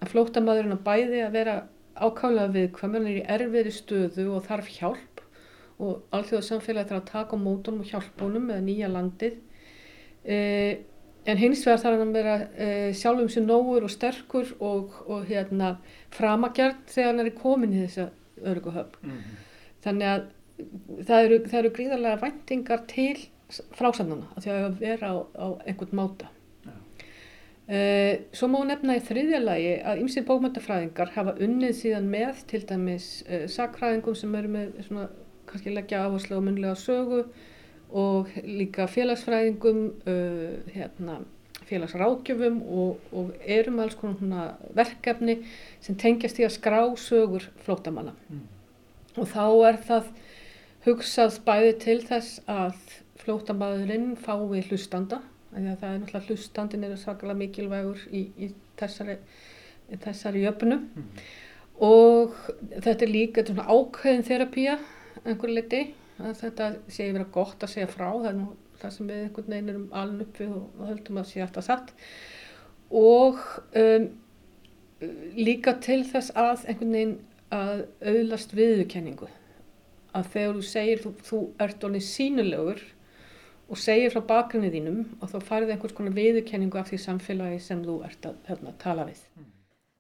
að 0.02 0.10
flótamaðurinn 0.12 0.76
að 0.76 0.84
bæði 0.86 1.22
að 1.22 1.36
vera 1.36 1.56
ákálega 1.94 2.54
við 2.56 2.70
hvað 2.76 2.92
mann 2.92 3.08
er 3.08 3.18
í 3.20 3.26
erfiðri 3.36 3.74
stöðu 3.74 4.28
og 4.36 4.46
þarf 4.48 4.70
hjálp 4.74 5.20
og 5.82 6.16
allþjóðarsamfélagi 6.16 6.90
þarf 6.90 7.02
að 7.02 7.10
taka 7.10 7.38
á 7.38 7.44
mótunum 7.44 7.82
og 7.82 7.90
hjálpunum 7.90 8.48
með 8.48 8.64
nýja 8.66 8.90
landið. 8.90 9.38
E, 10.22 10.36
en 11.26 11.38
hins 11.38 11.62
vegar 11.66 11.82
þarf 11.82 12.00
hann 12.00 12.10
að 12.10 12.18
vera 12.18 12.36
e, 12.54 12.68
sjálfum 12.98 13.30
sér 13.30 13.46
nógur 13.46 13.86
og 13.86 13.92
sterkur 13.92 14.54
og, 14.58 14.98
og 15.06 15.26
hérna 15.30 15.76
framagjart 16.14 16.90
þegar 16.90 17.12
hann 17.12 17.24
er 17.24 17.34
komin 17.38 17.76
í 17.76 17.82
þessa 17.84 18.08
öruguhöfn 18.42 19.02
mm 19.02 19.10
-hmm. 19.10 19.40
þannig 19.84 20.08
að 20.08 20.22
það 21.06 21.24
eru, 21.24 21.38
það 21.46 21.58
eru 21.60 21.74
gríðarlega 21.76 22.22
væntingar 22.22 22.86
til 22.90 23.16
frásamnana 23.76 24.30
að 24.36 24.42
því 24.44 24.54
að 24.56 24.78
vera 24.80 25.12
á, 25.12 25.16
á 25.38 25.46
einhvern 25.66 25.98
máta 25.98 26.30
svo 28.34 28.48
má 28.50 28.58
nefna 28.66 28.96
í 28.98 29.02
þriðja 29.06 29.38
lagi 29.38 29.74
að 29.86 30.00
ymsir 30.02 30.24
bókmöntafræðingar 30.26 31.12
hafa 31.14 31.36
unnið 31.38 31.76
síðan 31.78 32.08
með 32.10 32.40
til 32.50 32.64
dæmis 32.66 33.06
uh, 33.28 33.44
sakfræðingum 33.46 34.16
sem 34.18 34.34
eru 34.34 34.50
með 34.50 34.72
svona 34.88 35.04
kannski 35.46 35.74
leggja 35.74 36.02
áherslu 36.08 36.40
á 36.42 36.42
munlega 36.42 36.74
sögu 36.80 37.22
og 37.92 38.32
líka 38.42 38.88
félagsfræðingum, 38.90 39.80
uh, 40.10 40.74
hérna, 40.74 41.20
félagsrákjöfum 41.68 42.58
og, 42.66 43.00
og 43.14 43.30
erum 43.46 43.78
alls 43.84 43.94
konar 44.00 44.56
verkefni 44.74 45.38
sem 45.80 45.96
tengjast 45.96 46.42
í 46.42 46.48
að 46.48 46.56
skrá 46.56 46.80
sögur 46.98 47.46
flótamanna. 47.62 48.16
Mm. 48.28 48.46
Og 49.22 49.28
þá 49.30 49.44
er 49.68 49.78
það 49.86 50.10
hugsað 50.88 51.38
bæði 51.46 51.74
til 51.84 52.00
þess 52.08 52.42
að 52.50 52.74
flótamadurinn 53.22 54.16
fái 54.18 54.64
hlustanda 54.66 55.22
það 55.52 55.88
er 55.88 56.02
náttúrulega 56.02 56.26
hlustandin 56.28 56.84
eru 56.88 56.98
sakalega 57.00 57.40
mikilvægur 57.42 58.04
í, 58.10 58.26
í 58.36 58.50
þessari, 58.80 59.18
þessari 60.04 60.44
jöfnu. 60.46 60.78
Mm. 60.82 61.24
og 61.82 62.36
þetta 62.70 63.04
er 63.04 63.10
líka 63.10 63.44
svona 63.46 63.66
ákveðin 63.68 64.26
þerapía 64.28 64.78
einhver 65.24 65.52
liti 65.52 65.82
þetta 66.18 66.68
sé 66.92 67.08
vera 67.12 67.26
gott 67.32 67.62
að 67.64 67.74
segja 67.74 67.90
frá. 67.90 68.08
Það 68.12 68.28
er 68.30 68.38
nú 68.38 68.48
það 68.82 68.94
sem 68.96 69.10
við 69.10 69.20
einhvern 69.26 69.54
veginn 69.54 69.72
erum 69.72 69.84
aln 70.02 70.24
upp 70.24 70.40
við 70.40 70.54
og 70.56 70.86
höldum 70.88 71.20
að 71.20 71.28
sé 71.30 71.44
alltaf 71.44 71.66
satt. 71.66 71.92
Og 73.02 73.38
um, 73.78 74.08
líka 75.38 75.76
til 75.84 76.02
þess 76.08 76.34
að 76.38 76.66
einhvern 76.70 76.96
veginn 76.96 77.14
að 77.52 77.84
auðlast 78.00 78.56
viðurkenningu. 78.56 79.28
Að 80.12 80.28
þegar 80.34 80.58
þú 80.58 80.66
segir 80.68 81.04
þú, 81.04 81.14
þú 81.24 81.40
ert 81.64 81.86
alveg 81.86 82.06
sínulegur 82.06 82.82
og 83.72 83.80
segir 83.80 84.12
frá 84.12 84.20
bakgrunni 84.28 84.68
þínum 84.68 84.98
og 85.22 85.30
þá 85.32 85.38
farið 85.48 85.70
einhvers 85.72 85.94
konar 85.96 86.12
viðurkenningu 86.16 86.76
af 86.76 86.90
því 86.90 86.98
samfélagi 87.00 87.60
sem 87.64 87.80
þú 87.80 88.02
ert 88.04 88.26
að 88.28 88.36
hérna, 88.50 88.74
tala 88.78 89.06
við. 89.08 89.22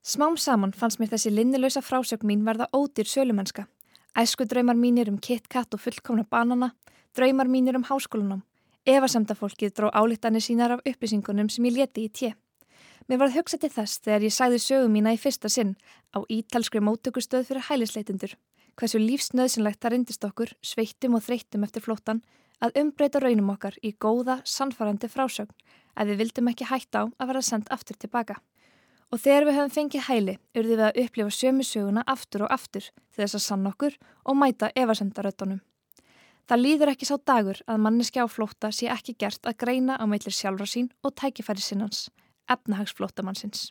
Smám 0.04 0.36
saman 0.36 0.74
fannst 0.76 1.00
mér 1.00 1.14
þessi 1.14 1.32
linnilösa 1.32 1.80
frásögn 1.80 2.28
mín 2.28 2.44
verða 2.44 2.68
ódýr 2.76 3.08
sölumennska. 3.08 3.64
Æsku 4.18 4.44
draumar 4.44 4.76
mínir 4.76 5.08
um 5.08 5.16
KitKat 5.16 5.72
og 5.72 5.80
fullkomna 5.80 6.26
banana, 6.28 6.74
draumar 7.16 7.48
mínir 7.48 7.78
um 7.78 7.86
háskólanum. 7.88 8.42
Efasemdafólkið 8.84 9.72
dró 9.78 9.88
álítanir 9.94 10.44
sínar 10.44 10.76
af 10.76 10.84
upplýsingunum 10.84 11.48
sem 11.48 11.64
ég 11.70 11.78
leti 11.78 12.04
í 12.04 12.12
tje. 12.12 12.34
Mér 13.08 13.22
varð 13.22 13.38
hugsa 13.38 13.56
til 13.62 13.70
þess 13.72 14.02
þegar 14.04 14.26
ég 14.26 14.34
sagði 14.36 14.58
sögum 14.60 14.92
mína 14.92 15.14
í 15.14 15.22
fyrsta 15.22 15.48
sinn 15.48 15.76
á 16.12 16.20
ítalskri 16.28 16.82
móttökustöð 16.84 17.48
fyrir 17.48 17.64
hælisleitundur. 17.70 18.36
Hversu 18.76 19.00
lífsnöðsynlegt 19.00 19.80
það 19.80 19.92
rindist 19.94 20.24
okkur, 20.28 20.52
sveittum 20.60 21.16
og 21.16 21.24
þreyttum 21.24 21.64
eftir 21.64 21.84
flóttan, 21.84 22.22
að 22.62 22.78
umbreyta 22.82 23.20
raunum 23.22 23.50
okkar 23.56 23.76
í 23.82 23.92
góða, 23.98 24.38
sannfarandi 24.46 25.10
frásögn, 25.10 25.52
að 25.98 26.12
við 26.12 26.22
vildum 26.22 26.50
ekki 26.52 26.68
hætta 26.70 27.04
á 27.04 27.04
að 27.18 27.28
vera 27.32 27.42
sendt 27.42 27.72
aftur 27.74 27.98
tilbaka. 27.98 28.38
Og 29.12 29.20
þegar 29.20 29.48
við 29.48 29.58
höfum 29.58 29.74
fengið 29.74 30.06
hæli, 30.06 30.38
urðum 30.56 30.78
við 30.78 30.86
að 30.86 31.02
upplifa 31.02 31.34
sömu 31.36 31.66
söguna 31.68 32.06
aftur 32.08 32.46
og 32.46 32.54
aftur 32.54 32.86
til 32.88 33.20
þess 33.20 33.36
að 33.36 33.44
sann 33.44 33.68
okkur 33.68 33.98
og 34.24 34.38
mæta 34.40 34.70
evasendaröttunum. 34.72 35.60
Það 36.48 36.62
líður 36.62 36.92
ekki 36.94 37.06
sá 37.06 37.14
dagur 37.20 37.60
að 37.70 37.84
manneski 37.84 38.22
á 38.24 38.26
flótta 38.26 38.72
sé 38.72 38.88
ekki 38.90 39.14
gert 39.20 39.44
að 39.46 39.58
greina 39.62 39.98
á 40.00 40.04
meitlir 40.08 40.34
sjálfra 40.34 40.66
sín 40.66 40.88
og 41.04 41.14
tækifæri 41.20 41.62
sinnans, 41.62 42.08
efnahagsflóttamannsins. 42.50 43.70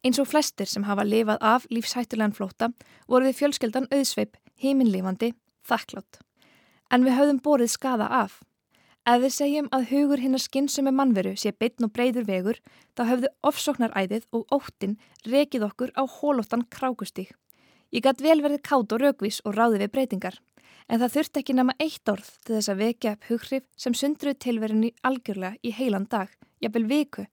Eins 0.00 0.22
og 0.22 0.30
flestir 0.30 0.70
sem 0.70 0.86
hafa 0.88 1.04
lifað 1.04 1.42
af 1.44 1.66
lífshættulegan 1.68 2.32
flótta 2.32 2.70
voru 3.10 3.28
við 3.28 3.42
fjölskeldan 3.42 3.90
auðsveip, 3.92 4.38
heiminlifandi, 4.62 5.34
þakklátt. 5.68 6.22
En 6.90 7.04
við 7.06 7.16
höfðum 7.18 7.42
borið 7.44 7.70
skada 7.74 8.08
af. 8.10 8.40
Ef 9.08 9.22
við 9.22 9.32
segjum 9.32 9.68
að 9.72 9.86
hugur 9.90 10.20
hinnar 10.20 10.42
skinnsumi 10.42 10.92
mannveru 10.92 11.32
sé 11.38 11.54
beitn 11.56 11.86
og 11.86 11.92
breyður 11.96 12.26
vegur, 12.28 12.58
þá 12.94 13.02
höfðu 13.08 13.30
ofsóknaræðið 13.48 14.26
og 14.36 14.52
óttin 14.52 14.98
rekið 15.24 15.64
okkur 15.70 15.92
á 15.96 16.02
hólóttan 16.04 16.66
krákustík. 16.68 17.32
Ég 17.90 18.04
gætt 18.04 18.20
vel 18.22 18.38
verið 18.44 18.62
kátt 18.62 18.92
og 18.92 19.00
raugvís 19.02 19.40
og 19.42 19.56
ráði 19.56 19.80
við 19.82 19.92
breytingar, 19.94 20.36
en 20.86 21.00
það 21.00 21.14
þurft 21.16 21.40
ekki 21.40 21.56
nema 21.56 21.74
eitt 21.82 22.12
orð 22.12 22.28
til 22.44 22.54
þess 22.56 22.70
að 22.70 22.82
vekja 22.84 23.14
upp 23.16 23.28
hughrif 23.30 23.64
sem 23.76 23.96
sundruð 23.98 24.38
tilverinni 24.44 24.92
algjörlega 25.02 25.58
í 25.62 25.72
heilan 25.74 26.06
dag, 26.10 26.28
jafnvel 26.62 26.86
viku. 26.90 27.26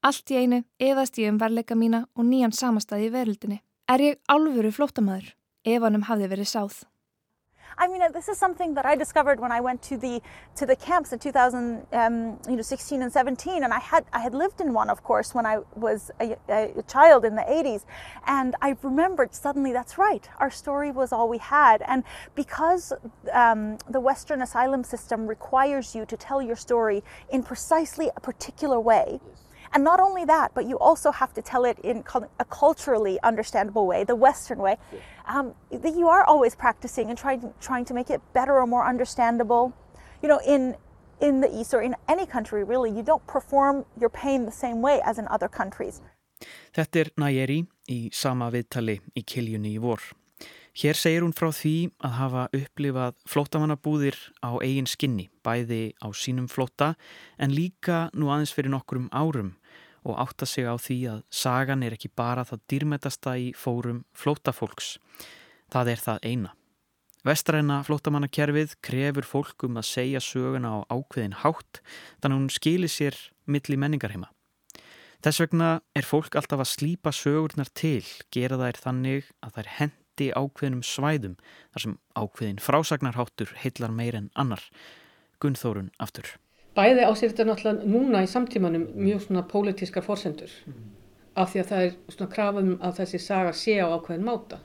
Allt 0.00 0.30
í 0.30 0.38
einu 0.38 0.62
eðast 0.78 1.18
ég 1.18 1.32
um 1.32 1.40
verleika 1.42 1.76
mína 1.76 2.06
og 2.14 2.24
nýjan 2.24 2.54
samastæði 2.54 3.10
í 3.10 3.14
veröldinni. 3.16 3.58
Er 3.90 4.00
ég 4.00 4.22
alvöru 4.30 4.70
flótamaður? 4.72 5.34
Efanum 5.66 6.06
hafði 6.08 6.30
verið 6.30 6.52
sáð. 6.54 6.84
I 7.76 7.88
mean, 7.88 8.00
this 8.12 8.28
is 8.28 8.38
something 8.38 8.74
that 8.74 8.86
I 8.86 8.94
discovered 8.94 9.40
when 9.40 9.52
I 9.52 9.60
went 9.60 9.82
to 9.82 9.96
the 9.96 10.22
to 10.56 10.66
the 10.66 10.76
camps 10.76 11.12
in 11.12 11.18
2000, 11.18 11.86
um, 11.92 12.38
you 12.48 12.56
know, 12.56 12.62
16 12.62 13.02
and 13.02 13.12
17, 13.12 13.64
and 13.64 13.72
I 13.72 13.78
had 13.78 14.04
I 14.12 14.20
had 14.20 14.34
lived 14.34 14.60
in 14.60 14.72
one, 14.72 14.90
of 14.90 15.02
course, 15.02 15.34
when 15.34 15.46
I 15.46 15.58
was 15.74 16.10
a, 16.20 16.36
a 16.48 16.82
child 16.88 17.24
in 17.24 17.36
the 17.36 17.42
80s, 17.42 17.84
and 18.26 18.56
I 18.62 18.76
remembered 18.82 19.34
suddenly 19.34 19.72
that's 19.72 19.98
right, 19.98 20.28
our 20.38 20.50
story 20.50 20.90
was 20.90 21.12
all 21.12 21.28
we 21.28 21.38
had, 21.38 21.82
and 21.82 22.04
because 22.34 22.92
um, 23.32 23.78
the 23.88 24.00
Western 24.00 24.42
asylum 24.42 24.84
system 24.84 25.26
requires 25.26 25.94
you 25.94 26.06
to 26.06 26.16
tell 26.16 26.40
your 26.40 26.56
story 26.56 27.02
in 27.30 27.42
precisely 27.42 28.10
a 28.16 28.20
particular 28.20 28.80
way. 28.80 29.20
Yes 29.28 29.44
and 29.72 29.84
not 29.84 30.00
only 30.00 30.24
that, 30.24 30.52
but 30.54 30.66
you 30.66 30.78
also 30.78 31.10
have 31.10 31.32
to 31.34 31.42
tell 31.42 31.64
it 31.64 31.78
in 31.80 32.04
a 32.38 32.44
culturally 32.44 33.18
understandable 33.22 33.86
way, 33.86 34.04
the 34.04 34.16
Western 34.16 34.58
way. 34.58 34.76
Um, 35.28 35.54
that 35.70 35.94
you 35.94 36.08
are 36.08 36.24
always 36.24 36.54
practicing 36.54 37.10
and 37.10 37.18
trying 37.18 37.52
trying 37.60 37.84
to 37.84 37.94
make 37.94 38.08
it 38.08 38.20
better 38.32 38.58
or 38.58 38.66
more 38.66 38.86
understandable. 38.88 39.72
You 40.22 40.28
know, 40.28 40.40
in 40.46 40.74
in 41.20 41.40
the 41.40 41.50
East 41.52 41.74
or 41.74 41.82
in 41.82 41.94
any 42.08 42.26
country 42.26 42.64
really, 42.64 42.90
you 42.90 43.02
don't 43.02 43.26
perform 43.26 43.84
your 44.00 44.08
pain 44.08 44.46
the 44.46 44.52
same 44.52 44.80
way 44.80 45.00
as 45.04 45.18
in 45.18 45.28
other 45.28 45.48
countries. 45.48 46.00
Þetta 46.72 47.00
er 47.00 47.10
Nayeri 47.18 47.60
í 47.90 47.98
sama 48.14 48.48
viðtali 48.54 49.00
í 49.18 49.24
Kiljunni 49.26 49.74
í 49.74 49.82
vor. 49.82 50.00
Hér 50.78 50.94
segir 50.94 51.24
hún 51.24 51.34
frá 51.34 51.48
því 51.50 51.90
að 52.06 52.12
hafa 52.14 52.42
upplifað 52.54 53.16
flótamannabúðir 53.26 54.14
á 54.46 54.62
eigin 54.62 54.86
skinni, 54.86 55.26
bæði 55.42 55.96
á 55.98 56.06
sínum 56.14 56.46
flóta 56.46 56.92
en 57.34 57.50
líka 57.50 58.12
nú 58.14 58.30
aðeins 58.30 58.54
fyrir 58.54 58.70
nokkrum 58.70 59.08
árum 59.10 59.56
og 60.04 60.18
átta 60.20 60.46
sig 60.46 60.68
á 60.68 60.74
því 60.78 60.98
að 61.12 61.20
sagan 61.30 61.82
er 61.82 61.96
ekki 61.96 62.10
bara 62.16 62.46
það 62.48 62.64
dýrmetasta 62.72 63.34
í 63.38 63.50
fórum 63.56 64.04
flótafólks. 64.14 64.96
Það 65.72 65.92
er 65.94 66.02
það 66.04 66.24
eina. 66.30 66.54
Vestræna 67.26 67.82
flótamannakerfið 67.84 68.76
krefur 68.84 69.26
fólkum 69.26 69.80
að 69.80 69.88
segja 69.90 70.22
söguna 70.22 70.70
á 70.70 70.78
ákveðin 70.88 71.38
hátt 71.42 71.82
þannig 72.22 72.38
hún 72.38 72.50
skilir 72.54 72.92
sér 72.92 73.16
milli 73.44 73.76
menningarheima. 73.76 74.30
Þess 75.18 75.42
vegna 75.42 75.70
er 75.98 76.06
fólk 76.06 76.38
alltaf 76.38 76.62
að 76.62 76.70
slípa 76.70 77.10
sögurnar 77.10 77.72
til, 77.74 78.06
gera 78.30 78.60
þær 78.60 78.78
þannig 78.84 79.32
að 79.42 79.56
þær 79.56 79.72
hend 79.80 79.96
hætti 80.18 80.32
ákveðnum 80.34 80.82
svæðum 80.82 81.36
þar 81.72 81.82
sem 81.82 81.98
ákveðin 82.18 82.58
frásagnarháttur 82.58 83.54
heillar 83.62 83.92
meir 83.94 84.16
en 84.16 84.30
annar. 84.34 84.62
Gunnþórun 85.40 85.92
aftur. 85.98 86.26
Bæði 86.78 87.08
á 87.08 87.12
sér 87.18 87.32
þetta 87.32 87.48
náttúrulega 87.48 87.90
núna 87.90 88.22
í 88.22 88.30
samtímanum 88.30 88.86
mjög 88.94 89.24
svona 89.24 89.42
pólitískar 89.50 90.06
fórsendur 90.06 90.52
mm. 90.68 90.86
af 91.42 91.52
því 91.52 91.62
að 91.62 91.72
það 91.72 91.84
er 91.88 91.98
svona 92.14 92.32
krafum 92.36 92.72
að 92.78 93.00
þessi 93.00 93.20
saga 93.24 93.52
sé 93.56 93.76
á 93.82 93.86
ákveðin 93.90 94.26
máta. 94.28 94.60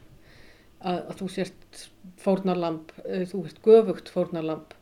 Að, 0.83 0.99
að 1.09 1.19
þú 1.21 1.27
sért 1.31 1.83
fórnarlamp, 2.21 2.93
uh, 3.03 3.23
þú 3.31 3.43
ert 3.47 3.61
göfugt 3.65 4.13
fórnarlamp, 4.13 4.75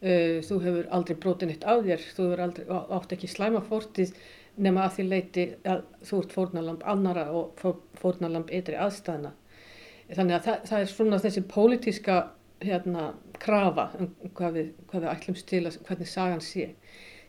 uh, 0.00 0.38
þú 0.46 0.60
hefur 0.64 0.90
aldrei 0.96 1.18
brotin 1.20 1.52
eitt 1.52 1.66
af 1.68 1.84
þér, 1.84 2.06
þú 2.16 2.28
hefur 2.28 2.44
aldrei, 2.46 2.68
átt 2.98 3.16
ekki 3.16 3.30
slæma 3.30 3.64
fórtið 3.66 4.14
nema 4.60 4.86
að 4.86 4.96
því 4.96 5.06
leiti 5.08 5.46
að 5.68 5.84
þú 6.06 6.22
ert 6.22 6.34
fórnarlamp 6.36 6.86
annara 6.88 7.28
og 7.36 7.60
fórnarlamp 8.00 8.50
eitri 8.54 8.78
aðstæðna 8.80 9.34
þannig 10.16 10.36
að 10.36 10.46
það, 10.46 10.62
það 10.70 10.84
er 10.84 10.90
svona 10.90 11.20
þessi 11.22 11.42
pólitíska 11.50 12.16
hérna 12.64 13.04
krafa 13.40 13.86
um 13.98 14.10
hvað 14.36 14.58
við, 14.58 14.68
hvað 14.90 15.04
við 15.04 15.12
ætlumst 15.14 15.48
til 15.50 15.62
að 15.66 15.78
hvernig 15.86 16.10
sagan 16.10 16.44
sé. 16.44 16.68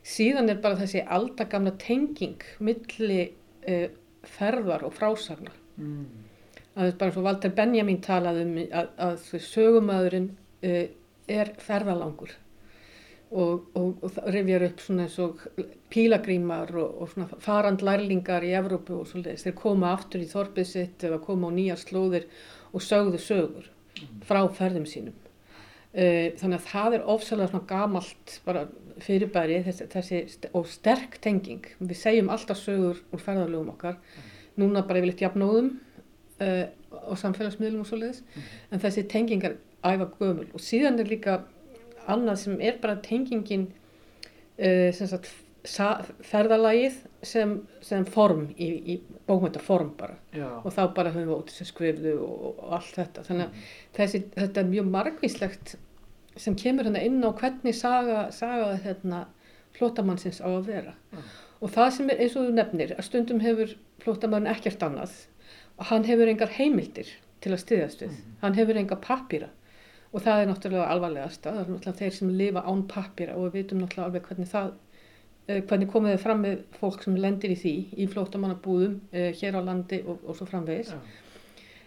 Síðan 0.02 0.50
er 0.50 0.60
bara 0.62 0.80
þessi 0.80 1.04
aldagamla 1.16 1.76
tenging 1.80 2.42
milli 2.64 3.22
uh, 3.30 3.88
ferðar 4.26 4.86
og 4.86 4.94
frásagnar 4.96 5.54
mm. 5.78 6.04
að 6.74 6.80
það 6.80 6.88
er 6.88 7.00
bara 7.00 7.14
svo 7.14 7.24
Walter 7.26 7.54
Benjamin 7.54 8.00
talað 8.02 8.42
um 8.42 8.54
að, 8.64 8.94
að 9.06 9.26
sögumæðurinn 9.48 10.30
uh, 10.66 10.86
er 11.30 11.52
ferðalangur. 11.62 12.38
Og, 13.32 13.70
og, 13.78 14.02
og 14.04 14.16
rifjar 14.28 14.66
upp 14.66 14.82
svona 14.84 15.06
eins 15.06 15.14
og 15.24 15.38
pílagrímar 15.94 16.74
og, 16.76 16.98
og 17.00 17.14
svona 17.14 17.38
farandlærlingar 17.40 18.44
í 18.44 18.50
Evrópu 18.58 18.98
og 18.98 19.06
svolítið 19.08 19.46
þeir 19.46 19.56
koma 19.56 19.94
aftur 19.96 20.20
í 20.20 20.28
þorpið 20.28 20.68
sitt 20.68 21.06
eða 21.08 21.22
koma 21.24 21.48
á 21.48 21.56
nýjar 21.56 21.80
slóðir 21.80 22.26
og 22.76 22.84
sögðu 22.84 23.22
sögur 23.22 23.70
frá 24.28 24.42
ferðum 24.52 24.84
sínum. 24.90 25.21
Uh, 25.92 26.32
þannig 26.40 26.56
að 26.56 26.68
það 26.70 26.94
er 26.96 27.08
ofsalega 27.12 27.50
svona 27.50 27.68
gamalt 27.68 28.38
bara 28.46 28.62
fyrirbæri 29.04 29.58
þessi, 29.66 29.86
þessi 29.92 30.50
og 30.56 30.68
sterk 30.72 31.18
tenging. 31.24 31.66
Við 31.82 31.98
segjum 32.00 32.30
alltaf 32.32 32.60
sögur 32.62 33.02
úr 33.12 33.20
ferðarlögum 33.20 33.74
okkar, 33.74 33.98
núna 34.56 34.84
bara 34.88 35.02
yfirleitt 35.02 35.20
jafnóðum 35.20 35.68
uh, 36.40 36.64
og 37.02 37.20
samfélagsmiðlum 37.20 37.84
og 37.84 37.90
svo 37.90 38.00
leiðis, 38.00 38.22
en 38.72 38.80
þessi 38.80 39.04
tengingar 39.12 39.58
æfa 39.84 40.08
gömul. 40.16 40.48
Og 40.56 40.64
síðan 40.64 41.00
er 41.02 41.12
líka 41.12 41.42
annað 42.08 42.40
sem 42.46 42.58
er 42.64 42.80
bara 42.80 42.96
tengingin 43.04 43.68
uh, 43.68 44.88
sem 44.96 45.10
sagt 45.10 45.28
ferðalagið 45.62 46.96
sem, 47.22 47.54
sem 47.86 48.04
form 48.08 48.48
í, 48.58 48.66
í 48.66 48.96
bókmyndarform 49.28 49.92
bara 49.98 50.16
Já. 50.34 50.48
og 50.58 50.72
þá 50.74 50.82
bara 50.96 51.12
höfum 51.14 51.28
við 51.28 51.38
ótið 51.38 51.58
sem 51.60 51.68
skrifðu 51.68 52.16
og, 52.24 52.48
og 52.50 52.74
allt 52.78 52.98
þetta 52.98 53.24
þannig 53.28 53.46
að 53.46 53.52
mm. 53.52 53.70
þessi, 53.98 54.22
þetta 54.34 54.62
er 54.62 54.72
mjög 54.72 54.90
margvíslegt 54.96 55.74
sem 56.42 56.56
kemur 56.58 56.88
hérna 56.88 57.04
inn 57.06 57.22
á 57.22 57.30
hvernig 57.30 57.78
saga, 57.78 58.26
saga 58.34 58.74
hérna, 58.82 59.22
flótamannsins 59.76 60.42
á 60.42 60.50
að 60.50 60.68
vera 60.72 60.96
mm. 61.12 61.32
og 61.62 61.74
það 61.76 61.90
sem 61.96 62.10
er 62.10 62.22
eins 62.24 62.36
og 62.36 62.48
þú 62.48 62.58
nefnir 62.58 62.94
að 62.96 63.06
stundum 63.06 63.42
hefur 63.44 63.76
flótamann 64.02 64.50
ekkert 64.50 64.82
annað 64.82 65.14
og 65.78 65.88
hann 65.92 66.10
hefur 66.10 66.30
engar 66.32 66.54
heimildir 66.58 67.10
til 67.42 67.54
að 67.54 67.62
styðast 67.62 68.02
við, 68.02 68.16
mm. 68.16 68.38
hann 68.42 68.58
hefur 68.58 68.82
engar 68.82 69.02
pappýra 69.04 69.52
og 70.12 70.24
það 70.26 70.42
er 70.42 70.50
náttúrulega 70.50 70.90
alvarlegast 70.90 71.46
það 71.46 71.60
er 71.60 71.70
náttúrulega 71.70 72.00
þeir 72.02 72.16
sem 72.18 72.38
lifa 72.40 72.66
án 72.66 72.88
pappýra 72.90 73.38
og 73.38 73.46
við 73.46 73.60
vitum 73.60 73.84
náttúrulega 73.84 74.10
alveg 74.10 74.26
hvernig 74.26 74.50
það 74.50 74.74
hvernig 75.46 75.90
komið 75.90 76.14
þið 76.14 76.22
fram 76.22 76.44
með 76.44 76.60
fólk 76.78 77.02
sem 77.02 77.16
lendir 77.18 77.54
í 77.54 77.58
því 77.58 77.74
í 77.98 78.06
flótamannabúðum 78.12 79.00
eh, 79.10 79.32
hér 79.40 79.58
á 79.58 79.60
landi 79.66 80.02
og, 80.06 80.22
og 80.26 80.38
svo 80.38 80.46
framvegis 80.46 80.92
ja. 80.94 81.00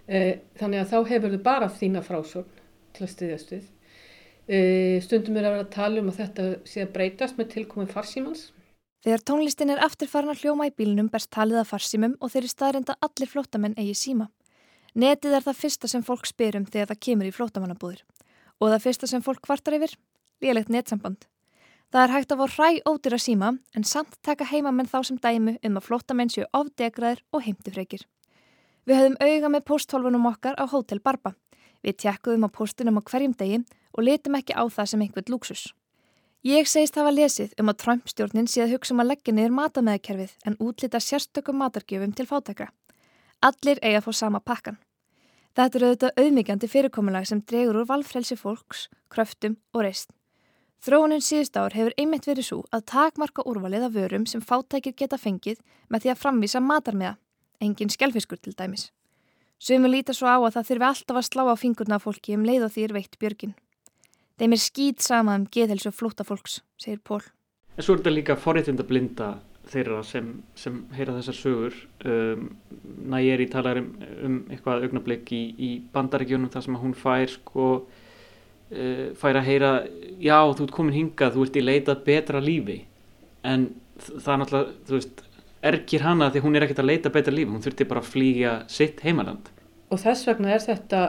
eh, 0.07 0.33
þannig 0.59 0.83
að 0.83 0.91
þá 0.91 1.13
hefur 1.13 1.35
þið 1.35 1.45
bara 1.45 1.71
þína 1.71 2.03
frásögn 2.03 2.61
til 2.95 3.07
að 3.07 3.13
styðjast 3.13 3.55
við 3.55 3.71
E, 4.45 5.01
stundum 5.01 5.39
er 5.39 5.47
að 5.47 5.55
vera 5.55 5.65
að 5.65 5.73
tala 5.73 6.01
um 6.01 6.09
að 6.11 6.19
þetta 6.19 6.43
sé 6.69 6.83
að 6.85 6.91
breytast 6.93 7.39
með 7.39 7.51
tilkominn 7.55 7.89
farsímans. 7.89 8.51
Þegar 9.05 9.23
tónlistin 9.25 9.73
er 9.73 9.81
aftur 9.85 10.09
farin 10.09 10.33
að 10.33 10.43
hljóma 10.43 10.67
í 10.69 10.73
bílinum 10.73 11.09
berst 11.13 11.31
talið 11.33 11.61
að 11.61 11.71
farsímum 11.71 12.15
og 12.19 12.31
þeir 12.33 12.43
eru 12.43 12.51
staðrinda 12.51 12.97
allir 13.05 13.29
flótamenn 13.29 13.77
eigi 13.77 13.95
síma. 13.97 14.29
Netið 14.95 15.37
er 15.37 15.45
það 15.45 15.61
fyrsta 15.63 15.89
sem 15.89 16.05
fólk 16.05 16.29
spyrum 16.29 16.65
þegar 16.69 16.93
það 16.93 17.01
kemur 17.07 17.29
í 17.29 17.33
flótamannabúðir. 17.35 18.03
Og 18.61 18.69
það 18.71 18.85
fyrsta 18.85 19.09
sem 19.09 19.25
fólk 19.25 19.41
kvartar 19.45 19.77
yfir? 19.77 19.97
Lélegt 20.45 20.69
netsamband. 20.73 21.25
Það 21.95 22.03
er 22.03 22.11
hægt 22.11 22.33
að 22.33 22.41
fá 22.41 22.55
hræ 22.59 22.69
ódýra 22.91 23.17
síma 23.23 23.49
en 23.71 23.85
samt 23.87 24.17
taka 24.19 24.43
heimamenn 24.49 24.89
þá 24.91 24.97
sem 25.07 25.15
dæmu 25.23 25.53
um 25.63 25.77
að 25.79 25.85
flótamenn 25.85 26.31
séu 26.33 26.43
ofdegraðir 26.51 27.21
og 27.31 27.45
heimtifreikir. 27.45 28.01
Við 28.83 28.97
höfum 28.99 29.15
auga 29.23 29.51
með 29.53 29.63
posthólfunum 29.69 30.27
okkar 30.27 30.59
á 30.59 30.67
Hotel 30.67 30.99
Barba. 30.99 31.31
Við 31.87 31.95
tjekkuðum 32.03 32.43
á 32.43 32.55
postunum 32.57 32.99
á 32.99 33.01
hverjum 33.07 33.35
degi 33.39 33.61
og 33.95 34.03
litum 34.03 34.35
ekki 34.35 34.57
á 34.59 34.67
það 34.67 34.89
sem 34.91 35.05
einhvern 35.05 35.31
lúksus. 35.31 35.63
Ég 36.43 36.67
segist 36.67 36.99
hafa 36.99 37.15
lesið 37.15 37.55
um 37.63 37.71
að 37.71 37.79
Trump-stjórnin 37.85 38.51
sé 38.51 38.65
að 38.65 38.75
hugsa 38.75 38.91
um 38.91 38.99
að 39.05 39.13
leggja 39.13 39.35
niður 39.37 39.55
matamæðakerfið 39.61 40.35
en 40.51 40.59
útlita 40.59 40.99
sérstökum 40.99 41.63
matargjöfum 41.63 42.11
til 42.11 42.27
fátakra. 42.27 42.67
Allir 43.39 43.79
eiga 43.79 44.03
að 44.03 44.09
fá 44.09 44.19
sama 44.19 44.43
pakkan. 44.43 44.81
Þetta 45.55 45.79
eru 45.79 45.93
auðvitað 45.93 46.19
auðmyggjandi 46.19 46.73
fyrirkomulag 46.75 47.31
sem 47.31 47.39
dregur 47.39 47.85
úr 47.85 47.87
valfrelsi 47.87 48.35
fólks, 48.35 48.89
kröftum 49.07 49.55
og 49.71 49.87
reist. 49.87 50.11
Þróunin 50.85 51.23
síðust 51.23 51.55
ár 51.57 51.73
hefur 51.73 51.95
einmitt 51.97 52.27
verið 52.29 52.45
svo 52.45 52.57
að 52.75 52.83
takmarka 52.91 53.41
úrvalið 53.49 53.87
af 53.87 53.93
vörum 53.95 54.27
sem 54.29 54.41
fátækir 54.45 54.93
geta 54.93 55.17
fengið 55.17 55.57
með 55.89 56.03
því 56.03 56.11
að 56.11 56.19
framvísa 56.21 56.61
matarmiða, 56.61 57.15
engin 57.57 57.89
skjálfiskur 57.89 58.37
til 58.37 58.53
dæmis. 58.53 58.91
Sumur 59.57 59.89
líta 59.89 60.13
svo 60.13 60.29
á 60.29 60.37
að 60.37 60.59
það 60.59 60.67
þurfi 60.67 60.87
alltaf 60.89 61.17
að 61.17 61.25
slá 61.25 61.43
á 61.49 61.55
fingurna 61.57 61.97
af 61.97 62.05
fólki 62.05 62.37
um 62.37 62.45
leið 62.45 62.67
og 62.67 62.75
því 62.75 62.85
er 62.85 62.93
veitt 62.99 63.17
björgin. 63.17 63.55
Þeim 64.37 64.53
er 64.53 64.61
skýt 64.61 65.01
sama 65.01 65.39
um 65.39 65.49
geðhelsu 65.49 65.89
flúta 65.89 66.27
fólks, 66.27 66.59
segir 66.77 67.01
Pól. 67.01 67.23
En 67.73 67.81
svo 67.81 67.95
er 67.95 68.03
þetta 68.03 68.13
líka 68.13 68.37
forréttinda 68.37 68.85
blinda 68.85 69.33
þeirra 69.71 70.03
sem, 70.05 70.31
sem 70.53 70.83
heyra 70.93 71.17
þessar 71.17 71.39
sögur. 71.39 71.81
Um, 72.05 72.49
Nægeri 73.09 73.49
talar 73.49 73.81
um, 73.81 73.89
um 74.21 74.41
eitthvað 74.53 74.85
augnablík 74.85 75.33
í, 75.33 75.43
í 75.57 75.69
bandaríkjónum 75.95 76.53
þar 76.53 76.67
sem 76.67 76.77
hún 76.83 76.93
fær 76.93 77.31
sko 77.39 77.69
fær 78.69 79.37
að 79.37 79.45
heyra 79.45 79.71
já 80.17 80.37
þú 80.57 80.65
ert 80.65 80.75
komin 80.75 80.95
hingað, 80.95 81.35
þú 81.35 81.45
ert 81.45 81.57
í 81.59 81.63
leitað 81.63 82.03
betra 82.07 82.41
lífi. 82.41 82.79
En 83.45 83.67
það 83.99 84.31
er 84.33 84.39
náttúrulega, 84.41 84.77
þú 84.87 84.97
veist 84.97 85.25
ergir 85.65 86.05
hana 86.05 86.29
því 86.33 86.43
hún 86.45 86.57
er 86.57 86.65
ekkert 86.65 86.81
að 86.83 86.89
leita 86.91 87.11
betra 87.13 87.33
lífi, 87.33 87.51
hún 87.53 87.63
þurfti 87.65 87.89
bara 87.89 88.01
að 88.01 88.11
flýja 88.13 88.55
sitt 88.71 89.03
heimaland. 89.05 89.51
Og 89.93 90.01
þess 90.01 90.27
vegna 90.29 90.55
er 90.55 90.63
þetta 90.63 91.01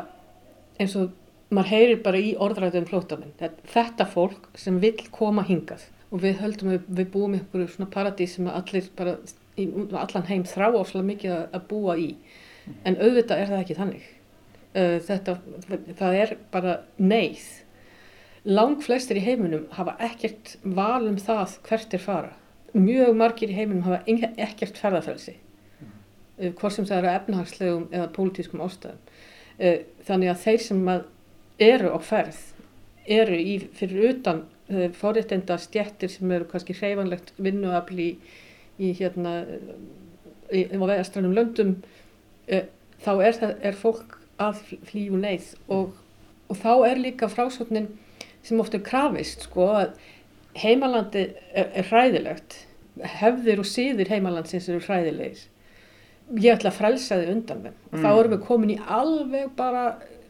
eins 0.81 0.97
og 1.01 1.15
maður 1.55 1.73
heyrir 1.73 2.03
bara 2.05 2.21
í 2.21 2.35
orðræðum 2.43 2.89
flótamenn 2.91 3.53
þetta 3.73 4.09
fólk 4.11 4.51
sem 4.59 4.81
vil 4.83 4.97
koma 5.15 5.45
hingað. 5.47 5.87
Og 6.13 6.23
við 6.23 6.41
höldum 6.43 6.75
við, 6.75 6.85
við 6.99 7.09
búum 7.15 7.35
einhverju 7.39 7.73
svona 7.73 7.91
paradís 7.93 8.37
sem 8.37 8.49
allir 8.51 8.91
bara 8.99 9.17
í 9.57 9.67
allan 9.97 10.29
heim 10.29 10.45
þrá 10.47 10.69
áslega 10.69 11.09
mikið 11.09 11.33
að, 11.35 11.47
að 11.57 11.67
búa 11.71 11.97
í. 11.99 12.11
En 12.87 12.99
auðvitað 12.99 13.41
er 13.41 13.51
það 13.53 13.63
ekki 13.63 13.79
þannig 13.79 14.13
þetta, 14.77 15.39
það 15.99 16.19
er 16.21 16.35
bara 16.53 16.81
neyð. 17.01 17.47
Lang 18.47 18.83
flestir 18.85 19.19
í 19.19 19.25
heiminum 19.25 19.65
hafa 19.75 19.97
ekkert 20.07 20.57
val 20.63 21.09
um 21.09 21.17
það 21.19 21.57
hvert 21.67 21.97
er 21.97 22.03
fara. 22.03 22.35
Mjög 22.77 23.17
margir 23.17 23.51
í 23.51 23.57
heiminum 23.57 23.87
hafa 23.87 24.03
ekkert 24.37 24.79
ferðarfælsi 24.79 25.39
hvort 26.37 26.75
sem 26.75 26.85
það 26.85 26.99
eru 26.99 27.09
efnahagslegum 27.15 27.85
eða 27.97 28.11
pólitískum 28.13 28.61
ástæðum. 28.61 28.99
Þannig 30.05 30.33
að 30.33 30.43
þeir 30.43 30.65
sem 30.67 30.83
eru 31.65 31.93
á 31.97 31.99
ferð 32.05 32.43
eru 33.07 33.39
í, 33.39 33.57
fyrir 33.79 34.11
utan 34.11 34.43
uh, 34.71 34.89
forréttenda 34.97 35.57
stjættir 35.63 36.11
sem 36.11 36.33
eru 36.35 36.49
kannski 36.51 36.75
hreyfanlegt 36.77 37.33
vinnuafli 37.39 38.09
í, 38.11 38.33
í 38.83 38.93
hérna 38.99 39.37
í, 40.51 40.67
á 40.67 40.83
vegastrænum 40.83 41.37
löndum. 41.37 41.77
Uh, 42.51 42.67
þá 43.05 43.13
er, 43.15 43.39
það, 43.39 43.55
er 43.71 43.79
fólk 43.79 44.16
að 44.43 44.61
flíu 44.89 45.21
leið 45.21 45.53
og, 45.73 45.97
og 46.51 46.61
þá 46.61 46.73
er 46.91 47.03
líka 47.03 47.31
frásotnin 47.33 47.91
sem 48.47 48.61
ofta 48.63 48.79
er 48.79 48.87
krafist 48.87 49.49
sko 49.49 49.69
að 49.75 49.97
heimalandi 50.57 51.27
er, 51.53 51.71
er 51.73 51.91
hræðilegt 51.91 52.63
hefðir 53.21 53.61
og 53.61 53.69
síðir 53.69 54.11
heimalandsins 54.13 54.69
eru 54.73 54.85
hræðilegir 54.87 55.45
ég 56.43 56.57
ætla 56.57 56.73
að 56.73 56.79
frelsa 56.81 57.21
þið 57.21 57.33
undan 57.35 57.65
þeim 57.65 57.75
og 57.75 57.97
mm. 57.99 58.05
þá 58.05 58.11
erum 58.13 58.35
við 58.35 58.45
komin 58.47 58.75
í 58.75 58.79
alveg 58.99 59.51
bara 59.59 59.85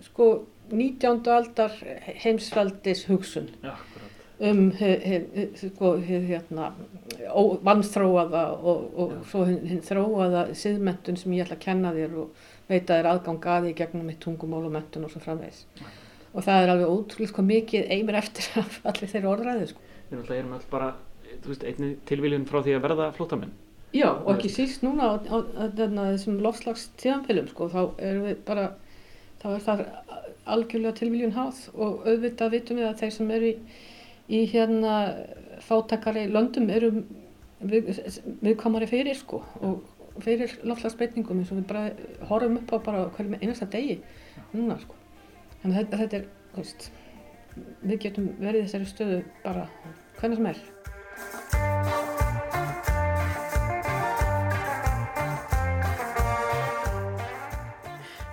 sko 0.04 0.30
19. 0.72 1.22
aldar 1.30 1.76
heimsfaldis 2.24 3.04
hugsun 3.06 3.48
ja, 3.62 3.76
um 4.50 4.66
sko, 4.74 5.92
hérna, 6.02 6.72
vannþróaða 7.64 8.44
og, 8.58 8.82
og 8.96 9.14
ja. 9.14 9.22
svo 9.30 9.46
hinn 9.48 9.62
hin 9.70 9.84
þróaða 9.86 10.48
siðmentun 10.58 11.20
sem 11.20 11.36
ég 11.36 11.46
ætla 11.46 11.58
að 11.60 11.64
kenna 11.68 11.94
þér 11.94 12.18
og 12.24 12.50
veita 12.70 12.98
þér 12.98 13.10
aðgang 13.12 13.48
að 13.52 13.68
því 13.68 13.74
gegnum 13.80 14.08
mitt 14.10 14.20
tungumál 14.22 14.64
og 14.66 14.74
mentun 14.74 15.06
og 15.06 15.12
svo 15.12 15.22
framvegs 15.22 15.64
og 16.36 16.44
það 16.44 16.62
er 16.62 16.72
alveg 16.72 16.92
ótrúlega 16.92 17.32
sko, 17.32 17.44
mikið 17.46 17.92
einmir 17.94 18.18
eftir 18.20 18.48
af 18.60 18.80
allir 18.84 19.12
þeirra 19.12 19.30
orðræði 19.32 19.68
sko. 19.70 19.84
Við 20.10 20.32
erum 20.36 20.56
alltaf 20.56 20.72
bara 20.72 20.90
veist, 21.46 21.64
einni 21.64 21.94
tilvíljun 22.08 22.48
frá 22.48 22.60
því 22.60 22.76
að 22.76 22.84
verða 22.88 23.12
flótamenn 23.16 23.54
Já 23.96 24.10
og 24.10 24.32
ekki 24.34 24.50
síst 24.52 24.82
núna 24.84 25.08
á, 25.08 25.12
á, 25.30 25.36
á, 25.38 25.64
þessum 25.78 26.40
lofslags 26.44 26.88
tíðanfélum 27.00 27.46
sko, 27.52 27.70
þá 27.72 27.80
erum 28.02 28.26
við 28.26 28.40
bara 28.48 28.66
þá 29.40 29.46
er 29.52 29.62
það 29.64 29.84
algjörlega 30.56 30.98
tilviljun 31.00 31.36
háð 31.36 31.60
og 31.74 32.06
auðvitað 32.06 32.54
vitum 32.54 32.80
við 32.80 32.88
að 32.88 32.98
þeir 33.02 33.14
sem 33.16 33.30
eru 33.36 33.50
í, 33.50 33.54
í 34.26 34.42
hérna 34.50 34.96
fátakari 35.64 36.26
löndum 36.30 36.68
eru 36.70 36.90
við, 37.60 37.90
viðkomari 38.42 38.88
fyrir 38.90 39.18
sko 39.18 39.42
og 39.64 39.80
fyrir 40.24 40.56
lofslagsbreytingum 40.66 41.42
eins 41.42 41.52
og 41.52 41.60
við 41.60 41.68
bara 41.70 42.28
horfum 42.30 42.60
upp 42.60 42.72
á 42.72 42.76
bara 42.90 43.04
hverjum 43.16 43.38
einasta 43.40 43.68
degi 43.72 44.00
núna 44.52 44.78
sko 44.82 44.96
að 45.64 45.76
þetta, 45.80 46.00
þetta 46.04 46.18
er, 46.20 46.26
veist, 46.56 46.90
við 47.82 48.00
getum 48.06 48.30
verið 48.40 48.66
þessari 48.66 48.90
stöðu 48.92 49.20
bara 49.44 49.68
hvernig 50.20 50.40
sem 50.40 50.50
er 50.52 50.64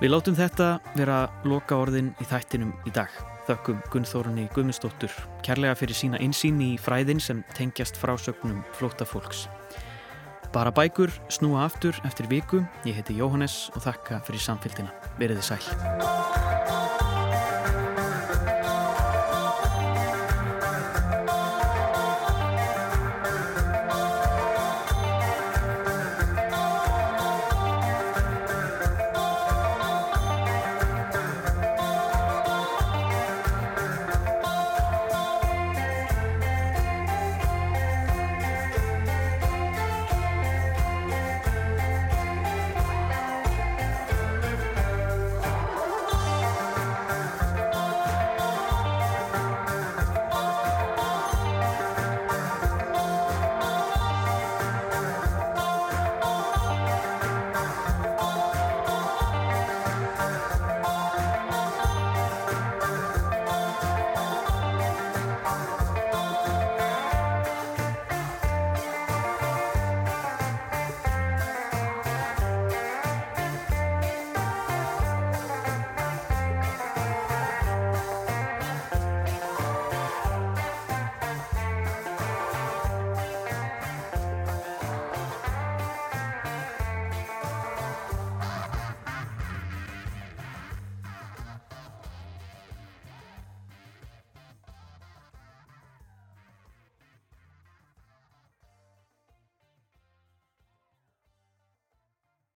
Við 0.04 0.12
látum 0.12 0.36
þetta 0.36 0.66
vera 0.98 1.18
loka 1.48 1.78
orðin 1.80 2.10
í 2.20 2.26
þættinum 2.28 2.74
í 2.84 2.92
dag. 2.92 3.08
Þökkum 3.48 3.80
Gunnþórunni 3.94 4.50
Guðmundsdóttur 4.52 5.16
kærlega 5.48 5.78
fyrir 5.80 5.96
sína 5.96 6.20
insýn 6.20 6.60
í 6.60 6.74
fræðin 6.76 7.24
sem 7.24 7.40
tengjast 7.56 7.96
frásögnum 8.02 8.66
flótafólks. 8.76 9.46
Bara 10.54 10.70
bækur 10.70 11.10
snúa 11.34 11.66
aftur 11.66 11.98
eftir 12.06 12.30
viku. 12.30 12.62
Ég 12.86 13.00
heiti 13.00 13.18
Jóhannes 13.18 13.72
og 13.74 13.82
þakka 13.88 14.22
fyrir 14.28 14.46
samfélgina. 14.46 14.94
Verðið 15.18 15.46
sæl. 15.50 16.43